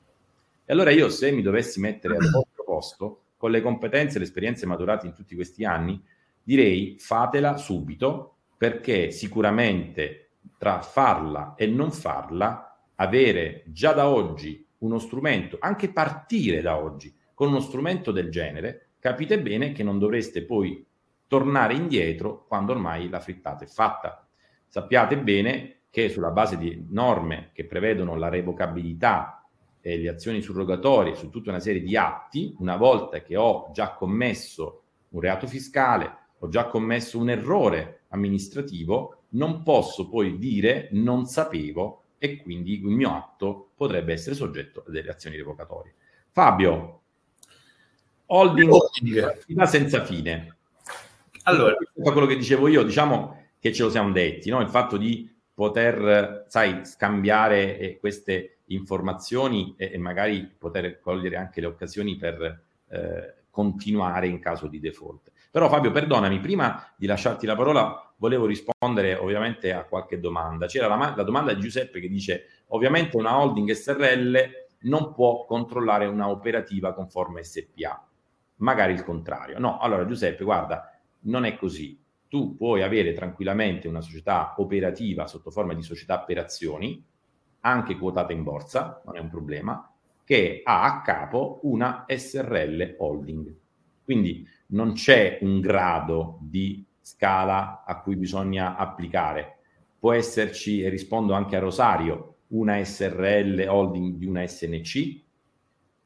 E 0.64 0.72
allora 0.72 0.92
io 0.92 1.10
se 1.10 1.30
mi 1.32 1.42
dovessi 1.42 1.82
mettere 1.82 2.16
al 2.16 2.30
vostro 2.32 2.64
posto, 2.64 3.24
con 3.36 3.52
le 3.52 3.60
competenze 3.60 4.16
e 4.16 4.20
le 4.20 4.26
esperienze 4.26 4.66
maturate 4.66 5.08
in 5.08 5.14
tutti 5.14 5.36
questi 5.36 5.66
anni, 5.66 6.02
direi 6.42 6.96
fatela 7.00 7.58
subito 7.58 8.36
perché 8.58 9.12
sicuramente 9.12 10.30
tra 10.58 10.80
farla 10.80 11.56
e 11.58 11.68
non 11.68 11.92
farla, 11.92 12.80
avere 12.96 13.64
già 13.66 13.92
da 13.92 14.08
oggi 14.08 14.65
uno 14.80 15.00
strumento, 15.00 15.58
anche 15.60 15.92
partire 15.92 16.62
da 16.62 16.78
oggi 16.78 17.14
con 17.34 17.50
uno 17.50 17.60
strumento 17.60 18.12
del 18.12 18.30
genere, 18.30 18.90
capite 19.00 19.40
bene 19.42 19.72
che 19.72 19.84
non 19.84 20.00
dovreste 20.00 20.44
poi 20.44 20.86
tornare 21.28 21.74
indietro 21.74 22.46
quando 22.48 22.72
ormai 22.72 23.10
la 23.10 23.20
frittata 23.20 23.64
è 23.64 23.68
fatta. 23.68 24.28
Sappiate 24.68 25.18
bene 25.18 25.82
che 25.90 26.10
sulla 26.10 26.32
base 26.32 26.58
di 26.58 26.88
norme 26.90 27.52
che 27.54 27.66
prevedono 27.66 28.16
la 28.16 28.30
revocabilità 28.30 29.46
eh, 29.82 29.98
le 29.98 30.10
azioni 30.10 30.42
surrogatorie 30.42 31.14
su 31.14 31.30
tutta 31.30 31.52
una 31.52 31.60
serie 31.60 31.82
di 31.82 31.96
atti, 31.96 32.56
una 32.58 32.76
volta 32.76 33.22
che 33.22 33.38
ho 33.38 33.70
già 33.72 33.94
commesso 33.94 34.82
un 35.10 35.22
reato 35.22 35.46
fiscale, 35.46 36.12
ho 36.40 36.50
già 36.50 36.66
commesso 36.66 37.20
un 37.20 37.30
errore 37.30 38.02
amministrativo, 38.10 39.26
non 39.30 39.62
posso 39.62 40.10
poi 40.10 40.40
dire 40.40 40.90
non 40.94 41.26
sapevo 41.26 42.05
e 42.26 42.38
quindi 42.42 42.74
il 42.74 42.86
mio 42.86 43.16
atto 43.16 43.72
potrebbe 43.76 44.14
essere 44.14 44.36
soggetto 44.36 44.84
a 44.88 44.92
delle 44.92 45.12
azioni 45.12 45.38
revocatorie. 45.38 45.94
Fabio, 46.32 47.02
holding, 48.26 48.72
holding. 48.72 49.62
senza 49.64 50.04
fine. 50.04 50.58
Allora, 51.44 51.76
quello 51.94 52.26
che 52.26 52.36
dicevo 52.36 52.68
io, 52.68 52.84
diciamo 52.84 53.44
che 53.60 53.72
ce 53.72 53.84
lo 53.84 53.90
siamo 53.90 54.12
detti, 54.12 54.50
no? 54.50 54.62
il 54.62 54.70
fatto 54.70 54.98
di 54.98 55.32
poter, 55.54 56.46
sai, 56.48 56.86
scambiare 56.86 57.78
eh, 57.78 58.00
queste 58.00 58.58
informazioni 58.66 59.76
e, 59.78 59.92
e, 59.94 59.98
magari 59.98 60.46
poter 60.58 61.00
cogliere 61.00 61.38
anche 61.38 61.62
le 61.62 61.68
occasioni 61.68 62.16
per 62.18 62.64
eh, 62.90 63.34
continuare 63.50 64.28
in 64.28 64.40
caso 64.40 64.68
di 64.68 64.80
default. 64.80 65.32
Però 65.56 65.70
Fabio, 65.70 65.90
perdonami, 65.90 66.42
prima 66.42 66.86
di 66.98 67.08
lasciarti 67.08 67.46
la 67.46 67.56
parola 67.56 68.14
volevo 68.18 68.46
rispondere 68.46 69.16
ovviamente 69.16 69.72
a 69.72 69.86
qualche 69.86 70.20
domanda. 70.20 70.66
C'era 70.66 70.86
la, 70.88 71.14
la 71.16 71.24
domanda 71.24 71.54
di 71.54 71.62
Giuseppe 71.62 72.02
che 72.02 72.10
dice 72.10 72.64
ovviamente 72.68 73.16
una 73.16 73.40
holding 73.40 73.72
SRL 73.72 74.38
non 74.82 75.14
può 75.14 75.46
controllare 75.46 76.08
una 76.08 76.28
operativa 76.28 76.94
conforme 76.94 77.46
SPA, 77.46 78.06
magari 78.58 78.92
il 78.92 79.06
contrario. 79.06 79.58
No, 79.58 79.80
allora 79.80 80.06
Giuseppe, 80.06 80.44
guarda, 80.44 80.94
non 81.22 81.46
è 81.46 81.56
così. 81.56 81.98
Tu 82.28 82.58
puoi 82.58 82.84
avere 82.84 83.14
tranquillamente 83.14 83.88
una 83.88 84.02
società 84.02 84.56
operativa 84.58 85.26
sotto 85.26 85.52
forma 85.52 85.74
di 85.74 85.84
società 85.84 86.20
per 86.20 86.38
azioni, 86.38 87.02
anche 87.62 87.98
quotata 87.98 88.34
in 88.34 88.44
borsa, 88.44 89.02
non 89.06 89.16
è 89.16 89.22
un 89.22 89.30
problema, 89.30 89.90
che 90.26 90.60
ha 90.66 90.84
a 90.84 91.02
capo 91.02 91.62
una 91.64 92.04
SRL 92.10 92.96
holding. 92.98 93.56
Quindi 94.04 94.46
non 94.68 94.94
c'è 94.94 95.40
un 95.42 95.60
grado 95.60 96.40
di 96.42 96.86
scala 97.02 97.84
a 97.86 98.00
cui 98.02 98.16
bisogna 98.16 98.76
applicare. 98.76 99.58
Può 100.00 100.14
esserci, 100.14 100.82
e 100.82 100.90
rispondo 100.90 101.34
anche 101.34 101.56
a 101.56 101.60
Rosario, 101.60 102.36
una 102.48 102.84
SRL 102.84 103.66
holding 103.68 104.16
di 104.16 104.26
una 104.26 104.46
SNC, 104.46 105.24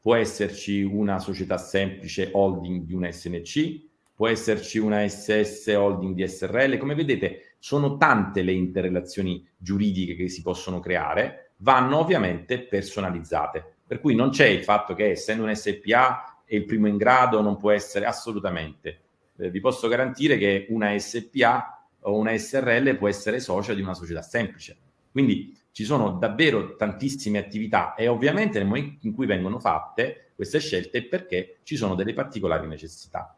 può 0.01 0.15
esserci 0.15 0.81
una 0.81 1.19
società 1.19 1.57
semplice 1.57 2.29
holding 2.31 2.85
di 2.85 2.93
una 2.93 3.11
SNC, 3.11 3.87
può 4.15 4.27
esserci 4.27 4.77
una 4.77 5.07
SS 5.07 5.67
holding 5.67 6.13
di 6.13 6.27
SRL. 6.27 6.77
Come 6.77 6.95
vedete, 6.95 7.55
sono 7.59 7.97
tante 7.97 8.41
le 8.41 8.51
interrelazioni 8.51 9.45
giuridiche 9.57 10.15
che 10.15 10.29
si 10.29 10.41
possono 10.41 10.79
creare 10.79 11.51
vanno 11.57 11.99
ovviamente 11.99 12.59
personalizzate. 12.61 13.75
Per 13.85 13.99
cui 13.99 14.15
non 14.15 14.29
c'è 14.29 14.45
il 14.45 14.63
fatto 14.63 14.93
che 14.93 15.11
essendo 15.11 15.43
un 15.43 15.55
SPA 15.55 16.38
è 16.49 16.55
il 16.55 16.65
primo 16.65 16.87
in 16.87 16.97
grado, 16.97 17.41
non 17.41 17.57
può 17.57 17.69
essere 17.69 18.05
assolutamente. 18.05 19.01
Eh, 19.37 19.51
vi 19.51 19.59
posso 19.59 19.87
garantire 19.87 20.37
che 20.37 20.65
una 20.69 20.97
SPA 20.97 21.85
o 22.01 22.17
una 22.17 22.35
SRL 22.35 22.97
può 22.97 23.07
essere 23.07 23.39
socia 23.39 23.75
di 23.75 23.81
una 23.81 23.93
società 23.93 24.23
semplice. 24.23 24.75
Quindi 25.11 25.55
ci 25.71 25.83
sono 25.83 26.13
davvero 26.13 26.75
tantissime 26.75 27.37
attività 27.37 27.93
e 27.93 28.07
ovviamente 28.07 28.57
nel 28.57 28.67
momento 28.67 29.05
in 29.05 29.13
cui 29.13 29.27
vengono 29.27 29.59
fatte 29.59 30.31
queste 30.35 30.59
scelte 30.59 30.97
è 30.97 31.03
perché 31.03 31.59
ci 31.63 31.75
sono 31.75 31.93
delle 31.93 32.13
particolari 32.13 32.67
necessità. 32.67 33.35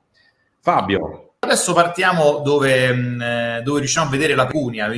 Fabio. 0.61 1.33
Adesso 1.39 1.73
partiamo 1.73 2.39
dove, 2.39 2.89
eh, 2.89 3.61
dove 3.63 3.79
riusciamo 3.79 4.07
a 4.07 4.11
vedere 4.11 4.35
la 4.35 4.45
punia, 4.45 4.89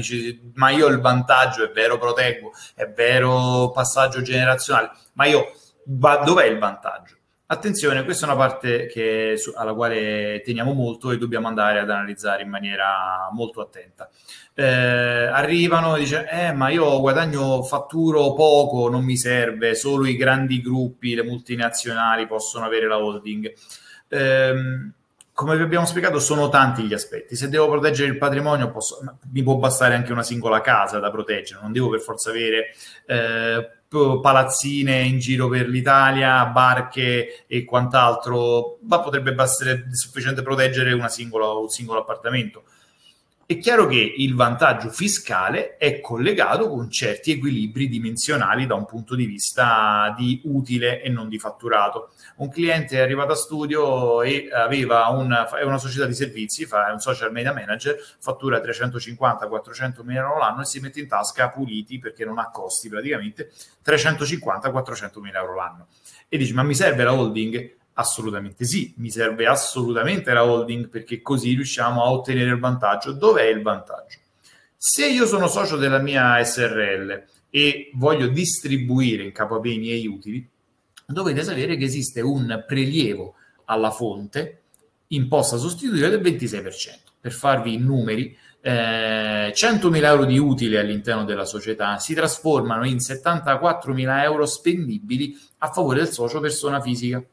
ma 0.55 0.69
io 0.69 0.87
il 0.87 0.99
vantaggio, 0.99 1.63
è 1.63 1.71
vero, 1.71 1.97
proteggo, 1.97 2.51
è 2.75 2.85
vero, 2.87 3.71
passaggio 3.71 4.21
generazionale, 4.21 4.91
ma 5.13 5.25
io, 5.25 5.51
dov'è 5.85 6.45
il 6.45 6.59
vantaggio? 6.59 7.15
Attenzione, 7.53 8.03
questa 8.03 8.25
è 8.25 8.29
una 8.29 8.37
parte 8.37 8.87
che, 8.87 9.39
alla 9.53 9.75
quale 9.75 10.41
teniamo 10.43 10.73
molto 10.73 11.11
e 11.11 11.19
dobbiamo 11.19 11.47
andare 11.47 11.79
ad 11.79 11.89
analizzare 11.91 12.41
in 12.41 12.49
maniera 12.49 13.29
molto 13.31 13.61
attenta. 13.61 14.09
Eh, 14.55 14.63
arrivano 14.65 15.95
e 15.95 16.03
dicono, 16.03 16.25
eh, 16.29 16.51
ma 16.51 16.69
io 16.69 16.99
guadagno, 16.99 17.61
fatturo 17.61 18.33
poco, 18.33 18.89
non 18.89 19.03
mi 19.03 19.15
serve, 19.17 19.75
solo 19.75 20.07
i 20.07 20.15
grandi 20.15 20.63
gruppi, 20.63 21.13
le 21.13 21.21
multinazionali 21.21 22.25
possono 22.25 22.65
avere 22.65 22.87
la 22.87 22.97
holding. 22.97 23.53
Eh, 24.07 24.53
come 25.31 25.55
vi 25.55 25.61
abbiamo 25.61 25.85
spiegato, 25.85 26.19
sono 26.19 26.49
tanti 26.49 26.83
gli 26.83 26.93
aspetti. 26.93 27.35
Se 27.35 27.49
devo 27.49 27.69
proteggere 27.69 28.09
il 28.09 28.17
patrimonio, 28.17 28.71
posso, 28.71 28.97
mi 29.31 29.43
può 29.43 29.57
bastare 29.57 29.93
anche 29.93 30.11
una 30.11 30.23
singola 30.23 30.61
casa 30.61 30.97
da 30.97 31.11
proteggere, 31.11 31.61
non 31.61 31.71
devo 31.71 31.89
per 31.89 31.99
forza 31.99 32.31
avere 32.31 32.73
eh, 33.05 33.69
palazzine 34.21 35.01
in 35.01 35.19
giro 35.19 35.47
per 35.47 35.67
l'Italia, 35.67 36.45
barche 36.45 37.45
e 37.47 37.63
quant'altro, 37.63 38.79
ma 38.87 38.99
potrebbe 38.99 39.35
essere 39.41 39.87
sufficiente 39.91 40.41
proteggere 40.41 40.93
singola, 41.09 41.51
un 41.53 41.69
singolo 41.69 41.99
appartamento. 41.99 42.63
È 43.53 43.59
chiaro 43.59 43.85
che 43.85 44.15
il 44.17 44.33
vantaggio 44.33 44.89
fiscale 44.89 45.77
è 45.77 45.99
collegato 45.99 46.69
con 46.69 46.89
certi 46.89 47.29
equilibri 47.29 47.87
dimensionali 47.87 48.65
da 48.65 48.73
un 48.73 48.85
punto 48.85 49.13
di 49.13 49.27
vista 49.27 50.11
di 50.17 50.41
utile 50.45 51.03
e 51.03 51.09
non 51.09 51.29
di 51.29 51.37
fatturato. 51.37 52.13
Un 52.37 52.49
cliente 52.49 52.97
è 52.97 53.01
arrivato 53.01 53.33
a 53.33 53.35
studio 53.35 54.23
e 54.23 54.49
aveva 54.51 55.09
una, 55.09 55.47
è 55.55 55.61
una 55.61 55.77
società 55.77 56.07
di 56.07 56.15
servizi, 56.15 56.65
fa, 56.65 56.87
è 56.87 56.93
un 56.93 56.99
social 56.99 57.31
media 57.31 57.53
manager, 57.53 57.95
fattura 58.19 58.57
350-400 58.57 60.01
mila 60.01 60.21
euro 60.21 60.39
l'anno 60.39 60.61
e 60.61 60.65
si 60.65 60.79
mette 60.79 60.99
in 60.99 61.07
tasca 61.07 61.49
puliti 61.49 61.99
perché 61.99 62.25
non 62.25 62.39
ha 62.39 62.49
costi 62.49 62.89
praticamente 62.89 63.51
350-400 63.85 65.19
mila 65.19 65.37
euro 65.37 65.53
l'anno. 65.53 65.87
E 66.27 66.37
dice: 66.39 66.55
Ma 66.55 66.63
mi 66.63 66.73
serve 66.73 67.03
la 67.03 67.13
holding? 67.13 67.81
Assolutamente 67.93 68.65
sì, 68.65 68.93
mi 68.97 69.11
serve 69.11 69.45
assolutamente 69.45 70.33
la 70.33 70.43
holding 70.43 70.89
perché 70.89 71.21
così 71.21 71.53
riusciamo 71.53 72.03
a 72.03 72.11
ottenere 72.11 72.49
il 72.49 72.59
vantaggio. 72.59 73.11
Dov'è 73.11 73.45
il 73.45 73.61
vantaggio? 73.61 74.17
Se 74.75 75.07
io 75.07 75.25
sono 75.25 75.47
socio 75.47 75.77
della 75.77 75.99
mia 75.99 76.43
SRL 76.43 77.23
e 77.49 77.91
voglio 77.93 78.27
distribuire 78.27 79.23
in 79.23 79.31
capo 79.31 79.55
a 79.55 79.67
i 79.67 79.77
miei 79.77 80.07
utili, 80.07 80.45
dovete 81.05 81.43
sapere 81.43 81.77
che 81.77 81.85
esiste 81.85 82.21
un 82.21 82.63
prelievo 82.67 83.35
alla 83.65 83.91
fonte 83.91 84.61
imposta 85.07 85.57
sostitutiva 85.57 86.09
del 86.09 86.21
26%. 86.21 87.11
Per 87.21 87.31
farvi 87.31 87.75
i 87.75 87.77
numeri, 87.77 88.35
eh, 88.59 89.51
100.000 89.53 90.07
euro 90.07 90.25
di 90.25 90.37
utili 90.37 90.77
all'interno 90.77 91.25
della 91.25 91.45
società 91.45 91.99
si 91.99 92.13
trasformano 92.13 92.85
in 92.85 92.97
74.000 92.97 94.23
euro 94.23 94.45
spendibili 94.45 95.37
a 95.59 95.69
favore 95.69 95.99
del 95.99 96.09
socio 96.09 96.39
persona 96.39 96.81
fisica. 96.81 97.23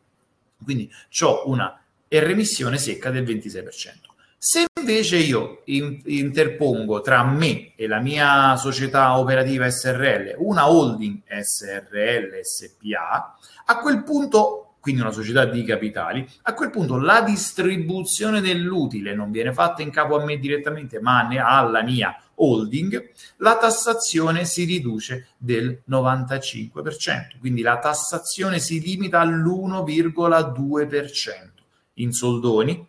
Quindi 0.62 0.90
ho 1.22 1.48
una 1.48 1.80
remissione 2.08 2.78
secca 2.78 3.10
del 3.10 3.24
26%. 3.24 4.08
Se 4.42 4.64
invece 4.78 5.18
io 5.18 5.60
in, 5.66 6.00
interpongo 6.06 7.02
tra 7.02 7.22
me 7.22 7.74
e 7.76 7.86
la 7.86 8.00
mia 8.00 8.56
società 8.56 9.18
operativa 9.18 9.70
SRL 9.70 10.36
una 10.38 10.70
holding 10.70 11.20
SRL 11.28 12.40
SPA, 12.40 13.36
a 13.66 13.78
quel 13.80 14.02
punto, 14.02 14.69
quindi 14.80 15.02
una 15.02 15.12
società 15.12 15.44
di 15.44 15.62
capitali, 15.62 16.26
a 16.42 16.54
quel 16.54 16.70
punto 16.70 16.98
la 16.98 17.22
distribuzione 17.22 18.40
dell'utile 18.40 19.14
non 19.14 19.30
viene 19.30 19.52
fatta 19.52 19.82
in 19.82 19.90
capo 19.90 20.18
a 20.18 20.24
me 20.24 20.38
direttamente, 20.38 21.00
ma 21.00 21.28
alla 21.28 21.82
mia 21.82 22.18
holding, 22.36 23.12
la 23.36 23.58
tassazione 23.58 24.46
si 24.46 24.64
riduce 24.64 25.28
del 25.36 25.82
95%, 25.88 27.38
quindi 27.38 27.60
la 27.60 27.78
tassazione 27.78 28.58
si 28.58 28.80
limita 28.80 29.20
all'1,2%. 29.20 31.48
In 31.94 32.12
soldoni, 32.12 32.86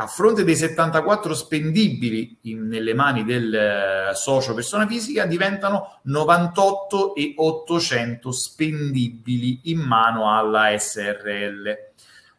a 0.00 0.06
fronte 0.06 0.44
dei 0.44 0.54
74 0.54 1.34
spendibili 1.34 2.38
in, 2.42 2.68
nelle 2.68 2.94
mani 2.94 3.24
del 3.24 3.52
eh, 3.52 4.14
socio 4.14 4.54
persona 4.54 4.86
fisica, 4.86 5.26
diventano 5.26 5.98
98 6.04 7.16
e 7.16 7.32
800 7.36 8.30
spendibili 8.30 9.60
in 9.64 9.80
mano 9.80 10.32
alla 10.32 10.78
SRL. 10.78 11.76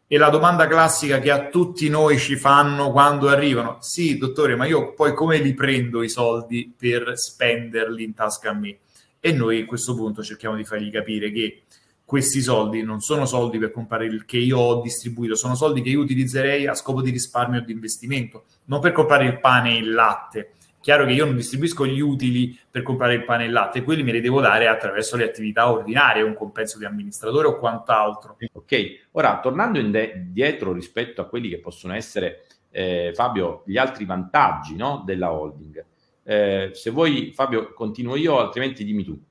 E 0.06 0.18
la 0.18 0.30
domanda 0.30 0.66
classica 0.66 1.18
che 1.18 1.30
a 1.30 1.48
tutti 1.48 1.88
noi 1.90 2.18
ci 2.18 2.36
fanno 2.36 2.90
quando 2.90 3.28
arrivano, 3.28 3.76
sì, 3.80 4.16
dottore, 4.16 4.56
ma 4.56 4.64
io 4.64 4.94
poi 4.94 5.12
come 5.12 5.36
li 5.36 5.52
prendo 5.52 6.02
i 6.02 6.08
soldi 6.08 6.74
per 6.76 7.12
spenderli 7.14 8.02
in 8.02 8.14
tasca 8.14 8.50
a 8.50 8.54
me? 8.54 8.78
E 9.20 9.32
noi 9.32 9.60
a 9.60 9.66
questo 9.66 9.94
punto 9.94 10.22
cerchiamo 10.22 10.56
di 10.56 10.64
fargli 10.64 10.90
capire 10.90 11.30
che 11.30 11.64
questi 12.10 12.40
soldi 12.40 12.82
non 12.82 12.98
sono 12.98 13.24
soldi 13.24 13.58
per 13.58 13.70
comprare 13.70 14.06
il 14.06 14.24
che 14.24 14.36
io 14.36 14.58
ho 14.58 14.80
distribuito, 14.80 15.36
sono 15.36 15.54
soldi 15.54 15.80
che 15.80 15.90
io 15.90 16.00
utilizzerei 16.00 16.66
a 16.66 16.74
scopo 16.74 17.02
di 17.02 17.10
risparmio 17.10 17.60
o 17.60 17.62
di 17.62 17.70
investimento, 17.70 18.46
non 18.64 18.80
per 18.80 18.90
comprare 18.90 19.26
il 19.26 19.38
pane 19.38 19.76
e 19.76 19.78
il 19.78 19.92
latte 19.92 20.50
Chiaro 20.80 21.04
che 21.04 21.12
io 21.12 21.24
non 21.24 21.36
distribuisco 21.36 21.86
gli 21.86 22.00
utili 22.00 22.58
per 22.68 22.82
comprare 22.82 23.14
il 23.14 23.24
pane 23.24 23.44
e 23.44 23.46
il 23.46 23.52
latte, 23.52 23.84
quelli 23.84 24.02
me 24.02 24.10
li 24.10 24.20
devo 24.20 24.40
dare 24.40 24.66
attraverso 24.66 25.16
le 25.16 25.24
attività 25.24 25.70
ordinarie, 25.70 26.22
un 26.22 26.34
compenso 26.34 26.78
di 26.78 26.84
amministratore 26.84 27.46
o 27.46 27.58
quant'altro. 27.58 28.38
Ok, 28.54 29.08
ora 29.12 29.38
tornando 29.38 29.78
indietro 29.78 30.72
rispetto 30.72 31.20
a 31.20 31.26
quelli 31.26 31.48
che 31.48 31.60
possono 31.60 31.94
essere, 31.94 32.46
eh, 32.70 33.12
Fabio, 33.14 33.62
gli 33.66 33.76
altri 33.76 34.04
vantaggi 34.04 34.74
no, 34.74 35.04
della 35.06 35.30
holding. 35.30 35.84
Eh, 36.24 36.70
se 36.72 36.90
vuoi, 36.90 37.30
Fabio, 37.34 37.72
continuo 37.72 38.16
io, 38.16 38.38
altrimenti 38.38 38.82
dimmi 38.82 39.04
tu. 39.04 39.22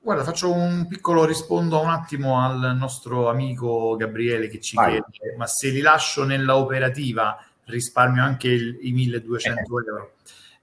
Guarda, 0.00 0.24
faccio 0.24 0.52
un 0.52 0.86
piccolo 0.86 1.24
rispondo 1.24 1.80
un 1.80 1.90
attimo 1.90 2.40
al 2.40 2.76
nostro 2.76 3.28
amico 3.28 3.96
Gabriele 3.96 4.48
che 4.48 4.60
ci 4.60 4.76
Vai. 4.76 5.02
chiede, 5.10 5.36
ma 5.36 5.46
se 5.46 5.68
li 5.70 5.80
lascio 5.80 6.24
nella 6.24 6.56
operativa 6.56 7.42
risparmio 7.64 8.22
anche 8.22 8.48
il, 8.48 8.78
i 8.82 8.92
1200 8.92 9.60
eh. 9.60 9.86
euro 9.86 10.12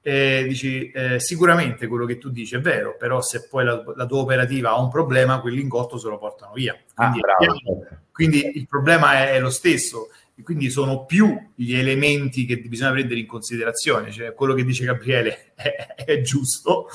eh, 0.07 0.45
dici 0.47 0.91
eh, 0.91 1.19
sicuramente 1.19 1.87
quello 1.87 2.05
che 2.05 2.19
tu 2.19 2.29
dici 2.29 2.53
è 2.53 2.59
vero, 2.59 2.95
però 2.95 3.23
se 3.23 3.47
poi 3.47 3.65
la, 3.65 3.83
la 3.95 4.05
tua 4.05 4.19
operativa 4.19 4.69
ha 4.69 4.79
un 4.79 4.91
problema, 4.91 5.41
quell'ingotto 5.41 5.97
se 5.97 6.07
lo 6.07 6.19
portano 6.19 6.53
via. 6.53 6.77
Quindi, 6.93 7.19
ah, 7.21 7.97
quindi 8.11 8.51
il 8.55 8.67
problema 8.67 9.13
è, 9.13 9.31
è, 9.31 9.39
lo 9.39 9.49
stesso. 9.49 10.09
Quindi 10.43 10.69
sono 10.69 11.05
più 11.05 11.51
gli 11.55 11.75
elementi 11.75 12.45
che 12.45 12.57
bisogna 12.57 12.91
prendere 12.91 13.19
in 13.19 13.25
considerazione. 13.25 14.11
Cioè, 14.11 14.33
quello 14.33 14.53
che 14.53 14.65
dice 14.65 14.83
Gabriele 14.83 15.53
è, 15.55 16.03
è 16.05 16.21
giusto, 16.21 16.87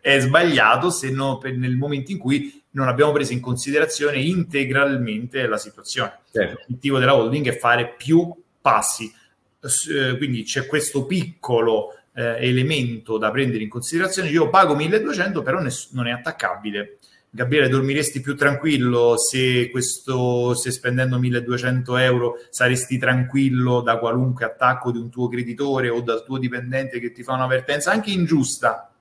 è 0.00 0.18
sbagliato 0.18 0.90
se 0.90 1.10
no, 1.10 1.38
per, 1.38 1.56
nel 1.56 1.76
momento 1.76 2.10
in 2.10 2.18
cui 2.18 2.62
non 2.72 2.88
abbiamo 2.88 3.12
preso 3.12 3.32
in 3.32 3.40
considerazione 3.40 4.18
integralmente 4.18 5.46
la 5.46 5.58
situazione. 5.58 6.20
Certo. 6.32 6.58
L'obiettivo 6.60 6.98
della 6.98 7.14
holding 7.14 7.48
è 7.48 7.56
fare 7.56 7.94
più 7.96 8.32
passi. 8.60 9.12
Eh, 9.60 10.16
quindi 10.16 10.42
c'è 10.44 10.66
questo 10.66 11.04
piccolo 11.06 11.94
eh, 12.14 12.46
elemento 12.46 13.18
da 13.18 13.30
prendere 13.30 13.62
in 13.62 13.68
considerazione. 13.68 14.30
Io 14.30 14.50
pago 14.50 14.74
1200, 14.74 15.42
però 15.42 15.60
ness- 15.60 15.92
non 15.92 16.06
è 16.06 16.10
attaccabile. 16.10 16.98
Gabriele, 17.32 17.68
dormiresti 17.68 18.20
più 18.20 18.34
tranquillo 18.34 19.16
se, 19.16 19.70
questo, 19.70 20.52
se 20.54 20.72
spendendo 20.72 21.16
1200 21.20 21.96
euro 21.98 22.34
saresti 22.50 22.98
tranquillo 22.98 23.82
da 23.82 23.98
qualunque 23.98 24.44
attacco 24.44 24.90
di 24.90 24.98
un 24.98 25.10
tuo 25.10 25.28
creditore 25.28 25.88
o 25.90 26.00
dal 26.00 26.24
tuo 26.24 26.38
dipendente 26.38 26.98
che 26.98 27.12
ti 27.12 27.22
fa 27.22 27.34
un'avvertenza, 27.34 27.92
anche 27.92 28.10
ingiusta. 28.10 28.92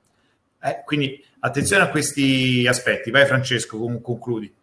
Eh, 0.61 0.83
quindi 0.85 1.23
attenzione 1.39 1.83
a 1.83 1.89
questi 1.89 2.67
aspetti. 2.67 3.09
Vai 3.09 3.25
Francesco, 3.25 3.79
concludi. 3.99 4.53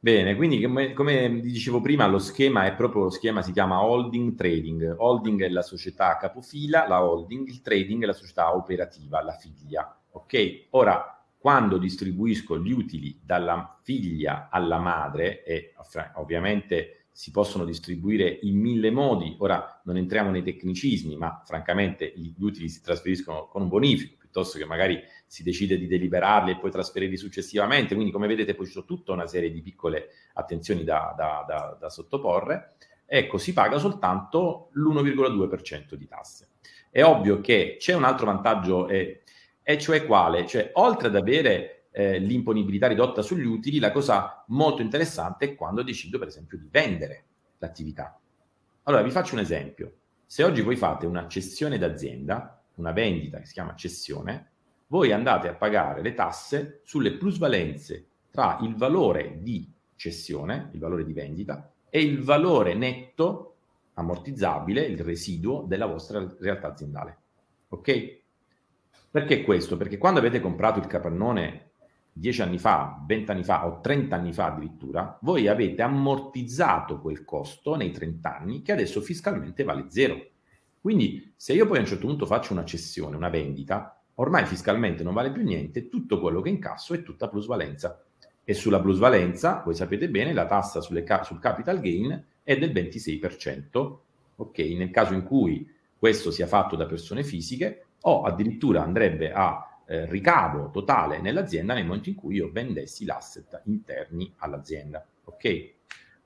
Bene, 0.00 0.36
quindi 0.36 0.62
come, 0.62 0.92
come, 0.92 1.40
dicevo 1.40 1.80
prima, 1.80 2.06
lo 2.06 2.20
schema 2.20 2.66
è 2.66 2.74
proprio 2.76 3.02
lo 3.02 3.10
schema, 3.10 3.42
si 3.42 3.50
chiama 3.50 3.82
holding 3.82 4.36
trading. 4.36 4.94
Holding 4.96 5.42
è 5.42 5.48
la 5.48 5.62
società 5.62 6.16
capofila, 6.16 6.86
la 6.86 7.02
holding, 7.02 7.48
il 7.48 7.62
trading 7.62 8.04
è 8.04 8.06
la 8.06 8.12
società 8.12 8.54
operativa, 8.54 9.20
la 9.24 9.32
figlia. 9.32 9.98
Ok? 10.12 10.66
Ora, 10.70 11.17
quando 11.38 11.78
distribuisco 11.78 12.58
gli 12.58 12.72
utili 12.72 13.20
dalla 13.22 13.78
figlia 13.82 14.48
alla 14.50 14.78
madre, 14.78 15.44
e 15.44 15.72
ovviamente 16.14 17.06
si 17.12 17.30
possono 17.30 17.64
distribuire 17.64 18.38
in 18.42 18.58
mille 18.58 18.90
modi, 18.90 19.34
ora 19.38 19.80
non 19.84 19.96
entriamo 19.96 20.30
nei 20.30 20.42
tecnicismi, 20.42 21.16
ma 21.16 21.42
francamente 21.44 22.12
gli 22.14 22.32
utili 22.38 22.68
si 22.68 22.82
trasferiscono 22.82 23.46
con 23.46 23.62
un 23.62 23.68
bonifico, 23.68 24.16
piuttosto 24.18 24.58
che 24.58 24.64
magari 24.64 25.00
si 25.26 25.42
decide 25.42 25.78
di 25.78 25.86
deliberarli 25.86 26.52
e 26.52 26.58
poi 26.58 26.70
trasferirli 26.70 27.16
successivamente. 27.16 27.94
Quindi, 27.94 28.12
come 28.12 28.26
vedete, 28.26 28.54
poi 28.54 28.66
ci 28.66 28.72
sono 28.72 28.84
tutta 28.84 29.12
una 29.12 29.26
serie 29.26 29.50
di 29.50 29.62
piccole 29.62 30.10
attenzioni 30.34 30.84
da, 30.84 31.14
da, 31.16 31.44
da, 31.46 31.76
da 31.80 31.88
sottoporre. 31.88 32.74
Ecco, 33.06 33.38
si 33.38 33.52
paga 33.52 33.78
soltanto 33.78 34.68
l'1,2% 34.74 35.94
di 35.94 36.06
tasse. 36.06 36.50
È 36.90 37.02
ovvio 37.02 37.40
che 37.40 37.76
c'è 37.78 37.94
un 37.94 38.04
altro 38.04 38.26
vantaggio, 38.26 38.86
e 38.86 39.22
e 39.70 39.76
cioè 39.76 40.06
quale? 40.06 40.46
Cioè, 40.46 40.70
oltre 40.76 41.08
ad 41.08 41.16
avere 41.16 41.88
eh, 41.90 42.18
l'imponibilità 42.18 42.86
ridotta 42.86 43.20
sugli 43.20 43.44
utili, 43.44 43.78
la 43.78 43.92
cosa 43.92 44.42
molto 44.46 44.80
interessante 44.80 45.44
è 45.44 45.54
quando 45.54 45.82
decido, 45.82 46.18
per 46.18 46.28
esempio, 46.28 46.56
di 46.56 46.66
vendere 46.70 47.24
l'attività. 47.58 48.18
Allora, 48.84 49.02
vi 49.02 49.10
faccio 49.10 49.34
un 49.34 49.40
esempio. 49.40 49.92
Se 50.24 50.42
oggi 50.42 50.62
voi 50.62 50.76
fate 50.76 51.04
una 51.04 51.28
cessione 51.28 51.76
d'azienda, 51.76 52.58
una 52.76 52.92
vendita 52.92 53.40
che 53.40 53.44
si 53.44 53.52
chiama 53.52 53.74
cessione, 53.74 54.52
voi 54.86 55.12
andate 55.12 55.48
a 55.48 55.54
pagare 55.54 56.00
le 56.00 56.14
tasse 56.14 56.80
sulle 56.84 57.18
plusvalenze 57.18 58.06
tra 58.30 58.56
il 58.62 58.74
valore 58.74 59.36
di 59.42 59.70
cessione, 59.96 60.70
il 60.72 60.78
valore 60.78 61.04
di 61.04 61.12
vendita, 61.12 61.70
e 61.90 62.00
il 62.00 62.22
valore 62.22 62.72
netto 62.72 63.56
ammortizzabile, 63.92 64.80
il 64.80 65.00
residuo 65.00 65.66
della 65.68 65.84
vostra 65.84 66.26
realtà 66.40 66.68
aziendale. 66.68 67.18
Ok? 67.68 68.17
Perché 69.10 69.42
questo? 69.42 69.76
Perché 69.76 69.96
quando 69.96 70.20
avete 70.20 70.40
comprato 70.40 70.78
il 70.78 70.86
capannone 70.86 71.70
10 72.12 72.42
anni 72.42 72.58
fa, 72.58 73.02
20 73.06 73.30
anni 73.30 73.44
fa 73.44 73.66
o 73.66 73.80
30 73.80 74.14
anni 74.14 74.32
fa 74.32 74.46
addirittura, 74.46 75.18
voi 75.22 75.46
avete 75.46 75.82
ammortizzato 75.82 77.00
quel 77.00 77.24
costo 77.24 77.76
nei 77.76 77.90
30 77.90 78.38
anni 78.38 78.62
che 78.62 78.72
adesso 78.72 79.00
fiscalmente 79.00 79.62
vale 79.62 79.86
zero. 79.88 80.26
Quindi 80.80 81.32
se 81.36 81.54
io 81.54 81.66
poi 81.66 81.78
a 81.78 81.80
un 81.80 81.86
certo 81.86 82.06
punto 82.06 82.26
faccio 82.26 82.52
una 82.52 82.64
cessione, 82.64 83.16
una 83.16 83.28
vendita, 83.28 84.00
ormai 84.16 84.44
fiscalmente 84.46 85.02
non 85.02 85.14
vale 85.14 85.32
più 85.32 85.42
niente, 85.42 85.88
tutto 85.88 86.20
quello 86.20 86.40
che 86.40 86.48
incasso 86.48 86.92
è 86.92 87.02
tutta 87.02 87.28
plusvalenza. 87.28 88.02
E 88.44 88.54
sulla 88.54 88.80
plusvalenza, 88.80 89.62
voi 89.64 89.74
sapete 89.74 90.08
bene, 90.08 90.32
la 90.32 90.46
tassa 90.46 90.80
ca- 91.04 91.22
sul 91.22 91.38
capital 91.38 91.80
gain 91.80 92.24
è 92.42 92.56
del 92.58 92.72
26%, 92.72 93.98
ok? 94.36 94.58
Nel 94.58 94.90
caso 94.90 95.12
in 95.14 95.22
cui 95.22 95.70
questo 95.96 96.30
sia 96.30 96.46
fatto 96.46 96.74
da 96.74 96.86
persone 96.86 97.22
fisiche 97.22 97.87
o 98.02 98.22
addirittura 98.22 98.82
andrebbe 98.82 99.32
a 99.32 99.68
eh, 99.86 100.04
ricavo 100.06 100.70
totale 100.70 101.20
nell'azienda 101.20 101.74
nel 101.74 101.86
momento 101.86 102.10
in 102.10 102.14
cui 102.14 102.36
io 102.36 102.50
vendessi 102.52 103.04
l'asset 103.04 103.62
interni 103.64 104.32
all'azienda, 104.36 105.04
ok? 105.24 105.74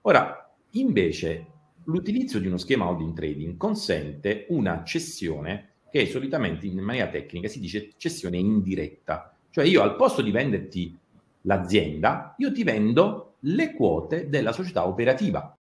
Ora, 0.02 0.52
invece, 0.72 1.46
l'utilizzo 1.84 2.38
di 2.40 2.48
uno 2.48 2.56
schema 2.56 2.88
holding 2.88 3.14
trading 3.14 3.56
consente 3.56 4.46
una 4.48 4.82
cessione 4.82 5.68
che 5.90 6.06
solitamente 6.06 6.66
in 6.66 6.80
maniera 6.80 7.08
tecnica 7.08 7.48
si 7.48 7.60
dice 7.60 7.92
cessione 7.98 8.38
indiretta, 8.38 9.36
cioè 9.50 9.64
io 9.64 9.82
al 9.82 9.94
posto 9.94 10.22
di 10.22 10.30
venderti 10.30 10.98
l'azienda, 11.42 12.34
io 12.38 12.50
ti 12.50 12.64
vendo 12.64 13.34
le 13.40 13.74
quote 13.74 14.28
della 14.28 14.52
società 14.52 14.86
operativa. 14.86 15.56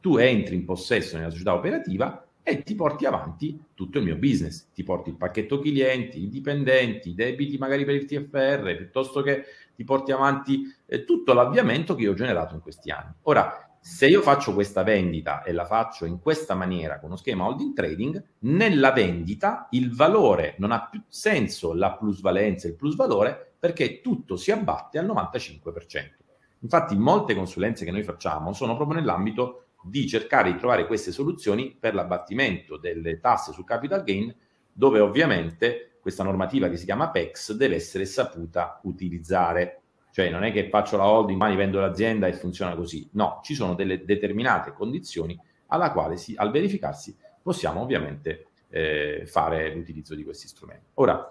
Tu 0.00 0.18
entri 0.18 0.54
in 0.54 0.64
possesso 0.64 1.16
nella 1.16 1.30
società 1.30 1.54
operativa 1.54 2.23
e 2.46 2.62
ti 2.62 2.74
porti 2.74 3.06
avanti 3.06 3.58
tutto 3.72 3.98
il 3.98 4.04
mio 4.04 4.16
business. 4.16 4.68
Ti 4.74 4.82
porti 4.82 5.08
il 5.08 5.16
pacchetto 5.16 5.58
clienti, 5.58 6.22
i 6.22 6.28
dipendenti, 6.28 7.10
i 7.10 7.14
debiti 7.14 7.56
magari 7.56 7.86
per 7.86 7.94
il 7.94 8.04
TFR, 8.04 8.76
piuttosto 8.76 9.22
che 9.22 9.44
ti 9.74 9.82
porti 9.82 10.12
avanti 10.12 10.62
eh, 10.84 11.04
tutto 11.04 11.32
l'avviamento 11.32 11.94
che 11.94 12.02
io 12.02 12.10
ho 12.10 12.14
generato 12.14 12.54
in 12.54 12.60
questi 12.60 12.90
anni. 12.90 13.14
Ora, 13.22 13.74
se 13.80 14.06
io 14.06 14.20
faccio 14.20 14.52
questa 14.52 14.82
vendita 14.82 15.42
e 15.42 15.52
la 15.52 15.64
faccio 15.64 16.04
in 16.04 16.20
questa 16.20 16.54
maniera 16.54 16.98
con 16.98 17.08
uno 17.08 17.16
schema 17.16 17.46
holding 17.46 17.74
trading, 17.74 18.22
nella 18.40 18.92
vendita 18.92 19.66
il 19.70 19.94
valore 19.94 20.54
non 20.58 20.70
ha 20.70 20.86
più 20.86 21.02
senso 21.08 21.72
la 21.72 21.92
plusvalenza, 21.92 22.68
il 22.68 22.76
plusvalore, 22.76 23.54
perché 23.58 24.02
tutto 24.02 24.36
si 24.36 24.50
abbatte 24.50 24.98
al 24.98 25.06
95%. 25.06 26.22
Infatti 26.60 26.96
molte 26.96 27.34
consulenze 27.34 27.84
che 27.84 27.90
noi 27.90 28.02
facciamo 28.02 28.52
sono 28.52 28.76
proprio 28.76 28.98
nell'ambito 28.98 29.63
di 29.84 30.06
cercare 30.08 30.52
di 30.52 30.58
trovare 30.58 30.86
queste 30.86 31.12
soluzioni 31.12 31.76
per 31.78 31.94
l'abbattimento 31.94 32.76
delle 32.76 33.20
tasse 33.20 33.52
sul 33.52 33.64
capital 33.64 34.02
gain, 34.02 34.34
dove 34.72 35.00
ovviamente 35.00 35.98
questa 36.00 36.24
normativa 36.24 36.68
che 36.68 36.76
si 36.76 36.84
chiama 36.84 37.10
PEX 37.10 37.52
deve 37.52 37.76
essere 37.76 38.04
saputa 38.04 38.80
utilizzare. 38.84 39.80
Cioè 40.10 40.30
non 40.30 40.44
è 40.44 40.52
che 40.52 40.68
faccio 40.68 40.96
la 40.96 41.06
holding, 41.06 41.38
domani 41.38 41.56
vendo 41.56 41.80
l'azienda 41.80 42.26
e 42.26 42.34
funziona 42.34 42.74
così. 42.74 43.08
No, 43.12 43.40
ci 43.42 43.54
sono 43.54 43.74
delle 43.74 44.04
determinate 44.04 44.72
condizioni 44.72 45.38
alla 45.68 45.92
quale 45.92 46.16
si, 46.16 46.34
al 46.36 46.50
verificarsi 46.50 47.16
possiamo 47.42 47.80
ovviamente 47.80 48.46
eh, 48.68 49.24
fare 49.26 49.74
l'utilizzo 49.74 50.14
di 50.14 50.24
questi 50.24 50.46
strumenti. 50.46 50.86
Ora, 50.94 51.28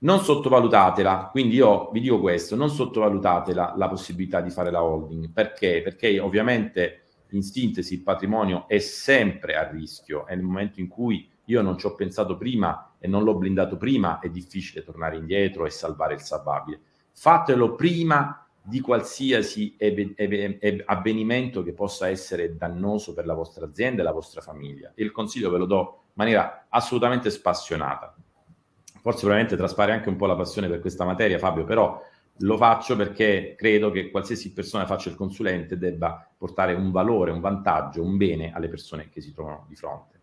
non 0.00 0.20
sottovalutatela, 0.20 1.28
quindi 1.30 1.56
io 1.56 1.90
vi 1.90 2.00
dico 2.00 2.20
questo, 2.20 2.54
non 2.54 2.70
sottovalutatela 2.70 3.74
la 3.76 3.88
possibilità 3.88 4.40
di 4.40 4.50
fare 4.50 4.70
la 4.70 4.82
holding, 4.82 5.30
perché? 5.32 5.82
Perché 5.82 6.20
ovviamente 6.20 7.02
in 7.30 7.42
sintesi 7.42 7.94
il 7.94 8.02
patrimonio 8.02 8.66
è 8.68 8.78
sempre 8.78 9.56
a 9.56 9.68
rischio 9.68 10.26
e 10.26 10.34
nel 10.34 10.44
momento 10.44 10.80
in 10.80 10.88
cui 10.88 11.28
io 11.46 11.62
non 11.62 11.78
ci 11.78 11.86
ho 11.86 11.94
pensato 11.94 12.36
prima 12.36 12.94
e 12.98 13.08
non 13.08 13.24
l'ho 13.24 13.34
blindato 13.34 13.76
prima 13.76 14.18
è 14.18 14.28
difficile 14.28 14.84
tornare 14.84 15.16
indietro 15.16 15.66
e 15.66 15.70
salvare 15.70 16.14
il 16.14 16.20
salvabile. 16.20 16.80
Fatelo 17.12 17.74
prima 17.74 18.46
di 18.60 18.80
qualsiasi 18.80 19.74
eb- 19.78 20.12
eb- 20.14 20.82
avvenimento 20.84 21.62
che 21.62 21.72
possa 21.72 22.08
essere 22.08 22.56
dannoso 22.56 23.14
per 23.14 23.24
la 23.24 23.34
vostra 23.34 23.64
azienda 23.64 24.02
e 24.02 24.04
la 24.04 24.12
vostra 24.12 24.40
famiglia. 24.40 24.92
Il 24.96 25.10
consiglio 25.10 25.50
ve 25.50 25.58
lo 25.58 25.66
do 25.66 26.00
in 26.08 26.12
maniera 26.14 26.66
assolutamente 26.68 27.30
spassionata 27.30 28.14
forse 29.00 29.20
probabilmente 29.20 29.56
traspare 29.56 29.92
anche 29.92 30.08
un 30.08 30.16
po' 30.16 30.26
la 30.26 30.36
passione 30.36 30.68
per 30.68 30.80
questa 30.80 31.04
materia, 31.04 31.38
Fabio, 31.38 31.64
però 31.64 32.00
lo 32.38 32.56
faccio 32.56 32.96
perché 32.96 33.54
credo 33.56 33.90
che 33.90 34.10
qualsiasi 34.10 34.52
persona 34.52 34.86
faccia 34.86 35.08
il 35.08 35.16
consulente 35.16 35.78
debba 35.78 36.28
portare 36.36 36.74
un 36.74 36.90
valore, 36.90 37.32
un 37.32 37.40
vantaggio, 37.40 38.02
un 38.02 38.16
bene 38.16 38.52
alle 38.52 38.68
persone 38.68 39.08
che 39.08 39.20
si 39.20 39.32
trovano 39.32 39.66
di 39.68 39.74
fronte. 39.74 40.16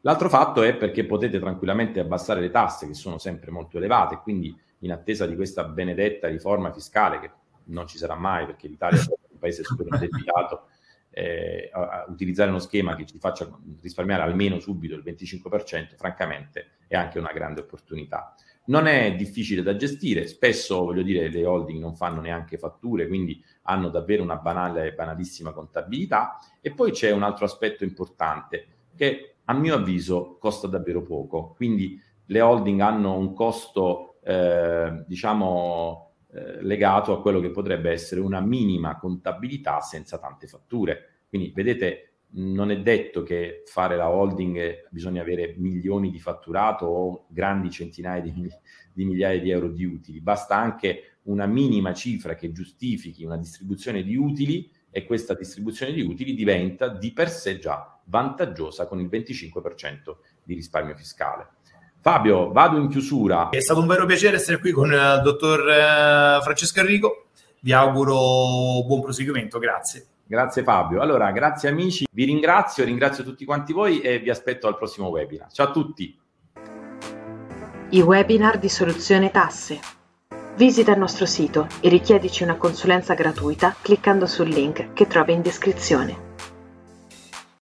L'altro 0.00 0.28
fatto 0.28 0.62
è 0.62 0.74
perché 0.74 1.04
potete 1.04 1.38
tranquillamente 1.38 2.00
abbassare 2.00 2.40
le 2.40 2.50
tasse 2.50 2.88
che 2.88 2.94
sono 2.94 3.18
sempre 3.18 3.52
molto 3.52 3.76
elevate, 3.76 4.18
quindi 4.18 4.56
in 4.80 4.90
attesa 4.90 5.26
di 5.26 5.36
questa 5.36 5.64
benedetta 5.64 6.26
riforma 6.28 6.72
fiscale 6.72 7.20
che 7.20 7.30
non 7.66 7.86
ci 7.86 7.98
sarà 7.98 8.16
mai 8.16 8.46
perché 8.46 8.66
l'Italia 8.66 8.98
è 9.00 9.04
un 9.30 9.38
paese 9.38 9.62
super 9.62 9.86
indebitato, 9.88 10.66
eh, 11.10 11.70
utilizzare 12.08 12.50
uno 12.50 12.58
schema 12.58 12.96
che 12.96 13.06
ci 13.06 13.18
faccia 13.18 13.48
risparmiare 13.80 14.22
almeno 14.22 14.58
subito 14.58 14.96
il 14.96 15.04
25%, 15.04 15.94
francamente 15.96 16.70
è 16.88 16.96
anche 16.96 17.20
una 17.20 17.32
grande 17.32 17.60
opportunità. 17.60 18.34
Non 18.64 18.86
è 18.86 19.14
difficile 19.16 19.62
da 19.62 19.74
gestire, 19.74 20.26
spesso 20.26 20.84
voglio 20.84 21.02
dire 21.02 21.28
le 21.28 21.44
holding 21.44 21.80
non 21.80 21.96
fanno 21.96 22.20
neanche 22.20 22.58
fatture, 22.58 23.08
quindi 23.08 23.42
hanno 23.62 23.88
davvero 23.88 24.22
una 24.22 24.36
banale, 24.36 24.92
banalissima 24.92 25.52
contabilità. 25.52 26.38
E 26.60 26.72
poi 26.72 26.92
c'è 26.92 27.10
un 27.10 27.24
altro 27.24 27.44
aspetto 27.44 27.82
importante 27.82 28.66
che 28.94 29.36
a 29.44 29.54
mio 29.54 29.74
avviso 29.74 30.36
costa 30.38 30.68
davvero 30.68 31.02
poco, 31.02 31.54
quindi 31.56 32.00
le 32.26 32.40
holding 32.40 32.80
hanno 32.80 33.18
un 33.18 33.34
costo 33.34 34.20
eh, 34.22 35.04
diciamo 35.06 36.12
eh, 36.32 36.62
legato 36.62 37.12
a 37.12 37.20
quello 37.20 37.40
che 37.40 37.50
potrebbe 37.50 37.90
essere 37.90 38.20
una 38.20 38.40
minima 38.40 38.96
contabilità 38.96 39.80
senza 39.80 40.18
tante 40.18 40.46
fatture. 40.46 41.24
Quindi 41.28 41.52
vedete, 41.54 42.11
non 42.34 42.70
è 42.70 42.80
detto 42.80 43.22
che 43.22 43.62
fare 43.66 43.96
la 43.96 44.08
holding 44.08 44.88
bisogna 44.90 45.20
avere 45.20 45.54
milioni 45.58 46.10
di 46.10 46.18
fatturato 46.18 46.86
o 46.86 47.26
grandi 47.28 47.70
centinaia 47.70 48.20
di, 48.20 48.32
di 48.92 49.04
migliaia 49.04 49.40
di 49.40 49.50
euro 49.50 49.68
di 49.68 49.84
utili, 49.84 50.20
basta 50.20 50.56
anche 50.56 51.18
una 51.24 51.46
minima 51.46 51.92
cifra 51.92 52.34
che 52.34 52.52
giustifichi 52.52 53.24
una 53.24 53.36
distribuzione 53.36 54.02
di 54.02 54.16
utili 54.16 54.70
e 54.90 55.04
questa 55.04 55.34
distribuzione 55.34 55.92
di 55.92 56.02
utili 56.02 56.34
diventa 56.34 56.88
di 56.88 57.12
per 57.12 57.30
sé 57.30 57.58
già 57.58 57.98
vantaggiosa 58.04 58.86
con 58.86 59.00
il 59.00 59.08
25% 59.10 60.16
di 60.42 60.54
risparmio 60.54 60.94
fiscale. 60.94 61.48
Fabio, 62.00 62.50
vado 62.50 62.78
in 62.78 62.88
chiusura. 62.88 63.50
È 63.50 63.60
stato 63.60 63.80
un 63.80 63.86
vero 63.86 64.06
piacere 64.06 64.36
essere 64.36 64.58
qui 64.58 64.72
con 64.72 64.90
il 64.92 65.20
dottor 65.22 65.70
eh, 65.70 66.42
Francesco 66.42 66.80
Enrico. 66.80 67.26
Vi 67.60 67.72
auguro 67.72 68.84
buon 68.84 69.00
proseguimento, 69.00 69.60
grazie. 69.60 70.06
Grazie 70.32 70.62
Fabio. 70.62 71.02
Allora, 71.02 71.30
grazie 71.30 71.68
amici, 71.68 72.06
vi 72.10 72.24
ringrazio, 72.24 72.86
ringrazio 72.86 73.22
tutti 73.22 73.44
quanti 73.44 73.74
voi 73.74 74.00
e 74.00 74.18
vi 74.18 74.30
aspetto 74.30 74.66
al 74.66 74.78
prossimo 74.78 75.08
webinar. 75.08 75.52
Ciao 75.52 75.66
a 75.66 75.70
tutti. 75.70 76.18
I 77.90 78.00
webinar 78.00 78.58
di 78.58 78.70
soluzione 78.70 79.30
tasse. 79.30 79.78
Visita 80.56 80.92
il 80.92 80.98
nostro 80.98 81.26
sito 81.26 81.66
e 81.82 81.90
richiedici 81.90 82.44
una 82.44 82.56
consulenza 82.56 83.12
gratuita 83.12 83.76
cliccando 83.78 84.24
sul 84.24 84.48
link 84.48 84.94
che 84.94 85.06
trovi 85.06 85.34
in 85.34 85.42
descrizione. 85.42 86.30